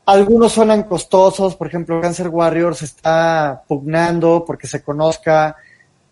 Algunos 0.05 0.53
suenan 0.53 0.83
costosos, 0.83 1.55
por 1.55 1.67
ejemplo, 1.67 1.99
Cancer 1.99 2.29
Warriors 2.29 2.81
está 2.81 3.61
pugnando 3.67 4.45
porque 4.45 4.67
se 4.67 4.81
conozca 4.81 5.57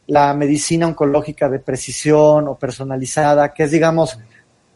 la 0.07 0.33
medicina 0.33 0.87
oncológica 0.87 1.49
de 1.49 1.59
precisión 1.59 2.47
o 2.47 2.55
personalizada, 2.55 3.53
que 3.53 3.63
es, 3.63 3.71
digamos, 3.71 4.19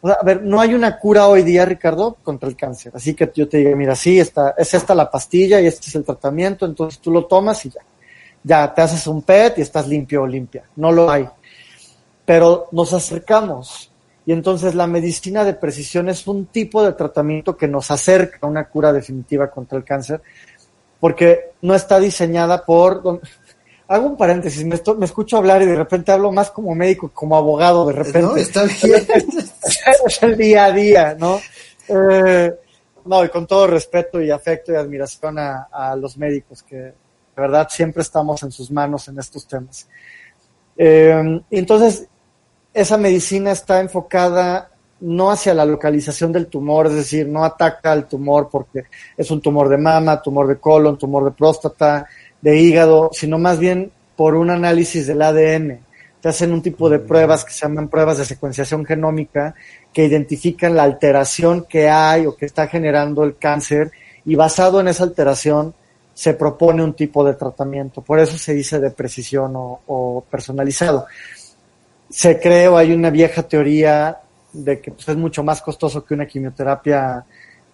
a 0.04 0.24
ver, 0.24 0.44
no 0.44 0.62
hay 0.62 0.74
una 0.74 0.98
cura 0.98 1.28
hoy 1.28 1.44
día, 1.44 1.66
Ricardo, 1.66 2.16
contra 2.24 2.48
el 2.48 2.56
cáncer. 2.56 2.94
Así 2.96 3.14
que 3.14 3.30
yo 3.36 3.50
te 3.50 3.58
digo, 3.58 3.76
mira, 3.76 3.96
sí, 3.96 4.20
esta, 4.20 4.56
es 4.58 4.74
esta 4.74 4.96
la 4.96 5.12
pastilla 5.12 5.60
y 5.60 5.68
este 5.68 5.88
es 5.88 5.96
el 5.96 6.06
tratamiento, 6.06 6.66
entonces 6.66 7.00
tú 7.00 7.12
lo 7.12 7.26
tomas 7.26 7.66
y 7.66 7.70
ya. 7.70 7.82
Ya 8.42 8.74
te 8.74 8.82
haces 8.82 9.06
un 9.08 9.22
PET 9.22 9.58
y 9.58 9.62
estás 9.62 9.88
limpio 9.88 10.24
o 10.24 10.28
limpia. 10.28 10.64
No 10.78 10.94
lo 10.94 11.12
hay. 11.12 11.28
Pero 12.26 12.70
nos 12.72 12.94
acercamos 12.94 13.92
Y 14.26 14.32
entonces 14.32 14.76
la 14.76 14.88
medicina 14.88 15.44
de 15.44 15.56
precisión 15.56 16.08
es 16.08 16.26
un 16.28 16.46
tipo 16.46 16.84
de 16.84 16.94
tratamiento 16.94 17.58
que 17.58 17.68
nos 17.68 17.92
acerca 17.92 18.38
a 18.42 18.46
una 18.46 18.70
cura 18.70 18.94
definitiva 18.94 19.50
contra 19.50 19.78
el 19.78 19.84
cáncer, 19.84 20.22
porque 21.00 21.52
no 21.62 21.76
está 21.76 22.00
diseñada 22.00 22.64
por... 22.64 23.20
Hago 23.90 24.06
un 24.06 24.18
paréntesis, 24.18 24.64
me, 24.64 24.80
me 24.98 25.06
escucho 25.06 25.38
hablar 25.38 25.64
y 25.64 25.66
de 25.66 25.76
repente 25.76 26.12
hablo 26.12 26.32
más 26.32 26.52
como 26.52 26.76
médico, 26.76 27.10
como 27.12 27.36
abogado, 27.36 27.88
de 27.88 27.94
repente. 27.94 28.22
No, 28.22 28.38
está 28.38 28.64
bien. 28.64 29.08
es 30.06 30.24
el 30.24 30.38
día 30.38 30.66
a 30.66 30.72
día, 30.72 31.18
¿no? 31.18 31.40
Eh, 31.88 32.54
no, 33.06 33.26
y 33.26 33.30
con 33.30 33.48
todo 33.48 33.66
respeto 33.66 34.22
y 34.22 34.30
afecto 34.30 34.72
y 34.72 34.76
admiración 34.76 35.40
a, 35.40 35.70
a, 35.72 35.96
los 35.96 36.18
médicos, 36.18 36.62
que 36.62 36.76
de 36.76 36.94
verdad 37.36 37.68
siempre 37.72 38.04
estamos 38.04 38.44
en 38.44 38.52
sus 38.52 38.70
manos 38.70 39.08
en 39.08 39.18
estos 39.18 39.48
temas. 39.48 39.88
Eh, 40.78 41.42
entonces, 41.50 42.08
esa 42.72 42.96
medicina 42.96 43.52
está 43.52 43.80
enfocada 43.80 44.70
no 45.02 45.32
hacia 45.32 45.54
la 45.54 45.66
localización 45.66 46.32
del 46.32 46.48
tumor, 46.48 46.88
es 46.88 46.94
decir, 46.94 47.28
no 47.28 47.44
ataca 47.44 47.92
al 47.92 48.08
tumor 48.08 48.50
porque 48.52 48.84
es 49.16 49.32
un 49.32 49.42
tumor 49.42 49.70
de 49.70 49.78
mama, 49.78 50.22
tumor 50.22 50.48
de 50.48 50.60
colon, 50.60 50.98
tumor 50.98 51.24
de 51.26 51.32
próstata, 51.32 52.06
de 52.42 52.58
hígado, 52.58 53.10
sino 53.14 53.38
más 53.38 53.60
bien 53.60 53.92
por 54.16 54.36
un 54.36 54.50
análisis 54.50 55.08
del 55.08 55.22
ADN. 55.22 55.80
Te 56.22 56.30
hacen 56.30 56.52
un 56.52 56.62
tipo 56.62 56.90
de 56.90 57.00
pruebas 57.00 57.46
que 57.46 57.54
se 57.54 57.62
llaman 57.62 57.88
pruebas 57.88 58.18
de 58.18 58.26
secuenciación 58.26 58.86
genómica 58.86 59.56
que 59.94 60.06
identifican 60.06 60.76
la 60.76 60.84
alteración 60.84 61.66
que 61.70 61.90
hay 61.90 62.26
o 62.26 62.36
que 62.36 62.46
está 62.46 62.68
generando 62.68 63.24
el 63.24 63.38
cáncer 63.38 63.92
y 64.26 64.36
basado 64.36 64.80
en 64.82 64.90
esa 64.90 65.04
alteración 65.04 65.74
se 66.14 66.34
propone 66.34 66.84
un 66.84 66.94
tipo 66.94 67.24
de 67.24 67.36
tratamiento. 67.36 68.02
Por 68.02 68.20
eso 68.20 68.38
se 68.38 68.54
dice 68.54 68.80
de 68.80 68.92
precisión 68.92 69.56
o, 69.56 69.80
o 69.88 70.26
personalizado. 70.30 71.06
Se 72.10 72.40
cree 72.40 72.68
o 72.68 72.78
hay 72.78 72.92
una 72.92 73.10
vieja 73.10 73.44
teoría 73.44 74.20
de 74.52 74.80
que 74.82 74.92
pues, 74.92 75.08
es 75.08 75.16
mucho 75.16 75.44
más 75.44 75.62
costoso 75.62 76.04
que 76.04 76.14
una 76.14 76.26
quimioterapia 76.26 77.24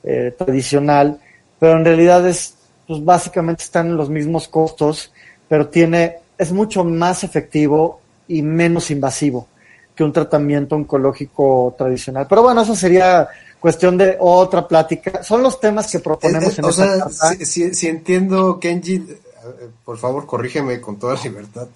eh, 0.03 0.36
tradicional, 0.38 1.20
pero 1.59 1.78
en 1.78 1.86
realidad 1.86 2.28
es, 2.28 2.55
pues 2.88 3.03
básicamente 3.03 3.63
están 3.63 3.88
en 3.88 3.97
los 3.97 4.09
mismos 4.09 4.47
costos, 4.47 5.11
pero 5.47 5.67
tiene, 5.67 6.17
es 6.38 6.51
mucho 6.51 6.83
más 6.83 7.23
efectivo 7.23 7.99
y 8.27 8.41
menos 8.41 8.91
invasivo 8.91 9.47
que 9.95 10.03
un 10.03 10.11
tratamiento 10.11 10.75
oncológico 10.75 11.73
tradicional. 11.77 12.27
Pero 12.27 12.43
bueno, 12.43 12.61
eso 12.61 12.75
sería 12.75 13.29
cuestión 13.59 13.97
de 13.97 14.17
otra 14.19 14.67
plática. 14.67 15.23
Son 15.23 15.41
los 15.41 15.59
temas 15.59 15.89
que 15.89 15.99
proponemos 15.99 16.49
eh, 16.49 16.51
eh, 16.51 16.59
en 16.59 16.65
o 16.65 16.71
sea, 16.71 17.09
si, 17.09 17.73
si, 17.73 17.88
entiendo, 17.88 18.59
Kenji, 18.59 18.95
eh, 18.95 19.19
por 19.83 19.97
favor 19.97 20.25
corrígeme 20.25 20.81
con 20.81 20.99
toda 20.99 21.15
libertad. 21.23 21.67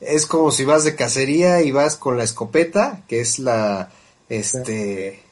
Es 0.00 0.26
como 0.26 0.50
si 0.50 0.64
vas 0.64 0.84
de 0.84 0.96
cacería 0.96 1.62
y 1.62 1.70
vas 1.70 1.96
con 1.96 2.16
la 2.16 2.24
escopeta, 2.24 3.02
que 3.06 3.20
es 3.20 3.38
la, 3.38 3.90
este, 4.28 5.22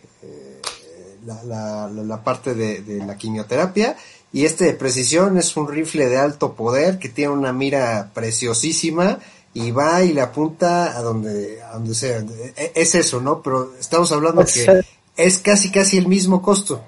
la, 1.27 1.43
la, 1.45 1.89
la, 1.89 2.23
parte 2.23 2.55
de, 2.55 2.83
de 2.83 3.05
la 3.05 3.17
quimioterapia, 3.17 3.97
y 4.35 4.45
este 4.45 4.65
de 4.65 4.75
precisión 4.75 5.39
es 5.39 5.57
un 5.57 5.69
rifle 5.69 6.09
de 6.09 6.19
alto 6.19 6.55
poder 6.55 6.99
que 6.99 7.09
tiene 7.09 7.33
una 7.33 7.53
mira 7.53 8.11
preciosísima 8.13 9.21
y 9.55 9.71
va 9.71 10.03
y 10.03 10.13
le 10.13 10.23
apunta 10.23 10.99
a 10.99 11.03
donde, 11.03 11.63
a 11.63 11.75
donde 11.75 11.95
sea. 11.95 12.19
E, 12.57 12.73
es 12.75 12.97
eso, 12.97 13.21
¿no? 13.21 13.41
Pero 13.41 13.75
estamos 13.79 14.11
hablando 14.11 14.45
que 14.45 14.83
es 15.17 15.39
casi, 15.39 15.71
casi 15.71 15.99
el 15.99 16.09
mismo 16.09 16.43
costo. 16.43 16.83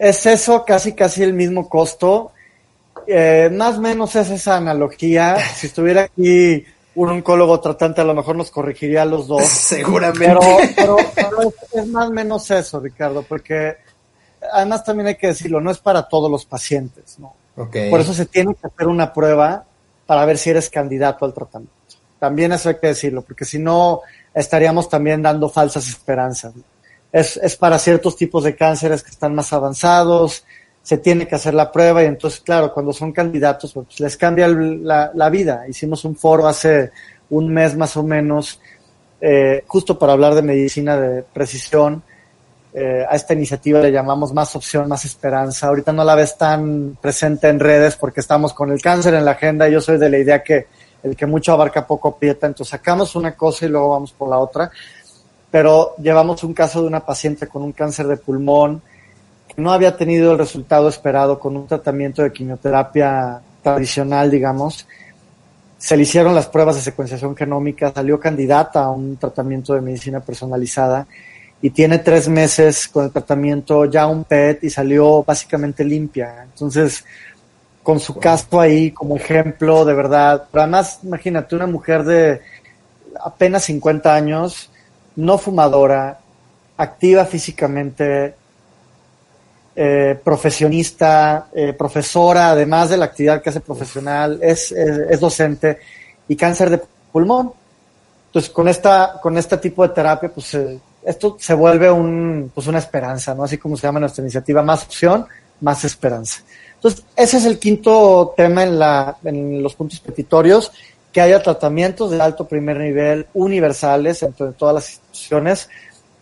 Es 0.00 0.26
eso, 0.26 0.64
casi, 0.64 0.94
casi 0.94 1.22
el 1.22 1.32
mismo 1.32 1.68
costo. 1.68 2.32
Eh, 3.06 3.48
más 3.52 3.78
o 3.78 3.80
menos 3.80 4.16
es 4.16 4.30
esa 4.30 4.56
analogía. 4.56 5.36
Si 5.54 5.68
estuviera 5.68 6.02
aquí 6.02 6.64
un 6.96 7.08
oncólogo 7.08 7.60
tratante, 7.60 8.00
a 8.00 8.04
lo 8.04 8.16
mejor 8.16 8.34
nos 8.34 8.50
corregiría 8.50 9.02
a 9.02 9.04
los 9.06 9.28
dos. 9.28 9.44
Seguramente. 9.48 10.26
Pero, 10.74 10.96
pero, 11.14 11.52
es, 11.72 11.86
más 11.86 12.08
o 12.08 12.12
menos 12.12 12.50
eso, 12.50 12.80
Ricardo, 12.80 13.22
porque 13.22 13.76
además 14.52 14.84
también 14.84 15.08
hay 15.08 15.16
que 15.16 15.28
decirlo, 15.28 15.60
no 15.60 15.70
es 15.70 15.78
para 15.78 16.08
todos 16.08 16.30
los 16.30 16.44
pacientes, 16.44 17.18
¿no? 17.18 17.34
Por 17.54 18.00
eso 18.00 18.14
se 18.14 18.26
tiene 18.26 18.54
que 18.54 18.66
hacer 18.66 18.88
una 18.88 19.12
prueba 19.12 19.64
para 20.06 20.24
ver 20.24 20.38
si 20.38 20.50
eres 20.50 20.70
candidato 20.70 21.24
al 21.24 21.34
tratamiento. 21.34 21.74
También 22.18 22.52
eso 22.52 22.68
hay 22.68 22.76
que 22.76 22.88
decirlo, 22.88 23.22
porque 23.22 23.44
si 23.44 23.58
no 23.58 24.00
estaríamos 24.32 24.88
también 24.88 25.22
dando 25.22 25.48
falsas 25.48 25.88
esperanzas. 25.88 26.54
Es, 27.12 27.36
es 27.36 27.56
para 27.56 27.78
ciertos 27.78 28.16
tipos 28.16 28.44
de 28.44 28.56
cánceres 28.56 29.02
que 29.02 29.10
están 29.10 29.34
más 29.34 29.52
avanzados, 29.52 30.44
se 30.82 30.98
tiene 30.98 31.28
que 31.28 31.34
hacer 31.34 31.54
la 31.54 31.70
prueba 31.70 32.02
y 32.02 32.06
entonces, 32.06 32.40
claro, 32.40 32.72
cuando 32.72 32.92
son 32.92 33.12
candidatos, 33.12 33.72
pues 33.72 34.00
les 34.00 34.16
cambia 34.16 34.48
la, 34.48 35.10
la 35.14 35.28
vida. 35.28 35.64
Hicimos 35.68 36.04
un 36.04 36.16
foro 36.16 36.46
hace 36.46 36.90
un 37.30 37.52
mes 37.52 37.76
más 37.76 37.96
o 37.96 38.02
menos, 38.02 38.60
eh, 39.20 39.64
justo 39.66 39.98
para 39.98 40.14
hablar 40.14 40.34
de 40.34 40.42
medicina 40.42 40.96
de 40.96 41.22
precisión, 41.22 42.02
eh, 42.72 43.04
a 43.08 43.16
esta 43.16 43.34
iniciativa 43.34 43.80
le 43.80 43.90
llamamos 43.90 44.32
Más 44.32 44.54
Opción, 44.54 44.88
Más 44.88 45.04
Esperanza. 45.04 45.66
Ahorita 45.66 45.92
no 45.92 46.04
la 46.04 46.14
ves 46.14 46.36
tan 46.36 46.96
presente 47.00 47.48
en 47.48 47.58
redes 47.58 47.96
porque 47.96 48.20
estamos 48.20 48.52
con 48.52 48.70
el 48.70 48.80
cáncer 48.80 49.14
en 49.14 49.24
la 49.24 49.32
agenda. 49.32 49.68
Yo 49.68 49.80
soy 49.80 49.98
de 49.98 50.08
la 50.08 50.18
idea 50.18 50.42
que 50.42 50.66
el 51.02 51.16
que 51.16 51.26
mucho 51.26 51.52
abarca 51.52 51.86
poco 51.86 52.08
aprieta. 52.08 52.46
Entonces 52.46 52.70
sacamos 52.70 53.16
una 53.16 53.34
cosa 53.34 53.66
y 53.66 53.70
luego 53.70 53.90
vamos 53.90 54.12
por 54.12 54.28
la 54.28 54.38
otra. 54.38 54.70
Pero 55.50 55.96
llevamos 55.96 56.44
un 56.44 56.54
caso 56.54 56.80
de 56.82 56.86
una 56.86 57.04
paciente 57.04 57.48
con 57.48 57.62
un 57.62 57.72
cáncer 57.72 58.06
de 58.06 58.16
pulmón 58.16 58.80
que 59.48 59.60
no 59.60 59.72
había 59.72 59.96
tenido 59.96 60.32
el 60.32 60.38
resultado 60.38 60.88
esperado 60.88 61.40
con 61.40 61.56
un 61.56 61.66
tratamiento 61.66 62.22
de 62.22 62.32
quimioterapia 62.32 63.40
tradicional, 63.62 64.30
digamos. 64.30 64.86
Se 65.76 65.96
le 65.96 66.04
hicieron 66.04 66.36
las 66.36 66.46
pruebas 66.46 66.76
de 66.76 66.82
secuenciación 66.82 67.34
genómica, 67.34 67.90
salió 67.92 68.20
candidata 68.20 68.84
a 68.84 68.90
un 68.90 69.16
tratamiento 69.16 69.74
de 69.74 69.80
medicina 69.80 70.20
personalizada 70.20 71.08
y 71.62 71.70
tiene 71.70 71.98
tres 71.98 72.28
meses 72.28 72.88
con 72.88 73.04
el 73.04 73.10
tratamiento 73.10 73.84
ya 73.84 74.06
un 74.06 74.24
PET 74.24 74.64
y 74.64 74.70
salió 74.70 75.22
básicamente 75.22 75.84
limpia. 75.84 76.42
Entonces, 76.44 77.04
con 77.82 78.00
su 78.00 78.18
caso 78.18 78.60
ahí 78.60 78.90
como 78.92 79.16
ejemplo, 79.16 79.84
de 79.84 79.94
verdad, 79.94 80.46
pero 80.50 80.62
además, 80.62 81.00
imagínate, 81.02 81.54
una 81.54 81.66
mujer 81.66 82.04
de 82.04 82.40
apenas 83.22 83.64
50 83.64 84.14
años, 84.14 84.70
no 85.16 85.36
fumadora, 85.36 86.18
activa 86.76 87.26
físicamente, 87.26 88.34
eh, 89.76 90.18
profesionista, 90.22 91.48
eh, 91.54 91.74
profesora, 91.74 92.50
además 92.50 92.90
de 92.90 92.96
la 92.96 93.06
actividad 93.06 93.42
que 93.42 93.50
hace 93.50 93.60
profesional, 93.60 94.38
es, 94.42 94.72
es, 94.72 94.98
es, 95.10 95.20
docente 95.20 95.78
y 96.26 96.36
cáncer 96.36 96.70
de 96.70 96.82
pulmón. 97.12 97.52
Entonces, 98.26 98.50
con 98.50 98.68
esta, 98.68 99.18
con 99.22 99.36
este 99.36 99.58
tipo 99.58 99.86
de 99.86 99.94
terapia, 99.94 100.30
pues 100.32 100.54
eh, 100.54 100.78
esto 101.04 101.36
se 101.38 101.54
vuelve 101.54 101.90
un, 101.90 102.50
pues 102.54 102.66
una 102.66 102.78
esperanza, 102.78 103.34
¿no? 103.34 103.44
Así 103.44 103.58
como 103.58 103.76
se 103.76 103.86
llama 103.86 104.00
nuestra 104.00 104.22
iniciativa, 104.22 104.62
más 104.62 104.84
opción, 104.84 105.26
más 105.60 105.84
esperanza. 105.84 106.42
Entonces, 106.74 107.04
ese 107.16 107.38
es 107.38 107.44
el 107.44 107.58
quinto 107.58 108.34
tema 108.36 108.62
en, 108.62 108.78
la, 108.78 109.16
en 109.24 109.62
los 109.62 109.74
puntos 109.74 110.00
petitorios, 110.00 110.72
que 111.12 111.20
haya 111.20 111.42
tratamientos 111.42 112.10
de 112.10 112.20
alto 112.20 112.46
primer 112.46 112.78
nivel 112.78 113.26
universales 113.34 114.22
entre 114.22 114.52
todas 114.52 114.74
las 114.74 114.90
instituciones. 114.90 115.68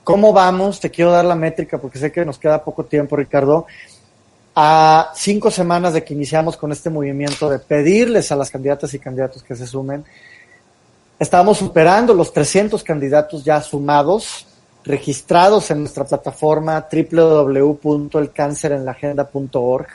¿Cómo 0.03 0.33
vamos? 0.33 0.81
Te 0.81 0.91
quiero 0.91 1.11
dar 1.11 1.25
la 1.25 1.35
métrica 1.35 1.79
porque 1.79 1.99
sé 1.99 2.11
que 2.11 2.25
nos 2.25 2.39
queda 2.39 2.65
poco 2.65 2.85
tiempo, 2.85 3.17
Ricardo. 3.17 3.67
A 4.55 5.13
cinco 5.15 5.51
semanas 5.51 5.93
de 5.93 6.03
que 6.03 6.15
iniciamos 6.15 6.57
con 6.57 6.73
este 6.73 6.91
movimiento 6.91 7.49
de 7.49 7.59
pedirles 7.59 8.33
a 8.33 8.37
las 8.37 8.51
candidatas 8.51 8.93
y 8.95 8.99
candidatos 8.99 9.43
que 9.43 9.55
se 9.55 9.67
sumen, 9.67 10.05
estamos 11.19 11.59
superando 11.59 12.15
los 12.15 12.33
300 12.33 12.83
candidatos 12.83 13.45
ya 13.45 13.61
sumados 13.61 14.47
registrados 14.85 15.71
en 15.71 15.81
nuestra 15.81 16.05
plataforma 16.05 16.87
www.elcancerenlaagenda.org, 16.91 19.87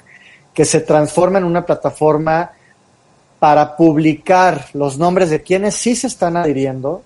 que 0.54 0.66
se 0.66 0.82
transforma 0.82 1.40
en 1.40 1.46
una 1.46 1.66
plataforma 1.66 2.52
para 3.40 3.76
publicar 3.76 4.68
los 4.74 4.98
nombres 4.98 5.30
de 5.30 5.42
quienes 5.42 5.76
sí 5.76 5.96
se 5.96 6.08
están 6.08 6.38
adhiriendo, 6.38 7.02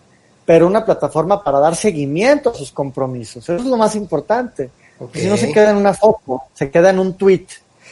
pero 0.46 0.68
una 0.68 0.86
plataforma 0.86 1.44
para 1.44 1.60
dar 1.60 1.76
seguimiento 1.76 2.52
a 2.52 2.54
sus 2.54 2.72
compromisos. 2.72 3.44
Eso 3.44 3.56
es 3.56 3.66
lo 3.66 3.78
más 3.78 3.96
importante. 3.96 4.70
Porque 4.98 5.22
si 5.22 5.28
no 5.28 5.38
se 5.38 5.52
queda 5.52 5.72
en 5.72 5.78
una 5.78 5.94
foto, 5.94 6.44
se 6.54 6.72
queda 6.72 6.90
en 6.90 7.00
un 7.00 7.14
tweet. 7.14 7.46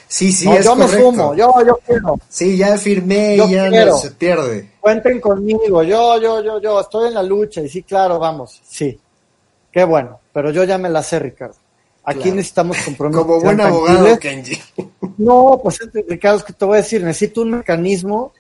Sí, 0.08 0.32
sí, 0.32 0.46
no, 0.46 0.54
es 0.54 0.66
yo 0.66 0.76
correcto. 0.76 0.96
me 0.96 1.04
sumo, 1.04 1.36
yo, 1.36 1.54
yo 1.66 1.80
quiero. 1.86 2.20
Sí, 2.30 2.58
ya 2.58 2.78
firmé 2.78 3.36
y 3.36 3.38
ya 3.38 3.70
quiero. 3.70 3.92
no 3.92 3.98
se 3.98 4.12
pierde. 4.12 4.72
Cuenten 4.80 5.20
conmigo, 5.20 5.84
yo, 5.84 6.22
yo, 6.22 6.44
yo, 6.44 6.62
yo, 6.62 6.80
estoy 6.80 7.08
en 7.08 7.16
la 7.16 7.24
lucha 7.24 7.62
y 7.62 7.70
sí, 7.70 7.84
claro, 7.84 8.20
vamos, 8.20 8.62
sí. 8.68 9.00
Qué 9.76 9.84
bueno, 9.84 10.22
pero 10.32 10.52
yo 10.52 10.64
ya 10.64 10.78
me 10.78 10.88
la 10.88 11.04
sé, 11.04 11.20
Ricardo. 11.20 11.56
Aquí 12.06 12.20
Claro. 12.20 12.36
necesitamos 12.38 12.78
compromisos. 12.86 13.26
Como 13.26 13.42
buen 13.42 13.60
abogado. 13.60 14.18
Kenji. 14.18 14.58
No, 15.18 15.60
pues 15.62 15.80
Ricardo, 16.08 16.38
es 16.38 16.44
que 16.46 16.54
te 16.54 16.64
voy 16.64 16.76
a 16.76 16.82
decir, 16.82 17.04
necesito 17.04 17.42
un 17.42 17.52
mecanismo 17.52 18.32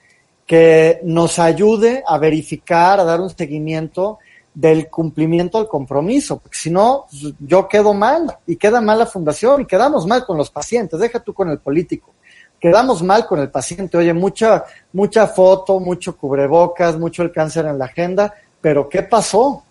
que 0.47 1.01
nos 1.03 1.37
ayude 1.37 2.01
a 2.07 2.17
verificar, 2.19 3.01
a 3.01 3.03
dar 3.03 3.19
un 3.19 3.29
seguimiento 3.29 4.17
del 4.53 4.87
cumplimiento 4.87 5.57
al 5.57 5.67
compromiso, 5.67 6.37
porque 6.39 6.57
si 6.57 6.71
no, 6.71 7.05
yo 7.41 7.67
quedo 7.67 7.93
mal 7.93 8.37
y 8.47 8.55
queda 8.55 8.79
mal 8.79 8.99
la 8.99 9.05
fundación 9.05 9.59
y 9.59 9.65
quedamos 9.65 10.07
mal 10.07 10.25
con 10.25 10.37
los 10.37 10.49
pacientes, 10.49 10.97
deja 10.97 11.19
tú 11.19 11.33
con 11.33 11.49
el 11.49 11.59
político, 11.59 12.13
quedamos 12.61 13.03
mal 13.03 13.27
con 13.27 13.41
el 13.41 13.49
paciente, 13.49 13.97
oye, 13.97 14.13
mucha, 14.13 14.63
mucha 14.93 15.27
foto, 15.27 15.81
mucho 15.81 16.15
cubrebocas, 16.15 16.97
mucho 16.97 17.23
el 17.23 17.33
cáncer 17.33 17.65
en 17.65 17.77
la 17.77 17.85
agenda, 17.85 18.33
pero 18.61 18.87
¿qué 18.87 19.03
pasó? 19.03 19.63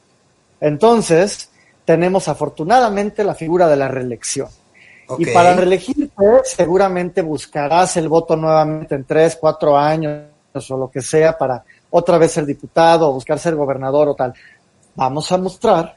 Entonces, 0.61 1.49
tenemos 1.85 2.29
afortunadamente 2.29 3.25
la 3.25 3.35
figura 3.35 3.69
de 3.69 3.77
la 3.77 3.89
reelección. 3.89 4.49
Y 5.19 5.27
para 5.27 5.55
reelegirte, 5.55 6.11
seguramente 6.45 7.21
buscarás 7.21 7.97
el 7.97 8.09
voto 8.09 8.37
nuevamente 8.37 8.95
en 8.95 9.05
tres, 9.05 9.37
cuatro 9.39 9.77
años 9.77 10.25
o 10.71 10.77
lo 10.77 10.91
que 10.91 11.03
sea 11.03 11.37
para 11.37 11.63
otra 11.91 12.17
vez 12.17 12.33
ser 12.33 12.47
diputado 12.47 13.09
o 13.09 13.13
buscar 13.13 13.39
ser 13.39 13.55
gobernador 13.55 14.09
o 14.09 14.15
tal. 14.15 14.33
Vamos 14.95 15.31
a 15.31 15.39
mostrar 15.39 15.97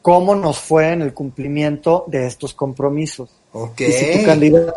cómo 0.00 0.34
nos 0.34 0.58
fue 0.58 0.92
en 0.92 1.02
el 1.02 1.12
cumplimiento 1.12 2.04
de 2.06 2.26
estos 2.26 2.54
compromisos. 2.54 3.30
Y 3.78 3.92
si 3.92 4.18
tu 4.18 4.24
candidato 4.24 4.74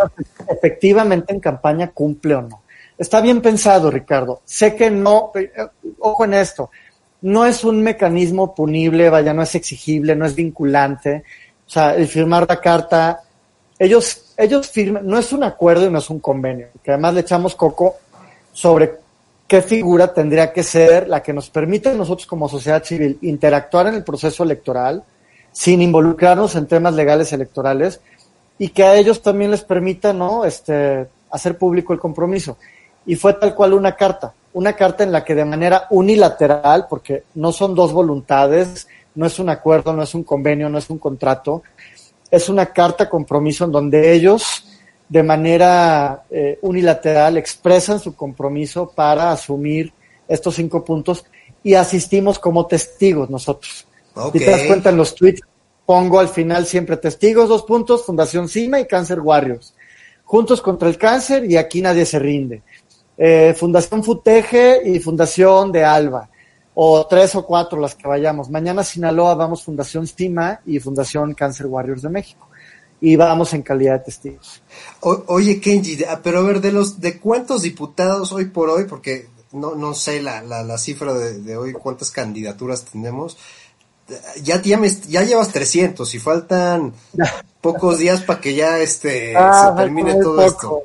efectivamente 0.49 1.33
en 1.33 1.39
campaña 1.39 1.91
cumple 1.91 2.35
o 2.35 2.41
no. 2.41 2.61
Está 2.97 3.21
bien 3.21 3.41
pensado, 3.41 3.91
Ricardo. 3.91 4.41
Sé 4.45 4.75
que 4.75 4.89
no, 4.89 5.31
eh, 5.35 5.49
ojo 5.99 6.25
en 6.25 6.33
esto, 6.35 6.69
no 7.25 7.43
es 7.43 7.63
un 7.63 7.81
mecanismo 7.81 8.53
punible, 8.53 9.09
vaya, 9.09 9.33
no 9.33 9.41
es 9.41 9.55
exigible, 9.55 10.15
no 10.15 10.27
es 10.27 10.35
vinculante. 10.35 11.23
O 11.65 11.69
sea, 11.69 11.95
el 11.95 12.07
firmar 12.07 12.45
la 12.47 12.61
carta, 12.61 13.23
ellos, 13.79 14.35
ellos 14.37 14.69
firman, 14.69 15.07
no 15.07 15.17
es 15.17 15.33
un 15.33 15.43
acuerdo 15.43 15.87
y 15.87 15.89
no 15.89 15.97
es 15.97 16.09
un 16.11 16.19
convenio, 16.19 16.67
que 16.83 16.91
además 16.91 17.15
le 17.15 17.21
echamos 17.21 17.55
coco 17.55 17.95
sobre 18.53 18.99
qué 19.47 19.63
figura 19.63 20.13
tendría 20.13 20.53
que 20.53 20.61
ser 20.61 21.09
la 21.09 21.23
que 21.23 21.33
nos 21.33 21.49
permite 21.49 21.89
a 21.89 21.93
nosotros 21.95 22.27
como 22.27 22.47
sociedad 22.47 22.83
civil 22.83 23.17
interactuar 23.23 23.87
en 23.87 23.95
el 23.95 24.03
proceso 24.03 24.43
electoral 24.43 25.03
sin 25.51 25.81
involucrarnos 25.81 26.55
en 26.55 26.67
temas 26.67 26.93
legales 26.93 27.33
electorales 27.33 28.01
y 28.59 28.69
que 28.69 28.83
a 28.83 28.97
ellos 28.97 29.23
también 29.23 29.49
les 29.49 29.63
permita, 29.63 30.13
¿no? 30.13 30.45
Este, 30.45 31.07
hacer 31.31 31.57
público 31.57 31.91
el 31.91 31.99
compromiso. 31.99 32.59
Y 33.03 33.15
fue 33.15 33.33
tal 33.33 33.55
cual 33.55 33.73
una 33.73 33.95
carta, 33.95 34.31
una 34.55 34.73
carta 34.73 35.03
en 35.03 35.11
la 35.11 35.23
que 35.25 35.35
de 35.35 35.43
manera 35.43 35.85
unilateral, 35.89 36.87
porque 36.89 37.25
no 37.35 37.51
son 37.51 37.75
dos 37.75 37.91
voluntades, 37.91 38.87
no 39.13 39.25
es 39.25 39.37
un 39.37 39.49
acuerdo, 39.49 39.91
no 39.91 40.01
es 40.01 40.15
un 40.15 40.23
convenio, 40.23 40.69
no 40.69 40.77
es 40.77 40.89
un 40.89 40.97
contrato, 40.97 41.61
es 42.31 42.47
una 42.47 42.67
carta 42.67 43.09
compromiso 43.09 43.65
en 43.65 43.73
donde 43.73 44.13
ellos 44.13 44.65
de 45.09 45.23
manera 45.23 46.23
eh, 46.29 46.57
unilateral 46.61 47.37
expresan 47.37 47.99
su 47.99 48.15
compromiso 48.15 48.89
para 48.95 49.29
asumir 49.29 49.91
estos 50.25 50.55
cinco 50.55 50.85
puntos 50.85 51.25
y 51.61 51.73
asistimos 51.73 52.39
como 52.39 52.65
testigos 52.65 53.29
nosotros. 53.29 53.85
Si 54.31 54.39
te 54.39 54.49
das 54.49 54.63
cuenta 54.63 54.89
en 54.89 54.95
los 54.95 55.15
tweets, 55.15 55.41
pongo 55.85 56.17
al 56.17 56.29
final 56.29 56.65
siempre 56.65 56.95
testigos, 56.95 57.49
dos 57.49 57.63
puntos, 57.63 58.05
Fundación 58.05 58.47
CIMA 58.47 58.79
y 58.79 58.85
Cáncer 58.85 59.19
Warriors. 59.19 59.75
Juntos 60.23 60.61
contra 60.61 60.87
el 60.87 60.97
cáncer 60.97 61.43
y 61.43 61.57
aquí 61.57 61.81
nadie 61.81 62.05
se 62.05 62.19
rinde. 62.19 62.63
Eh, 63.17 63.55
Fundación 63.57 64.03
Futeje 64.03 64.81
y 64.85 64.99
Fundación 64.99 65.71
de 65.71 65.83
Alba. 65.83 66.29
O 66.73 67.07
tres 67.07 67.33
o 67.35 67.45
cuatro 67.45 67.79
las 67.79 67.95
que 67.95 68.07
vayamos. 68.07 68.49
Mañana 68.49 68.83
Sinaloa 68.83 69.33
vamos 69.35 69.63
Fundación 69.63 70.05
CIMA 70.07 70.59
y 70.65 70.79
Fundación 70.79 71.33
Cáncer 71.33 71.67
Warriors 71.67 72.01
de 72.01 72.09
México. 72.09 72.49
Y 72.99 73.15
vamos 73.15 73.53
en 73.53 73.61
calidad 73.61 73.99
de 73.99 74.05
testigos. 74.05 74.61
O- 75.01 75.23
oye, 75.27 75.59
Kenji, 75.61 75.97
pero 76.23 76.39
a 76.39 76.43
ver, 76.43 76.59
de 76.61 76.71
los, 76.71 76.99
de 76.99 77.19
cuántos 77.19 77.61
diputados 77.61 78.31
hoy 78.33 78.45
por 78.45 78.69
hoy, 78.69 78.85
porque 78.85 79.27
no, 79.53 79.75
no 79.75 79.93
sé 79.93 80.21
la, 80.21 80.41
la, 80.41 80.63
la 80.63 80.77
cifra 80.77 81.13
de, 81.13 81.39
de 81.39 81.55
hoy, 81.57 81.71
cuántas 81.73 82.11
candidaturas 82.11 82.83
tenemos, 82.85 83.37
ya, 84.43 84.61
ya, 84.61 84.77
me- 84.77 84.89
ya 84.89 85.23
llevas 85.23 85.49
300 85.49 86.13
y 86.15 86.19
faltan 86.19 86.93
pocos 87.61 87.97
días 87.99 88.21
para 88.21 88.39
que 88.41 88.53
ya 88.55 88.79
este, 88.79 89.35
Ah, 89.35 89.71
se 89.77 89.83
termine 89.83 90.15
todo 90.15 90.41
esto. 90.45 90.83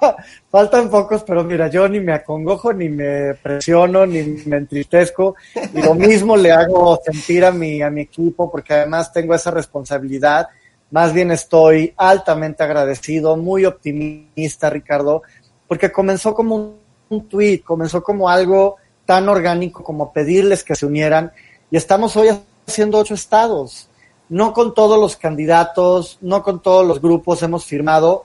Faltan 0.50 0.90
pocos, 0.90 1.22
pero 1.24 1.44
mira, 1.44 1.68
yo 1.68 1.88
ni 1.88 2.00
me 2.00 2.12
acongojo, 2.12 2.72
ni 2.72 2.88
me 2.88 3.34
presiono, 3.34 4.06
ni 4.06 4.22
me 4.46 4.56
entristezco. 4.56 5.36
Y 5.74 5.82
lo 5.82 5.94
mismo 5.94 6.36
le 6.36 6.52
hago 6.52 6.98
sentir 7.04 7.44
a 7.44 7.52
mi, 7.52 7.82
a 7.82 7.90
mi 7.90 8.02
equipo, 8.02 8.50
porque 8.50 8.74
además 8.74 9.12
tengo 9.12 9.34
esa 9.34 9.50
responsabilidad. 9.50 10.48
Más 10.90 11.12
bien 11.12 11.30
estoy 11.30 11.92
altamente 11.96 12.62
agradecido, 12.62 13.36
muy 13.36 13.64
optimista, 13.64 14.70
Ricardo, 14.70 15.22
porque 15.66 15.90
comenzó 15.90 16.34
como 16.34 16.54
un, 16.56 16.76
un 17.08 17.28
tweet, 17.28 17.62
comenzó 17.64 18.02
como 18.02 18.28
algo 18.28 18.76
tan 19.04 19.28
orgánico 19.28 19.82
como 19.82 20.12
pedirles 20.12 20.64
que 20.64 20.74
se 20.74 20.86
unieran. 20.86 21.32
Y 21.70 21.76
estamos 21.76 22.16
hoy 22.16 22.28
haciendo 22.66 22.98
ocho 22.98 23.14
estados. 23.14 23.88
No 24.28 24.52
con 24.52 24.74
todos 24.74 24.98
los 24.98 25.16
candidatos, 25.16 26.18
no 26.20 26.42
con 26.42 26.60
todos 26.60 26.86
los 26.86 27.00
grupos 27.00 27.42
hemos 27.42 27.64
firmado 27.64 28.24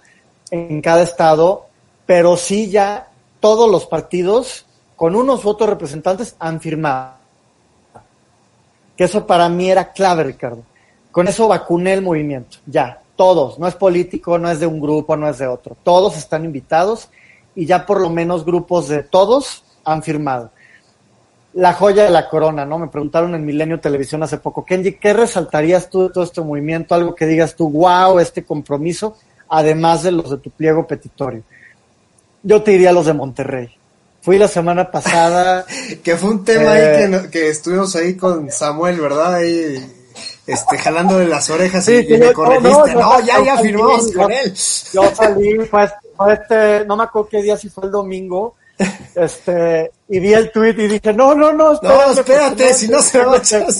en 0.51 0.81
cada 0.81 1.01
estado, 1.01 1.65
pero 2.05 2.37
sí 2.37 2.69
ya 2.69 3.07
todos 3.39 3.71
los 3.71 3.85
partidos 3.87 4.65
con 4.95 5.15
unos 5.15 5.43
u 5.45 5.49
otros 5.49 5.69
representantes 5.69 6.35
han 6.37 6.61
firmado. 6.61 7.13
Que 8.95 9.05
eso 9.05 9.25
para 9.25 9.49
mí 9.49 9.71
era 9.71 9.91
clave, 9.91 10.23
Ricardo. 10.23 10.63
Con 11.11 11.27
eso 11.27 11.47
vacuné 11.47 11.93
el 11.93 12.01
movimiento, 12.01 12.57
ya, 12.65 13.01
todos, 13.15 13.59
no 13.59 13.67
es 13.67 13.75
político, 13.75 14.37
no 14.37 14.49
es 14.49 14.59
de 14.59 14.67
un 14.67 14.79
grupo, 14.79 15.17
no 15.17 15.27
es 15.27 15.37
de 15.37 15.47
otro, 15.47 15.75
todos 15.83 16.17
están 16.17 16.45
invitados 16.45 17.09
y 17.53 17.65
ya 17.65 17.85
por 17.85 17.99
lo 17.99 18.09
menos 18.09 18.45
grupos 18.45 18.87
de 18.87 19.03
todos 19.03 19.63
han 19.83 20.03
firmado. 20.03 20.51
La 21.53 21.73
joya 21.73 22.05
de 22.05 22.09
la 22.09 22.29
corona, 22.29 22.65
¿no? 22.65 22.79
Me 22.79 22.87
preguntaron 22.87 23.35
en 23.35 23.45
Milenio 23.45 23.81
Televisión 23.81 24.23
hace 24.23 24.37
poco, 24.37 24.63
Kenji, 24.63 24.93
¿qué 24.93 25.11
resaltarías 25.11 25.89
tú 25.89 26.03
de 26.03 26.09
todo 26.09 26.23
este 26.23 26.39
movimiento? 26.39 26.95
Algo 26.95 27.13
que 27.13 27.25
digas 27.25 27.55
tú, 27.55 27.69
wow, 27.69 28.19
este 28.19 28.45
compromiso, 28.45 29.17
además 29.51 30.01
de 30.03 30.11
los 30.11 30.29
de 30.31 30.37
tu 30.37 30.49
pliego 30.49 30.87
petitorio. 30.87 31.43
Yo 32.41 32.63
te 32.63 32.71
diría 32.71 32.91
los 32.91 33.05
de 33.05 33.13
Monterrey. 33.13 33.69
Fui 34.21 34.37
la 34.37 34.47
semana 34.47 34.89
pasada, 34.89 35.65
Que 36.03 36.15
fue 36.15 36.29
un 36.31 36.43
tema 36.45 36.77
Eh. 36.79 36.95
ahí 36.95 37.01
que, 37.01 37.07
no- 37.09 37.29
que 37.29 37.49
estuvimos 37.49 37.95
ahí 37.95 38.15
con 38.15 38.49
Samuel, 38.51 38.99
¿verdad? 38.99 39.35
Ahí, 39.35 39.85
este, 40.47 40.77
jalándole 40.77 41.27
las 41.27 41.49
orejas 41.49 41.87
y, 41.87 41.99
Sí, 41.99 42.05
y 42.09 42.13
sí, 42.15 42.17
me 42.19 42.33
corregiste. 42.33 42.69
no, 42.69 42.85
No, 42.87 43.19
no, 43.19 43.19
ya, 43.25 43.37
yo 43.39 43.45
ya 43.45 43.57
firmamos 43.57 44.11
yo- 44.13 44.19
con 44.21 44.31
él. 44.31 44.53
yo 44.93 45.15
salí, 45.15 45.57
pues, 45.69 45.91
fue 46.17 46.33
este, 46.33 46.85
no 46.85 46.95
me 46.97 47.03
acuerdo 47.03 47.29
qué 47.29 47.41
día, 47.41 47.57
si 47.57 47.69
fue 47.69 47.85
el 47.85 47.91
domingo, 47.91 48.55
este, 49.15 49.91
y 50.09 50.19
vi 50.19 50.33
el 50.33 50.51
tweet 50.51 50.75
y 50.77 50.87
dije, 50.87 51.13
no, 51.13 51.33
no, 51.35 51.51
no, 51.53 51.73
No, 51.73 51.73
espérate, 51.73 52.19
espérate, 52.21 52.49
porque 52.63 52.73
si 52.73 52.87
no 52.87 53.01
se 53.01 53.19
va 53.25 53.33
a 53.33 53.37
espérate. 53.37 53.73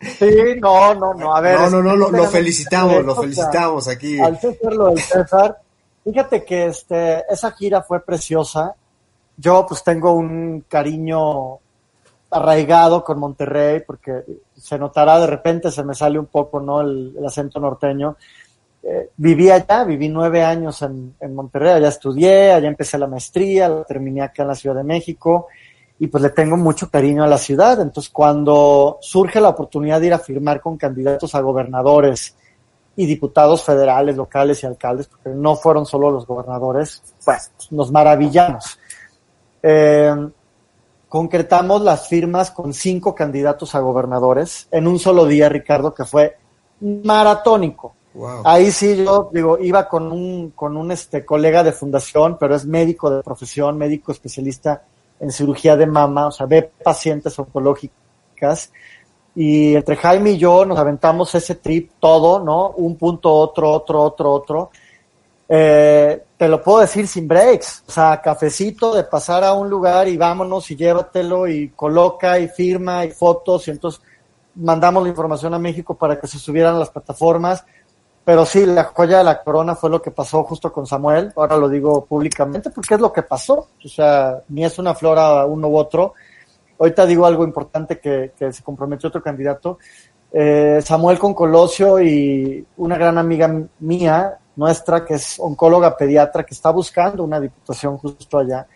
Sí, 0.00 0.56
no, 0.60 0.94
no, 0.94 1.12
no, 1.14 1.34
a 1.34 1.40
ver. 1.40 1.58
No, 1.58 1.70
no, 1.70 1.82
no, 1.82 2.08
lo, 2.08 2.24
felicitamos, 2.24 3.04
lo 3.04 3.16
felicitamos 3.16 3.88
aquí. 3.88 4.20
Al 4.20 4.38
César 4.38 4.72
lo 4.72 4.88
del 4.90 5.00
César, 5.00 5.58
fíjate 6.04 6.44
que 6.44 6.66
este, 6.66 7.24
esa 7.32 7.50
gira 7.52 7.82
fue 7.82 8.00
preciosa. 8.00 8.74
Yo 9.36 9.66
pues 9.66 9.82
tengo 9.82 10.12
un 10.12 10.64
cariño 10.68 11.58
arraigado 12.30 13.02
con 13.02 13.18
Monterrey 13.18 13.82
porque 13.84 14.22
se 14.56 14.78
notará 14.78 15.18
de 15.18 15.26
repente, 15.26 15.70
se 15.70 15.82
me 15.82 15.94
sale 15.94 16.18
un 16.18 16.26
poco, 16.26 16.60
¿no? 16.60 16.80
El, 16.80 17.14
el 17.18 17.26
acento 17.26 17.58
norteño. 17.58 18.16
Eh, 18.82 19.10
viví 19.16 19.50
allá, 19.50 19.82
viví 19.82 20.08
nueve 20.08 20.44
años 20.44 20.80
en, 20.82 21.16
en 21.18 21.34
Monterrey, 21.34 21.72
allá 21.72 21.88
estudié, 21.88 22.52
allá 22.52 22.68
empecé 22.68 22.98
la 22.98 23.08
maestría, 23.08 23.68
la 23.68 23.82
terminé 23.82 24.22
acá 24.22 24.42
en 24.42 24.48
la 24.48 24.54
Ciudad 24.54 24.76
de 24.76 24.84
México 24.84 25.48
y 26.00 26.06
pues 26.06 26.22
le 26.22 26.30
tengo 26.30 26.56
mucho 26.56 26.90
cariño 26.90 27.24
a 27.24 27.26
la 27.26 27.38
ciudad. 27.38 27.80
Entonces 27.80 28.12
cuando 28.12 28.98
surge 29.00 29.40
la 29.40 29.48
oportunidad 29.48 30.00
de 30.00 30.08
ir 30.08 30.14
a 30.14 30.18
firmar 30.18 30.60
con 30.60 30.76
candidatos 30.76 31.34
a 31.34 31.40
gobernadores 31.40 32.36
y 32.96 33.06
diputados 33.06 33.62
federales, 33.62 34.16
locales 34.16 34.62
y 34.62 34.66
alcaldes, 34.66 35.06
porque 35.06 35.30
no 35.30 35.56
fueron 35.56 35.86
solo 35.86 36.10
los 36.10 36.26
gobernadores, 36.26 37.02
pues 37.24 37.52
nos 37.70 37.92
maravillamos. 37.92 38.78
Eh, 39.62 40.14
concretamos 41.08 41.82
las 41.82 42.08
firmas 42.08 42.50
con 42.50 42.72
cinco 42.72 43.14
candidatos 43.14 43.74
a 43.74 43.80
gobernadores 43.80 44.68
en 44.70 44.86
un 44.86 44.98
solo 44.98 45.26
día, 45.26 45.48
Ricardo, 45.48 45.94
que 45.94 46.04
fue 46.04 46.36
maratónico. 46.80 47.94
Wow. 48.14 48.42
Ahí 48.44 48.72
sí 48.72 49.04
yo 49.04 49.30
digo, 49.32 49.58
iba 49.58 49.88
con 49.88 50.10
un, 50.10 50.50
con 50.50 50.76
un 50.76 50.90
este 50.90 51.24
colega 51.24 51.62
de 51.62 51.72
fundación, 51.72 52.36
pero 52.38 52.56
es 52.56 52.66
médico 52.66 53.10
de 53.10 53.22
profesión, 53.22 53.78
médico 53.78 54.10
especialista 54.10 54.82
en 55.20 55.32
cirugía 55.32 55.76
de 55.76 55.86
mama, 55.86 56.28
o 56.28 56.30
sea, 56.30 56.46
ve 56.46 56.70
pacientes 56.82 57.38
oncológicas. 57.38 58.72
Y 59.34 59.74
entre 59.76 59.96
Jaime 59.96 60.32
y 60.32 60.38
yo 60.38 60.64
nos 60.64 60.78
aventamos 60.78 61.34
ese 61.34 61.56
trip 61.56 61.92
todo, 62.00 62.40
¿no? 62.40 62.70
Un 62.70 62.96
punto, 62.96 63.32
otro, 63.32 63.70
otro, 63.70 64.02
otro, 64.02 64.32
otro. 64.32 64.70
Eh, 65.48 66.24
te 66.36 66.48
lo 66.48 66.62
puedo 66.62 66.80
decir 66.80 67.06
sin 67.06 67.26
breaks. 67.26 67.84
O 67.86 67.90
sea, 67.90 68.20
cafecito 68.20 68.94
de 68.94 69.04
pasar 69.04 69.44
a 69.44 69.54
un 69.54 69.70
lugar 69.70 70.08
y 70.08 70.16
vámonos 70.16 70.70
y 70.70 70.76
llévatelo 70.76 71.48
y 71.48 71.70
coloca 71.70 72.38
y 72.38 72.48
firma 72.48 73.04
y 73.04 73.10
fotos 73.10 73.68
y 73.68 73.70
entonces 73.70 74.00
mandamos 74.54 75.02
la 75.02 75.08
información 75.08 75.54
a 75.54 75.58
México 75.58 75.94
para 75.96 76.20
que 76.20 76.26
se 76.26 76.38
subieran 76.38 76.74
a 76.74 76.78
las 76.78 76.90
plataformas. 76.90 77.64
Pero 78.28 78.44
sí, 78.44 78.66
la 78.66 78.84
joya 78.84 79.16
de 79.16 79.24
la 79.24 79.42
corona 79.42 79.74
fue 79.74 79.88
lo 79.88 80.02
que 80.02 80.10
pasó 80.10 80.44
justo 80.44 80.70
con 80.70 80.86
Samuel. 80.86 81.32
Ahora 81.34 81.56
lo 81.56 81.66
digo 81.66 82.04
públicamente 82.04 82.68
porque 82.68 82.96
es 82.96 83.00
lo 83.00 83.10
que 83.10 83.22
pasó. 83.22 83.68
O 83.82 83.88
sea, 83.88 84.42
ni 84.48 84.66
es 84.66 84.78
una 84.78 84.94
flor 84.94 85.18
a 85.18 85.46
uno 85.46 85.68
u 85.68 85.78
otro. 85.78 86.12
Ahorita 86.78 87.06
digo 87.06 87.24
algo 87.24 87.42
importante 87.42 87.98
que, 87.98 88.32
se 88.38 88.62
comprometió 88.62 89.08
otro 89.08 89.22
candidato. 89.22 89.78
Eh, 90.30 90.78
Samuel 90.84 91.18
con 91.18 91.32
Colosio 91.32 92.02
y 92.02 92.66
una 92.76 92.98
gran 92.98 93.16
amiga 93.16 93.50
mía, 93.78 94.36
nuestra, 94.56 95.06
que 95.06 95.14
es 95.14 95.40
oncóloga 95.40 95.96
pediatra, 95.96 96.44
que 96.44 96.52
está 96.52 96.68
buscando 96.68 97.24
una 97.24 97.40
diputación 97.40 97.96
justo 97.96 98.36
allá, 98.36 98.66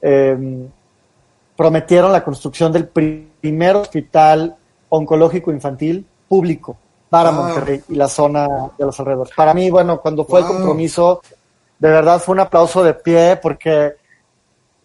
eh, 0.00 0.68
prometieron 1.56 2.10
la 2.10 2.24
construcción 2.24 2.72
del 2.72 2.88
pri- 2.88 3.30
primer 3.40 3.76
hospital 3.76 4.56
oncológico 4.88 5.52
infantil 5.52 6.04
público 6.26 6.76
para 7.12 7.30
Wow. 7.30 7.42
Monterrey 7.42 7.82
y 7.90 7.94
la 7.94 8.08
zona 8.08 8.48
de 8.78 8.86
los 8.86 8.98
alrededores. 8.98 9.34
Para 9.36 9.52
mí, 9.52 9.68
bueno, 9.70 10.00
cuando 10.00 10.24
fue 10.24 10.40
Wow. 10.40 10.48
el 10.48 10.56
compromiso, 10.56 11.20
de 11.78 11.88
verdad 11.90 12.18
fue 12.18 12.32
un 12.32 12.40
aplauso 12.40 12.82
de 12.82 12.94
pie 12.94 13.36
porque, 13.36 13.92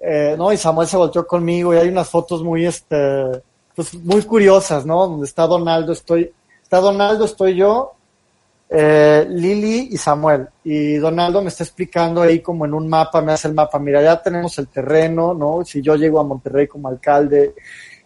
eh, 0.02 0.36
no, 0.38 0.52
y 0.52 0.58
Samuel 0.58 0.90
se 0.90 0.98
volteó 0.98 1.26
conmigo 1.26 1.74
y 1.74 1.78
hay 1.78 1.88
unas 1.88 2.10
fotos 2.10 2.44
muy, 2.44 2.66
este, 2.66 3.42
pues 3.74 3.94
muy 3.94 4.24
curiosas, 4.24 4.86
¿no? 4.86 5.08
Donde 5.08 5.26
está 5.26 5.48
Donaldo, 5.48 5.94
estoy, 5.94 6.30
está 6.62 6.82
Donaldo, 6.82 7.24
estoy 7.24 7.56
yo, 7.56 7.94
eh, 8.70 9.26
Lili 9.30 9.88
y 9.92 9.98
Samuel. 9.98 10.50
Y 10.66 10.96
Donaldo 10.98 11.42
me 11.42 11.48
está 11.48 11.64
explicando 11.64 12.22
ahí 12.24 12.42
como 12.42 12.66
en 12.66 12.74
un 12.74 12.90
mapa, 12.90 13.22
me 13.22 13.32
hace 13.32 13.48
el 13.48 13.54
mapa, 13.54 13.80
mira, 13.80 14.02
ya 14.02 14.22
tenemos 14.22 14.58
el 14.60 14.68
terreno, 14.68 15.34
¿no? 15.34 15.64
Si 15.64 15.82
yo 15.82 15.96
llego 15.96 16.20
a 16.20 16.24
Monterrey 16.26 16.68
como 16.68 16.90
alcalde, 16.90 17.56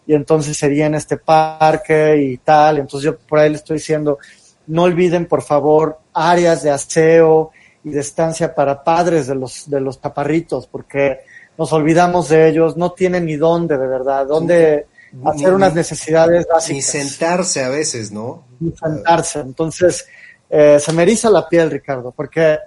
y 0.06 0.14
entonces 0.14 0.56
sería 0.56 0.86
en 0.86 0.94
este 0.94 1.16
parque 1.16 2.16
y 2.16 2.38
tal. 2.38 2.78
Entonces 2.78 3.04
yo 3.06 3.18
por 3.18 3.38
ahí 3.38 3.50
le 3.50 3.56
estoy 3.56 3.76
diciendo, 3.76 4.18
no 4.66 4.82
olviden 4.82 5.26
por 5.26 5.42
favor 5.42 5.98
áreas 6.12 6.62
de 6.62 6.70
aseo 6.70 7.50
y 7.84 7.90
de 7.90 8.00
estancia 8.00 8.54
para 8.54 8.82
padres 8.84 9.26
de 9.26 9.34
los, 9.34 9.68
de 9.68 9.80
los 9.80 10.00
chaparritos, 10.00 10.66
porque 10.66 11.20
nos 11.58 11.72
olvidamos 11.72 12.28
de 12.28 12.48
ellos, 12.48 12.76
no 12.76 12.92
tienen 12.92 13.26
ni 13.26 13.36
dónde 13.36 13.76
de 13.78 13.86
verdad, 13.86 14.26
dónde 14.26 14.86
Ni- 15.12 15.28
hacer 15.28 15.48
ni- 15.50 15.54
unas 15.56 15.74
necesidades 15.74 16.46
Ni 16.48 16.52
básicas 16.54 16.84
sentarse 16.86 17.62
a 17.62 17.68
veces, 17.68 18.10
¿no? 18.12 18.44
y 18.60 18.70
sentarse. 18.70 19.40
Entonces, 19.40 20.06
eh, 20.48 20.78
se 20.80 20.92
me 20.92 21.02
eriza 21.02 21.28
la 21.30 21.48
piel, 21.48 21.70
Ricardo, 21.70 22.12
porque 22.12 22.58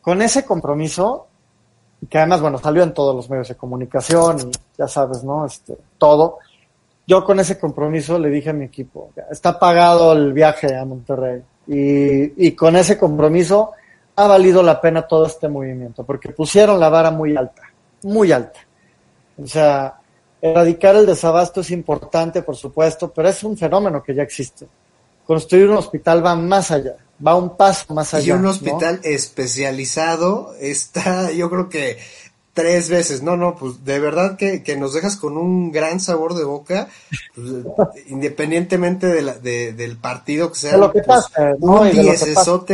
con 0.00 0.22
ese 0.22 0.44
compromiso, 0.44 1.26
que 2.06 2.18
además, 2.18 2.40
bueno, 2.40 2.58
salió 2.58 2.82
en 2.82 2.94
todos 2.94 3.14
los 3.14 3.28
medios 3.28 3.48
de 3.48 3.56
comunicación 3.56 4.40
y 4.40 4.50
ya 4.78 4.88
sabes, 4.88 5.22
¿no? 5.22 5.44
Este, 5.44 5.76
todo. 5.98 6.38
Yo 7.06 7.24
con 7.24 7.40
ese 7.40 7.58
compromiso 7.58 8.18
le 8.18 8.30
dije 8.30 8.50
a 8.50 8.54
mi 8.54 8.64
equipo, 8.64 9.10
"Ya, 9.16 9.24
está 9.30 9.58
pagado 9.58 10.12
el 10.12 10.32
viaje 10.32 10.76
a 10.76 10.84
Monterrey. 10.84 11.42
Y, 11.66 12.46
y 12.46 12.52
con 12.52 12.76
ese 12.76 12.98
compromiso 12.98 13.72
ha 14.16 14.26
valido 14.26 14.62
la 14.62 14.80
pena 14.80 15.02
todo 15.02 15.26
este 15.26 15.48
movimiento, 15.48 16.04
porque 16.04 16.30
pusieron 16.30 16.78
la 16.80 16.88
vara 16.88 17.10
muy 17.10 17.36
alta, 17.36 17.62
muy 18.02 18.32
alta. 18.32 18.60
O 19.42 19.46
sea, 19.46 19.98
erradicar 20.40 20.96
el 20.96 21.06
desabasto 21.06 21.60
es 21.60 21.70
importante, 21.70 22.42
por 22.42 22.56
supuesto, 22.56 23.10
pero 23.12 23.28
es 23.28 23.42
un 23.44 23.56
fenómeno 23.56 24.02
que 24.02 24.14
ya 24.14 24.22
existe. 24.22 24.66
Construir 25.26 25.68
un 25.68 25.76
hospital 25.76 26.24
va 26.24 26.34
más 26.34 26.70
allá, 26.70 26.96
va 27.24 27.34
un 27.36 27.56
paso 27.56 27.92
más 27.94 28.14
allá. 28.14 28.26
Y 28.26 28.30
un 28.32 28.42
¿no? 28.42 28.50
hospital 28.50 29.00
especializado 29.02 30.54
está, 30.60 31.30
yo 31.32 31.50
creo 31.50 31.68
que 31.68 31.98
tres 32.52 32.88
veces. 32.90 33.22
No, 33.22 33.36
no, 33.36 33.56
pues 33.56 33.84
de 33.84 33.98
verdad 33.98 34.36
que, 34.36 34.62
que 34.62 34.76
nos 34.76 34.92
dejas 34.94 35.16
con 35.16 35.36
un 35.36 35.70
gran 35.72 36.00
sabor 36.00 36.34
de 36.34 36.44
boca, 36.44 36.88
pues, 37.34 37.48
independientemente 38.08 39.06
de 39.06 39.22
la- 39.22 39.38
de- 39.38 39.72
del 39.72 39.96
partido 39.96 40.50
que 40.52 40.58
sea. 40.58 40.72
De 40.72 40.78
lo 40.78 40.92
que 40.92 41.02
pues, 41.02 41.26
pase, 41.32 41.54
¿no? 41.60 41.80
un 41.80 41.88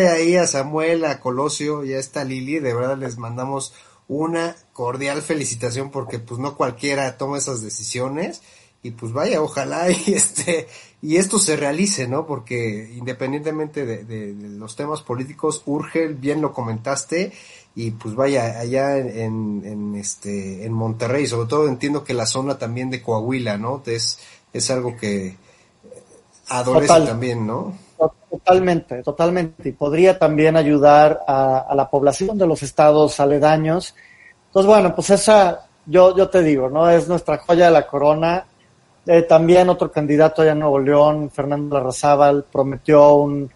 ahí 0.08 0.36
a 0.36 0.46
Samuel, 0.46 1.04
a 1.04 1.20
Colosio 1.20 1.84
y 1.84 1.92
a 1.94 1.98
esta 1.98 2.24
Lili, 2.24 2.58
de 2.58 2.74
verdad 2.74 2.96
les 2.98 3.18
mandamos 3.18 3.72
una 4.08 4.54
cordial 4.72 5.20
felicitación 5.22 5.90
porque 5.90 6.20
pues 6.20 6.38
no 6.38 6.56
cualquiera 6.56 7.16
toma 7.18 7.38
esas 7.38 7.60
decisiones 7.60 8.40
y 8.82 8.92
pues 8.92 9.12
vaya, 9.12 9.42
ojalá 9.42 9.90
y 9.90 10.04
este 10.14 10.68
y 11.02 11.16
esto 11.18 11.38
se 11.38 11.56
realice, 11.56 12.08
¿no? 12.08 12.26
Porque 12.26 12.90
independientemente 12.96 13.84
de, 13.86 14.04
de- 14.04 14.34
de 14.34 14.48
los 14.58 14.76
temas 14.76 15.02
políticos 15.02 15.62
urge, 15.66 16.08
bien 16.08 16.40
lo 16.40 16.52
comentaste 16.52 17.32
y 17.74 17.90
pues 17.92 18.14
vaya 18.14 18.58
allá 18.58 18.96
en, 18.98 19.08
en, 19.18 19.62
en, 19.64 19.94
este 19.96 20.64
en 20.64 20.72
Monterrey, 20.72 21.26
sobre 21.26 21.48
todo 21.48 21.68
entiendo 21.68 22.02
que 22.04 22.14
la 22.14 22.26
zona 22.26 22.58
también 22.58 22.90
de 22.90 23.02
Coahuila, 23.02 23.58
¿no? 23.58 23.82
Es 23.86 24.18
es 24.52 24.70
algo 24.70 24.96
que 24.96 25.36
adolece 26.48 26.86
Total. 26.88 27.06
también, 27.06 27.46
¿no? 27.46 27.74
Totalmente, 28.30 29.02
totalmente. 29.02 29.68
Y 29.70 29.72
podría 29.72 30.18
también 30.18 30.56
ayudar 30.56 31.20
a, 31.26 31.58
a 31.60 31.74
la 31.74 31.88
población 31.88 32.36
de 32.38 32.46
los 32.46 32.62
estados 32.62 33.18
aledaños. 33.20 33.94
Entonces, 34.48 34.68
bueno, 34.68 34.94
pues 34.94 35.10
esa, 35.10 35.66
yo, 35.86 36.16
yo 36.16 36.28
te 36.28 36.42
digo, 36.42 36.68
¿no? 36.68 36.88
Es 36.90 37.08
nuestra 37.08 37.38
joya 37.38 37.66
de 37.66 37.72
la 37.72 37.86
corona. 37.86 38.46
Eh, 39.06 39.22
también 39.22 39.68
otro 39.68 39.90
candidato 39.90 40.42
allá 40.42 40.52
en 40.52 40.58
Nuevo 40.58 40.80
León, 40.80 41.30
Fernando 41.30 41.76
Larrazábal, 41.76 42.44
prometió 42.50 43.14
un, 43.14 43.48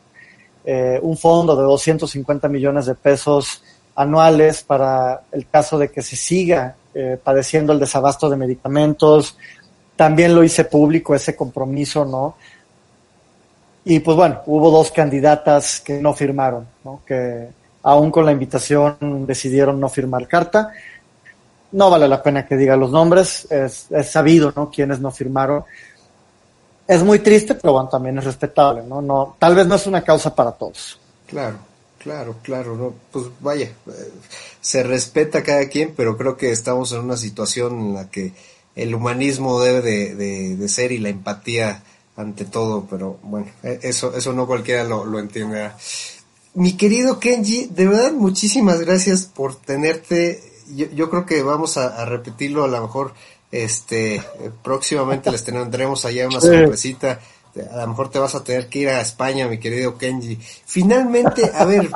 eh, 0.65 0.99
un 1.03 1.17
fondo 1.17 1.57
de 1.57 1.63
250 1.63 2.49
millones 2.49 2.87
de 2.87 2.95
pesos 2.95 3.63
anuales 3.97 4.63
para 4.63 5.23
el 5.33 5.49
caso 5.49 5.77
de 5.79 5.91
que 5.91 6.03
se 6.03 6.17
siga 6.17 6.77
eh, 6.95 7.19
padeciendo 7.23 7.73
el 7.73 7.81
desabasto 7.81 8.31
de 8.31 8.37
medicamentos. 8.37 9.37
También 9.97 10.35
lo 10.35 10.45
hice 10.45 10.65
público 10.65 11.15
ese 11.15 11.35
compromiso, 11.35 12.05
¿no? 12.05 12.37
Y 13.85 14.01
pues 14.01 14.17
bueno, 14.17 14.43
hubo 14.47 14.71
dos 14.71 14.91
candidatas 14.91 15.81
que 15.81 16.01
no 16.01 16.13
firmaron, 16.13 16.67
¿no? 16.85 17.01
que 17.07 17.49
aún 17.83 18.11
con 18.11 18.27
la 18.27 18.33
invitación 18.33 19.27
decidieron 19.27 19.81
no 19.81 19.89
firmar 19.89 20.29
carta. 20.29 20.71
No 21.73 21.91
vale 21.91 22.09
la 22.09 22.23
pena 22.23 22.47
que 22.47 22.57
diga 22.57 22.77
los 22.77 22.91
nombres, 22.91 23.47
es, 23.51 23.87
sabido 24.11 24.53
¿no? 24.57 24.71
quiénes 24.71 25.01
no 25.01 25.11
firmaron. 25.11 25.65
Es 26.87 27.03
muy 27.05 27.21
triste, 27.21 27.55
pero 27.55 27.75
bueno, 27.75 27.89
también 27.89 28.19
es 28.19 28.25
respetable, 28.25 28.83
¿no? 28.83 29.01
no 29.01 29.37
Tal 29.39 29.55
vez 29.55 29.67
no 29.67 29.77
es 29.77 29.87
una 29.87 30.03
causa 30.03 30.35
para 30.35 30.51
todos. 30.53 30.99
Claro, 31.29 31.59
claro, 31.99 32.35
claro, 32.43 32.75
no, 32.77 32.95
pues 33.13 33.27
vaya, 33.39 33.71
se 34.61 34.83
respeta 34.83 35.39
a 35.39 35.43
cada 35.45 35.69
quien, 35.69 35.95
pero 35.97 36.17
creo 36.17 36.37
que 36.37 36.51
estamos 36.51 36.91
en 36.93 37.01
una 37.01 37.17
situación 37.17 37.79
en 37.81 37.95
la 37.95 38.11
que 38.11 38.33
el 38.75 38.93
humanismo 38.95 39.61
debe 39.61 39.81
de, 39.83 40.15
de- 40.17 40.57
de 40.57 40.69
ser 40.69 40.91
y 40.91 40.99
la 40.99 41.09
empatía 41.11 41.83
ante 42.17 42.45
todo, 42.45 42.87
pero 42.91 43.19
bueno, 43.23 43.47
eh, 43.63 43.79
eso, 43.83 44.13
eso 44.17 44.33
no 44.33 44.47
cualquiera 44.49 44.83
lo, 44.83 45.05
lo 45.05 45.21
entiende. 45.21 45.71
Mi 46.55 46.77
querido 46.77 47.21
Kenji, 47.21 47.67
de 47.67 47.87
verdad 47.87 48.13
muchísimas 48.13 48.81
gracias 48.81 49.27
por 49.27 49.55
tenerte. 49.55 50.43
Yo, 50.75 50.87
yo 50.87 51.11
creo 51.11 51.27
que 51.27 51.43
vamos 51.43 51.77
a, 51.77 52.01
a 52.01 52.05
repetirlo 52.05 52.65
a 52.65 52.69
lo 52.69 52.81
mejor 52.83 53.13
este 53.53 54.23
próximamente 54.63 55.31
les 55.31 55.43
tendremos 55.45 56.05
allá 56.05 56.27
una 56.29 56.41
sorpresita. 56.41 57.21
A 57.73 57.79
lo 57.81 57.89
mejor 57.89 58.11
te 58.11 58.19
vas 58.21 58.35
a 58.37 58.45
tener 58.45 58.69
que 58.69 58.79
ir 58.81 58.89
a 58.89 59.01
España, 59.01 59.49
mi 59.49 59.59
querido 59.59 59.99
Kenji. 59.99 60.39
Finalmente, 60.67 61.51
a 61.53 61.65
ver, 61.65 61.91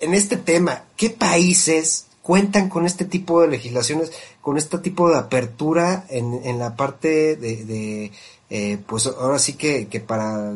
en 0.00 0.14
este 0.14 0.38
tema, 0.38 0.84
¿qué 0.96 1.10
países 1.10 2.06
cuentan 2.22 2.68
con 2.70 2.86
este 2.86 3.04
tipo 3.04 3.42
de 3.42 3.48
legislaciones, 3.48 4.10
con 4.40 4.56
este 4.56 4.78
tipo 4.78 5.10
de 5.10 5.18
apertura 5.18 6.04
en, 6.08 6.40
en 6.44 6.58
la 6.58 6.76
parte 6.76 7.36
de, 7.36 7.64
de, 7.64 8.12
eh, 8.48 8.78
pues 8.86 9.06
ahora 9.06 9.38
sí 9.38 9.52
que, 9.54 9.86
que 9.88 10.00
para 10.00 10.50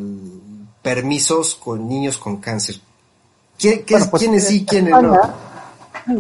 permisos 0.83 1.55
con 1.55 1.87
niños 1.89 2.17
con 2.19 2.39
cáncer? 2.39 2.81
¿Quién, 3.59 3.85
qué- 3.85 3.95
Bueno, 3.95 4.11
pues, 4.11 4.23
¿Quiénes 4.23 4.49
sí, 4.49 4.65
quiénes 4.67 4.93
no? 5.03 5.54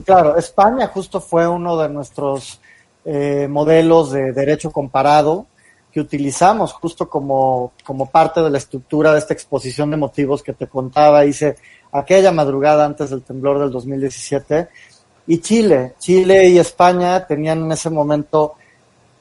Claro, 0.05 0.37
España 0.37 0.87
justo 0.89 1.20
fue 1.20 1.47
uno 1.47 1.76
de 1.76 1.89
nuestros 1.91 2.61
eh, 3.05 3.47
modelos 3.51 4.12
de 4.12 4.32
derecho 4.32 4.70
comparado 4.70 5.47
que 5.93 6.01
utilizamos 6.01 6.72
justo 6.72 7.09
como, 7.09 7.72
como 7.85 8.07
parte 8.11 8.41
de 8.43 8.51
la 8.51 8.59
estructura 8.59 9.12
de 9.12 9.18
esta 9.18 9.35
exposición 9.35 9.91
de 9.91 9.97
motivos 9.97 10.43
que 10.43 10.53
te 10.55 10.66
contaba, 10.66 11.24
hice 11.24 11.57
aquella 11.93 12.32
madrugada 12.32 12.85
antes 12.85 13.11
del 13.11 13.22
temblor 13.22 13.59
del 13.61 13.70
2017. 13.70 14.68
Y 15.26 15.39
Chile, 15.39 15.95
Chile 15.99 16.49
y 16.49 16.59
España 16.59 17.24
tenían 17.26 17.62
en 17.64 17.72
ese 17.72 17.91
momento 17.91 18.55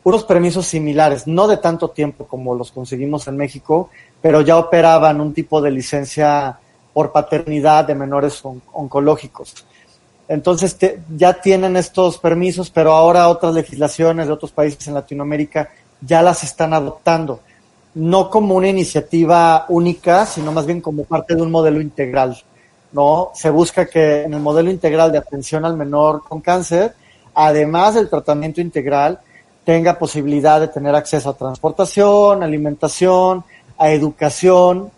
unos 0.04 0.24
permisos 0.24 0.66
similares, 0.66 1.28
no 1.28 1.48
de 1.48 1.58
tanto 1.58 1.90
tiempo 1.90 2.26
como 2.26 2.56
los 2.56 2.72
conseguimos 2.72 3.28
en 3.28 3.38
México, 3.38 3.90
pero 4.22 4.42
ya 4.42 4.58
operaban 4.58 5.22
un 5.22 5.34
tipo 5.34 5.62
de 5.62 5.72
licencia 5.72 6.58
por 6.94 7.12
paternidad 7.12 7.86
de 7.86 7.96
menores 7.96 8.44
on- 8.44 8.62
oncológicos. 8.74 9.54
Entonces 10.28 10.76
te- 10.78 11.00
ya 11.16 11.34
tienen 11.34 11.76
estos 11.78 12.18
permisos, 12.18 12.70
pero 12.70 12.94
ahora 12.94 13.28
otras 13.30 13.54
legislaciones 13.54 14.28
de 14.28 14.34
otros 14.34 14.52
países 14.52 14.88
en 14.88 14.94
Latinoamérica 14.94 15.70
ya 16.02 16.22
las 16.22 16.44
están 16.44 16.74
adoptando, 16.74 17.42
no 17.96 18.30
como 18.30 18.56
una 18.56 18.68
iniciativa 18.70 19.66
única, 19.70 20.26
sino 20.26 20.52
más 20.52 20.66
bien 20.66 20.82
como 20.82 21.04
parte 21.04 21.36
de 21.36 21.42
un 21.42 21.52
modelo 21.52 21.80
integral. 21.82 22.42
¿no? 22.92 23.32
Se 23.34 23.50
busca 23.50 23.86
que 23.88 24.24
en 24.24 24.34
el 24.34 24.40
modelo 24.40 24.70
integral 24.70 25.12
de 25.12 25.18
atención 25.18 25.66
al 25.66 25.76
menor 25.76 26.24
con 26.28 26.42
cáncer, 26.42 26.94
además 27.34 27.96
del 27.96 28.10
tratamiento 28.10 28.62
integral, 28.62 29.20
tenga 29.66 29.98
posibilidad 29.98 30.60
de 30.60 30.68
tener 30.68 30.94
acceso 30.94 31.30
a 31.30 31.34
transportación, 31.38 32.44
alimentación, 32.44 33.44
a 33.78 33.90
educación, 33.92 34.92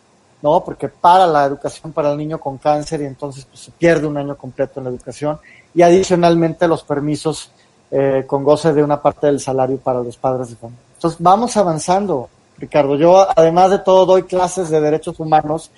¿no? 0.46 0.64
Porque 0.64 0.90
para 0.90 1.26
la 1.26 1.44
educación 1.44 1.92
para 1.92 2.12
el 2.12 2.18
niño 2.20 2.40
con 2.40 2.60
cáncer 2.60 3.02
y 3.02 3.06
entonces 3.06 3.46
pues, 3.46 3.62
se 3.62 3.72
pierde 3.72 4.06
un 4.06 4.16
año 4.16 4.38
completo 4.38 4.80
en 4.80 4.84
la 4.84 4.92
educación 4.92 5.40
y 5.74 5.82
adicionalmente 5.82 6.68
los 6.68 6.84
permisos 6.84 7.50
eh, 7.90 8.26
con 8.28 8.44
goce 8.44 8.72
de 8.72 8.84
una 8.84 9.02
parte 9.02 9.26
del 9.26 9.40
salario 9.40 9.78
para 9.78 10.02
los 10.02 10.18
padres 10.18 10.52
de 10.52 10.56
familia. 10.56 10.84
Entonces 10.94 11.20
vamos 11.20 11.58
avanzando, 11.58 12.30
Ricardo. 12.60 12.96
Yo 12.96 13.28
además 13.36 13.72
de 13.72 13.80
todo 13.80 14.06
doy 14.06 14.22
clases 14.24 14.70
de 14.70 14.80
derechos 14.80 15.20
humanos 15.20 15.72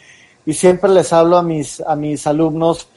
y 0.45 0.51
siempre 0.51 0.89
les 0.89 1.13
hablo 1.13 1.37
a 1.37 1.43
mis, 1.43 1.79
a 1.79 1.95
mis 1.95 2.27
alumnos 2.27 2.89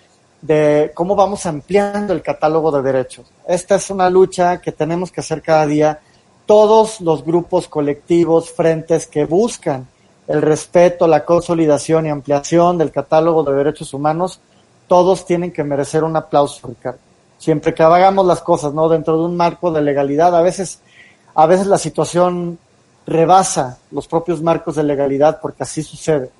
de 0.42 0.90
cómo 0.92 1.14
vamos 1.14 1.46
ampliando 1.46 2.12
el 2.12 2.20
catálogo 2.20 2.72
de 2.72 2.82
derechos. 2.82 3.26
Esta 3.46 3.76
es 3.76 3.90
una 3.90 4.10
lucha 4.10 4.60
que 4.60 4.72
tenemos 4.72 5.12
que 5.12 5.20
hacer 5.20 5.40
cada 5.40 5.66
día 5.66 6.00
todos 6.46 7.00
los 7.00 7.24
grupos 7.24 7.68
colectivos, 7.68 8.50
frentes 8.50 9.06
que 9.06 9.24
buscan 9.24 9.86
el 10.30 10.42
respeto, 10.42 11.08
la 11.08 11.24
consolidación 11.24 12.06
y 12.06 12.08
ampliación 12.08 12.78
del 12.78 12.92
catálogo 12.92 13.42
de 13.42 13.52
derechos 13.52 13.92
humanos, 13.92 14.40
todos 14.86 15.26
tienen 15.26 15.50
que 15.50 15.64
merecer 15.64 16.04
un 16.04 16.14
aplauso, 16.14 16.68
Ricardo. 16.68 17.00
Siempre 17.36 17.74
que 17.74 17.82
hagamos 17.82 18.24
las 18.24 18.40
cosas, 18.40 18.72
¿no? 18.72 18.88
Dentro 18.88 19.18
de 19.18 19.24
un 19.24 19.36
marco 19.36 19.72
de 19.72 19.82
legalidad, 19.82 20.36
a 20.36 20.40
veces, 20.40 20.82
a 21.34 21.46
veces 21.46 21.66
la 21.66 21.78
situación 21.78 22.60
rebasa 23.06 23.78
los 23.90 24.06
propios 24.06 24.40
marcos 24.40 24.76
de 24.76 24.84
legalidad 24.84 25.40
porque 25.42 25.64
así 25.64 25.82
sucede. 25.82 26.30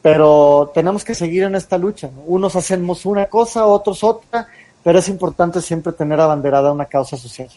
Pero 0.00 0.70
tenemos 0.72 1.04
que 1.04 1.14
seguir 1.14 1.42
en 1.42 1.54
esta 1.54 1.76
lucha. 1.76 2.08
Unos 2.24 2.56
hacemos 2.56 3.04
una 3.04 3.26
cosa, 3.26 3.66
otros 3.66 4.04
otra, 4.04 4.48
pero 4.82 5.00
es 5.00 5.08
importante 5.10 5.60
siempre 5.60 5.92
tener 5.92 6.18
abanderada 6.18 6.72
una 6.72 6.86
causa 6.86 7.18
social. 7.18 7.50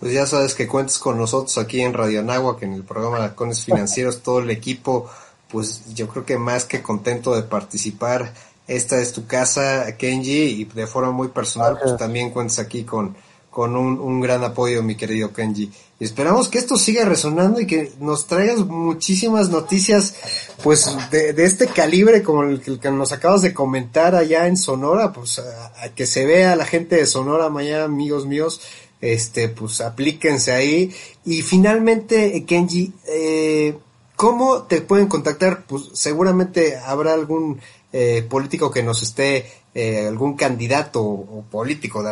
Pues 0.00 0.14
ya 0.14 0.26
sabes 0.26 0.54
que 0.54 0.66
cuentes 0.66 0.98
con 0.98 1.18
nosotros 1.18 1.58
aquí 1.58 1.82
en 1.82 1.92
Radio 1.92 2.24
que 2.56 2.64
en 2.64 2.72
el 2.72 2.84
programa 2.84 3.18
de 3.18 3.24
Halcones 3.24 3.64
Financieros, 3.64 4.22
todo 4.22 4.38
el 4.38 4.50
equipo, 4.50 5.10
pues 5.48 5.94
yo 5.94 6.08
creo 6.08 6.24
que 6.24 6.38
más 6.38 6.64
que 6.64 6.80
contento 6.80 7.34
de 7.34 7.42
participar. 7.42 8.32
Esta 8.66 8.98
es 8.98 9.12
tu 9.12 9.26
casa, 9.26 9.96
Kenji, 9.98 10.60
y 10.60 10.64
de 10.64 10.86
forma 10.86 11.10
muy 11.10 11.28
personal, 11.28 11.76
pues 11.82 11.98
también 11.98 12.30
cuentes 12.30 12.58
aquí 12.58 12.84
con, 12.84 13.14
con 13.50 13.76
un, 13.76 14.00
un, 14.00 14.20
gran 14.20 14.42
apoyo, 14.42 14.82
mi 14.82 14.96
querido 14.96 15.34
Kenji. 15.34 15.70
Y 15.98 16.04
esperamos 16.04 16.48
que 16.48 16.58
esto 16.58 16.76
siga 16.76 17.04
resonando 17.04 17.60
y 17.60 17.66
que 17.66 17.92
nos 18.00 18.26
traigas 18.26 18.60
muchísimas 18.60 19.50
noticias, 19.50 20.14
pues, 20.62 20.88
de, 21.10 21.34
de 21.34 21.44
este 21.44 21.66
calibre 21.66 22.22
como 22.22 22.44
el, 22.44 22.62
que 22.62 22.90
nos 22.90 23.12
acabas 23.12 23.42
de 23.42 23.52
comentar 23.52 24.14
allá 24.14 24.46
en 24.46 24.56
Sonora, 24.56 25.12
pues, 25.12 25.40
a, 25.40 25.88
que 25.94 26.06
se 26.06 26.24
vea 26.24 26.56
la 26.56 26.64
gente 26.64 26.96
de 26.96 27.06
Sonora 27.06 27.50
mañana, 27.50 27.84
amigos 27.84 28.24
míos, 28.24 28.62
este, 29.00 29.48
pues, 29.48 29.80
aplíquense 29.80 30.52
ahí. 30.52 30.94
Y 31.24 31.42
finalmente, 31.42 32.44
Kenji, 32.44 32.92
eh, 33.06 33.78
¿cómo 34.16 34.62
te 34.62 34.80
pueden 34.80 35.08
contactar? 35.08 35.64
Pues, 35.66 35.90
seguramente 35.92 36.76
habrá 36.76 37.14
algún 37.14 37.60
eh, 37.92 38.24
político 38.28 38.70
que 38.70 38.82
nos 38.82 39.02
esté 39.02 39.46
eh, 39.74 40.08
algún 40.08 40.34
candidato 40.34 41.00
o 41.00 41.44
político 41.48 42.04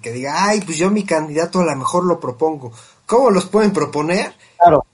que 0.00 0.12
diga, 0.12 0.48
ay, 0.48 0.62
pues 0.62 0.78
yo 0.78 0.90
mi 0.90 1.04
candidato 1.04 1.60
a 1.60 1.64
lo 1.64 1.76
mejor 1.76 2.04
lo 2.04 2.18
propongo. 2.18 2.72
¿Cómo 3.04 3.30
los 3.30 3.44
pueden 3.46 3.72
proponer? 3.72 4.34
Claro, 4.58 4.86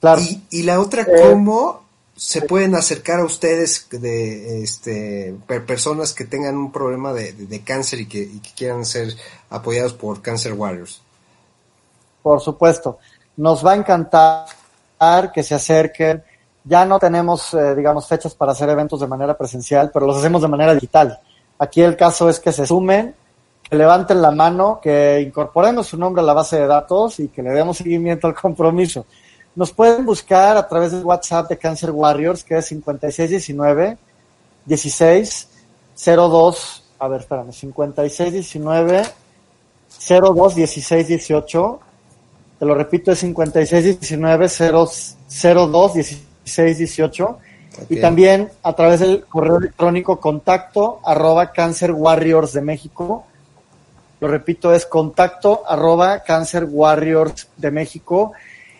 claro. 0.00 0.22
Y, 0.50 0.62
la 0.62 0.80
otra, 0.80 1.02
eh, 1.02 1.06
¿cómo 1.20 1.82
se 2.18 2.42
pueden 2.42 2.74
acercar 2.74 3.20
a 3.20 3.24
ustedes 3.24 3.86
de 3.90 4.62
este, 4.64 5.36
personas 5.66 6.12
que 6.12 6.24
tengan 6.24 6.56
un 6.56 6.72
problema 6.72 7.12
de, 7.12 7.62
cáncer 7.64 8.00
y 8.00 8.06
que, 8.06 8.18
y 8.18 8.40
que, 8.40 8.50
quieran 8.56 8.84
ser 8.84 9.14
apoyados 9.48 9.94
por 9.94 10.20
Cancer 10.20 10.52
Warriors? 10.52 11.00
Por 12.20 12.40
supuesto. 12.40 12.98
Nos 13.36 13.64
va 13.64 13.72
a 13.72 13.76
encantar 13.76 14.46
que 15.32 15.44
se 15.44 15.54
acerquen. 15.54 16.24
Ya 16.64 16.84
no 16.84 16.98
tenemos, 16.98 17.54
eh, 17.54 17.76
digamos, 17.76 18.08
fechas 18.08 18.34
para 18.34 18.50
hacer 18.50 18.68
eventos 18.68 18.98
de 18.98 19.06
manera 19.06 19.38
presencial, 19.38 19.92
pero 19.94 20.04
los 20.04 20.16
hacemos 20.16 20.42
de 20.42 20.48
manera 20.48 20.74
digital. 20.74 21.20
Aquí 21.56 21.82
el 21.82 21.96
caso 21.96 22.28
es 22.28 22.40
que 22.40 22.50
se 22.50 22.66
sumen, 22.66 23.14
que 23.62 23.76
levanten 23.76 24.20
la 24.20 24.32
mano, 24.32 24.80
que 24.82 25.20
incorporemos 25.20 25.86
su 25.86 25.96
nombre 25.96 26.20
a 26.20 26.26
la 26.26 26.34
base 26.34 26.58
de 26.58 26.66
datos 26.66 27.20
y 27.20 27.28
que 27.28 27.44
le 27.44 27.50
demos 27.50 27.76
seguimiento 27.76 28.26
al 28.26 28.34
compromiso. 28.34 29.06
Nos 29.58 29.72
pueden 29.72 30.06
buscar 30.06 30.56
a 30.56 30.68
través 30.68 30.92
del 30.92 31.04
WhatsApp 31.04 31.48
de 31.48 31.58
Cancer 31.58 31.90
Warriors, 31.90 32.44
que 32.44 32.58
es 32.58 32.66
5619 32.66 33.98
16 34.64 35.48
02, 35.96 36.84
a 37.00 37.08
ver, 37.08 37.22
espérame, 37.22 37.50
5619 37.50 39.02
02 40.08 40.54
16 40.54 41.08
18. 41.08 41.80
Te 42.60 42.64
lo 42.64 42.74
repito, 42.76 43.10
es 43.10 43.18
5619 43.18 44.46
02 44.48 45.94
16 45.94 46.78
18 46.78 47.38
y 47.88 48.00
también 48.00 48.52
a 48.62 48.72
través 48.74 49.00
del 49.00 49.24
correo 49.24 49.56
electrónico 49.56 50.20
contacto 50.20 51.00
arroba 51.04 51.50
Cancer 51.50 51.90
Warriors 51.90 52.52
de 52.52 52.60
México. 52.60 53.24
Lo 54.20 54.28
repito, 54.28 54.72
es 54.72 54.86
contacto 54.86 55.64
arroba 55.66 56.22
Cancer 56.22 56.64
Warriors 56.70 57.48
de 57.56 57.72
México. 57.72 58.34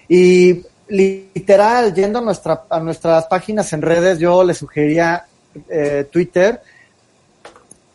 Y 0.09 0.65
literal, 0.89 1.95
yendo 1.95 2.19
a, 2.19 2.23
nuestra, 2.23 2.65
a 2.69 2.81
nuestras 2.81 3.27
páginas 3.27 3.73
en 3.73 3.83
redes, 3.83 4.19
yo 4.19 4.43
les 4.43 4.59
sugería 4.59 5.27
eh, 5.69 6.09
Twitter 6.11 6.61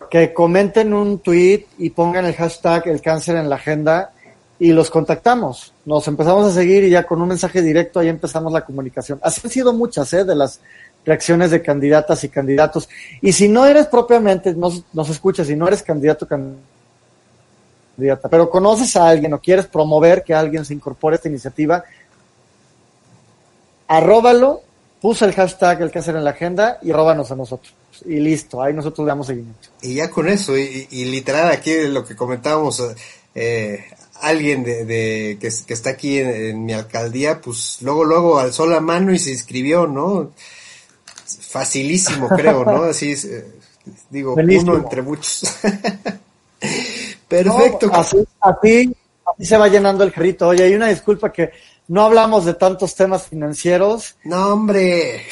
que 0.09 0.31
comenten 0.31 0.93
un 0.93 1.19
tweet 1.19 1.65
y 1.79 1.89
pongan 1.89 2.25
el 2.25 2.35
hashtag 2.35 2.87
el 2.87 3.01
cáncer 3.01 3.35
en 3.35 3.49
la 3.49 3.55
agenda 3.55 4.11
y 4.59 4.71
los 4.71 4.91
contactamos. 4.91 5.73
Nos 5.85 6.07
empezamos 6.07 6.45
a 6.45 6.53
seguir 6.53 6.83
y 6.83 6.91
ya 6.91 7.03
con 7.03 7.21
un 7.21 7.29
mensaje 7.29 7.63
directo 7.63 7.99
ahí 7.99 8.09
empezamos 8.09 8.53
la 8.53 8.63
comunicación. 8.63 9.19
Así 9.23 9.41
han 9.43 9.49
sido 9.49 9.73
muchas 9.73 10.13
¿eh? 10.13 10.23
de 10.23 10.35
las 10.35 10.59
reacciones 11.03 11.51
de 11.51 11.61
candidatas 11.61 12.23
y 12.23 12.29
candidatos. 12.29 12.87
Y 13.21 13.33
si 13.33 13.49
no 13.49 13.65
eres 13.65 13.87
propiamente, 13.87 14.53
nos, 14.53 14.83
nos 14.93 15.09
escuchas, 15.09 15.47
si 15.47 15.55
no 15.55 15.67
eres 15.67 15.81
candidato, 15.81 16.27
candidata, 16.27 18.29
pero 18.29 18.49
conoces 18.49 18.95
a 18.95 19.09
alguien 19.09 19.33
o 19.33 19.39
quieres 19.39 19.65
promover 19.65 20.23
que 20.23 20.33
alguien 20.33 20.63
se 20.63 20.75
incorpore 20.75 21.15
a 21.15 21.17
esta 21.17 21.29
iniciativa, 21.29 21.83
arróbalo, 23.87 24.61
puso 25.01 25.25
el 25.25 25.33
hashtag 25.33 25.81
el 25.81 25.91
que 25.91 25.99
hacer 25.99 26.15
en 26.15 26.23
la 26.23 26.31
agenda 26.31 26.79
y 26.81 26.91
róbanos 26.91 27.31
a 27.31 27.35
nosotros. 27.35 27.73
Y 28.05 28.19
listo, 28.19 28.61
ahí 28.61 28.73
nosotros 28.73 29.05
damos 29.07 29.27
seguimiento. 29.27 29.69
Y 29.81 29.95
ya 29.95 30.09
con 30.09 30.27
eso, 30.27 30.57
y, 30.57 30.87
literal 31.05 31.51
aquí 31.51 31.87
lo 31.87 32.03
que 32.03 32.15
comentábamos, 32.15 32.81
eh, 33.35 33.85
alguien 34.21 34.63
de, 34.63 34.85
de 34.85 35.37
que, 35.39 35.49
que, 35.65 35.73
está 35.73 35.91
aquí 35.91 36.17
en, 36.17 36.29
en, 36.29 36.65
mi 36.65 36.73
alcaldía, 36.73 37.39
pues 37.39 37.77
luego, 37.81 38.03
luego 38.03 38.39
alzó 38.39 38.65
la 38.65 38.79
mano 38.79 39.13
y 39.13 39.19
se 39.19 39.31
inscribió, 39.31 39.87
¿no? 39.87 40.31
facilísimo, 41.53 42.29
creo, 42.35 42.65
¿no? 42.65 42.83
Así 42.83 43.11
es, 43.11 43.25
eh, 43.25 43.45
digo, 44.09 44.33
uno 44.33 44.77
entre 44.77 45.01
muchos. 45.01 45.43
Perfecto. 47.27 47.89
así, 47.93 48.17
así, 48.39 48.95
se 49.39 49.57
va 49.57 49.67
llenando 49.67 50.03
el 50.03 50.11
jarrito. 50.11 50.47
Oye, 50.47 50.63
hay 50.63 50.73
una 50.75 50.87
disculpa 50.87 51.31
que 51.31 51.51
no 51.87 52.05
hablamos 52.05 52.45
de 52.45 52.53
tantos 52.53 52.95
temas 52.95 53.27
financieros. 53.27 54.15
No, 54.23 54.53
hombre. 54.53 55.23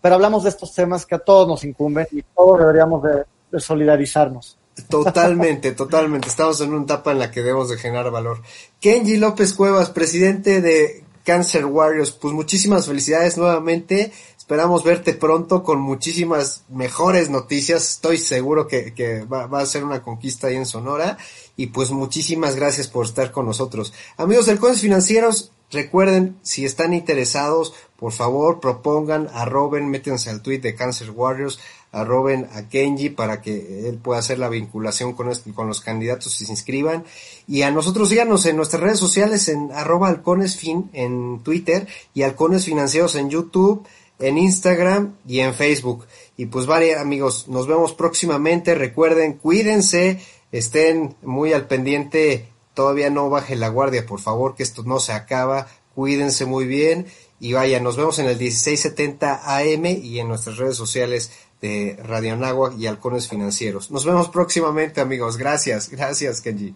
pero 0.00 0.14
hablamos 0.14 0.44
de 0.44 0.50
estos 0.50 0.72
temas 0.74 1.06
que 1.06 1.16
a 1.16 1.18
todos 1.18 1.48
nos 1.48 1.64
incumben 1.64 2.06
y 2.12 2.22
todos 2.22 2.60
deberíamos 2.60 3.02
de, 3.02 3.60
solidarizarnos. 3.60 4.58
Totalmente, 4.88 5.72
totalmente. 5.72 6.28
Estamos 6.28 6.60
en 6.60 6.74
una 6.74 6.84
etapa 6.84 7.12
en 7.12 7.18
la 7.18 7.30
que 7.30 7.40
debemos 7.40 7.70
de 7.70 7.78
generar 7.78 8.10
valor. 8.10 8.42
Kenji 8.78 9.16
López 9.16 9.54
Cuevas, 9.54 9.90
presidente 9.90 10.60
de 10.60 11.02
Cancer 11.24 11.64
Warriors, 11.64 12.12
pues 12.12 12.34
muchísimas 12.34 12.86
felicidades 12.86 13.36
nuevamente. 13.36 14.12
Esperamos 14.46 14.84
verte 14.84 15.12
pronto 15.12 15.64
con 15.64 15.80
muchísimas 15.80 16.62
mejores 16.68 17.30
noticias. 17.30 17.90
Estoy 17.90 18.18
seguro 18.18 18.68
que, 18.68 19.26
va, 19.30 19.48
a 19.58 19.66
ser 19.66 19.82
una 19.82 20.04
conquista 20.04 20.46
ahí 20.46 20.54
en 20.54 20.66
Sonora. 20.66 21.18
Y 21.56 21.68
pues 21.68 21.90
muchísimas 21.90 22.54
gracias 22.54 22.88
por 22.88 23.06
estar 23.06 23.32
con 23.32 23.46
nosotros. 23.46 23.92
Amigos 24.16 24.46
del 24.46 24.58
Financieros, 24.58 25.52
recuerden, 25.70 26.36
si 26.42 26.64
están 26.64 26.92
interesados, 26.92 27.74
por 27.96 28.12
favor 28.12 28.60
propongan, 28.60 29.28
arroben, 29.32 29.88
métanse 29.88 30.28
al 30.28 30.42
tweet 30.42 30.60
de 30.60 30.74
Cancer 30.74 31.10
Warriors, 31.10 31.58
arroben 31.92 32.46
a 32.52 32.68
Kenji 32.68 33.08
para 33.08 33.40
que 33.40 33.88
él 33.88 33.96
pueda 33.96 34.20
hacer 34.20 34.38
la 34.38 34.50
vinculación 34.50 35.14
con, 35.14 35.30
este, 35.30 35.52
con 35.52 35.66
los 35.66 35.80
candidatos 35.80 36.40
y 36.40 36.44
se 36.44 36.52
inscriban. 36.52 37.04
Y 37.48 37.62
a 37.62 37.70
nosotros 37.70 38.10
síganos 38.10 38.44
en 38.44 38.56
nuestras 38.56 38.82
redes 38.82 38.98
sociales 38.98 39.48
en 39.48 39.72
arroba 39.72 40.08
halconesfin 40.08 40.90
en 40.92 41.40
Twitter 41.42 41.86
y 42.12 42.22
halcones 42.22 42.66
financieros 42.66 43.14
en 43.14 43.30
YouTube 43.30 43.86
en 44.18 44.38
Instagram 44.38 45.16
y 45.26 45.40
en 45.40 45.54
Facebook. 45.54 46.06
Y 46.36 46.46
pues 46.46 46.66
vale 46.66 46.96
amigos, 46.96 47.48
nos 47.48 47.66
vemos 47.66 47.94
próximamente. 47.94 48.74
Recuerden, 48.74 49.34
cuídense, 49.34 50.20
estén 50.52 51.16
muy 51.22 51.52
al 51.52 51.66
pendiente. 51.66 52.48
Todavía 52.74 53.10
no 53.10 53.30
baje 53.30 53.56
la 53.56 53.68
guardia, 53.68 54.06
por 54.06 54.20
favor, 54.20 54.54
que 54.54 54.62
esto 54.62 54.82
no 54.84 55.00
se 55.00 55.12
acaba. 55.12 55.66
Cuídense 55.94 56.44
muy 56.44 56.66
bien. 56.66 57.06
Y 57.38 57.52
vaya, 57.52 57.80
nos 57.80 57.96
vemos 57.96 58.18
en 58.18 58.26
el 58.26 58.38
1670 58.38 59.42
AM 59.44 59.86
y 59.86 60.18
en 60.20 60.28
nuestras 60.28 60.56
redes 60.56 60.76
sociales 60.76 61.32
de 61.60 61.98
Radio 62.02 62.34
Anáhuac 62.34 62.78
y 62.78 62.86
Halcones 62.86 63.28
Financieros. 63.28 63.90
Nos 63.90 64.04
vemos 64.04 64.28
próximamente, 64.28 65.00
amigos. 65.00 65.36
Gracias, 65.36 65.90
gracias, 65.90 66.40
Kenji. 66.40 66.74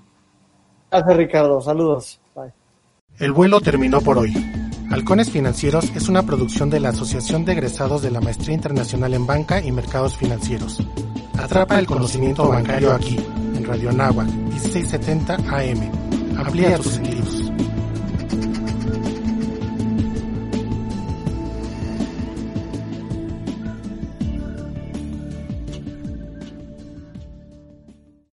Gracias, 0.91 1.17
Ricardo. 1.17 1.61
Saludos. 1.61 2.21
Bye. 2.35 2.53
El 3.19 3.33
vuelo 3.33 3.61
terminó 3.61 4.01
por 4.01 4.19
hoy. 4.19 4.35
Halcones 4.91 5.31
Financieros 5.31 5.93
es 5.95 6.09
una 6.09 6.25
producción 6.25 6.69
de 6.69 6.81
la 6.81 6.89
Asociación 6.89 7.45
de 7.45 7.53
Egresados 7.53 8.03
de 8.03 8.11
la 8.11 8.21
Maestría 8.21 8.55
Internacional 8.55 9.15
en 9.15 9.25
Banca 9.25 9.63
y 9.63 9.71
Mercados 9.71 10.17
Financieros. 10.17 10.83
Atrapa 11.39 11.79
el 11.79 11.87
conocimiento 11.87 12.49
bancario 12.49 12.93
aquí, 12.93 13.19
Radio 13.71 13.93
Nahua, 13.93 14.25
1670 14.25 15.37
AM. 15.49 15.93
Amplía 16.37 16.77
tus 16.77 16.95
sentidos. 16.95 17.50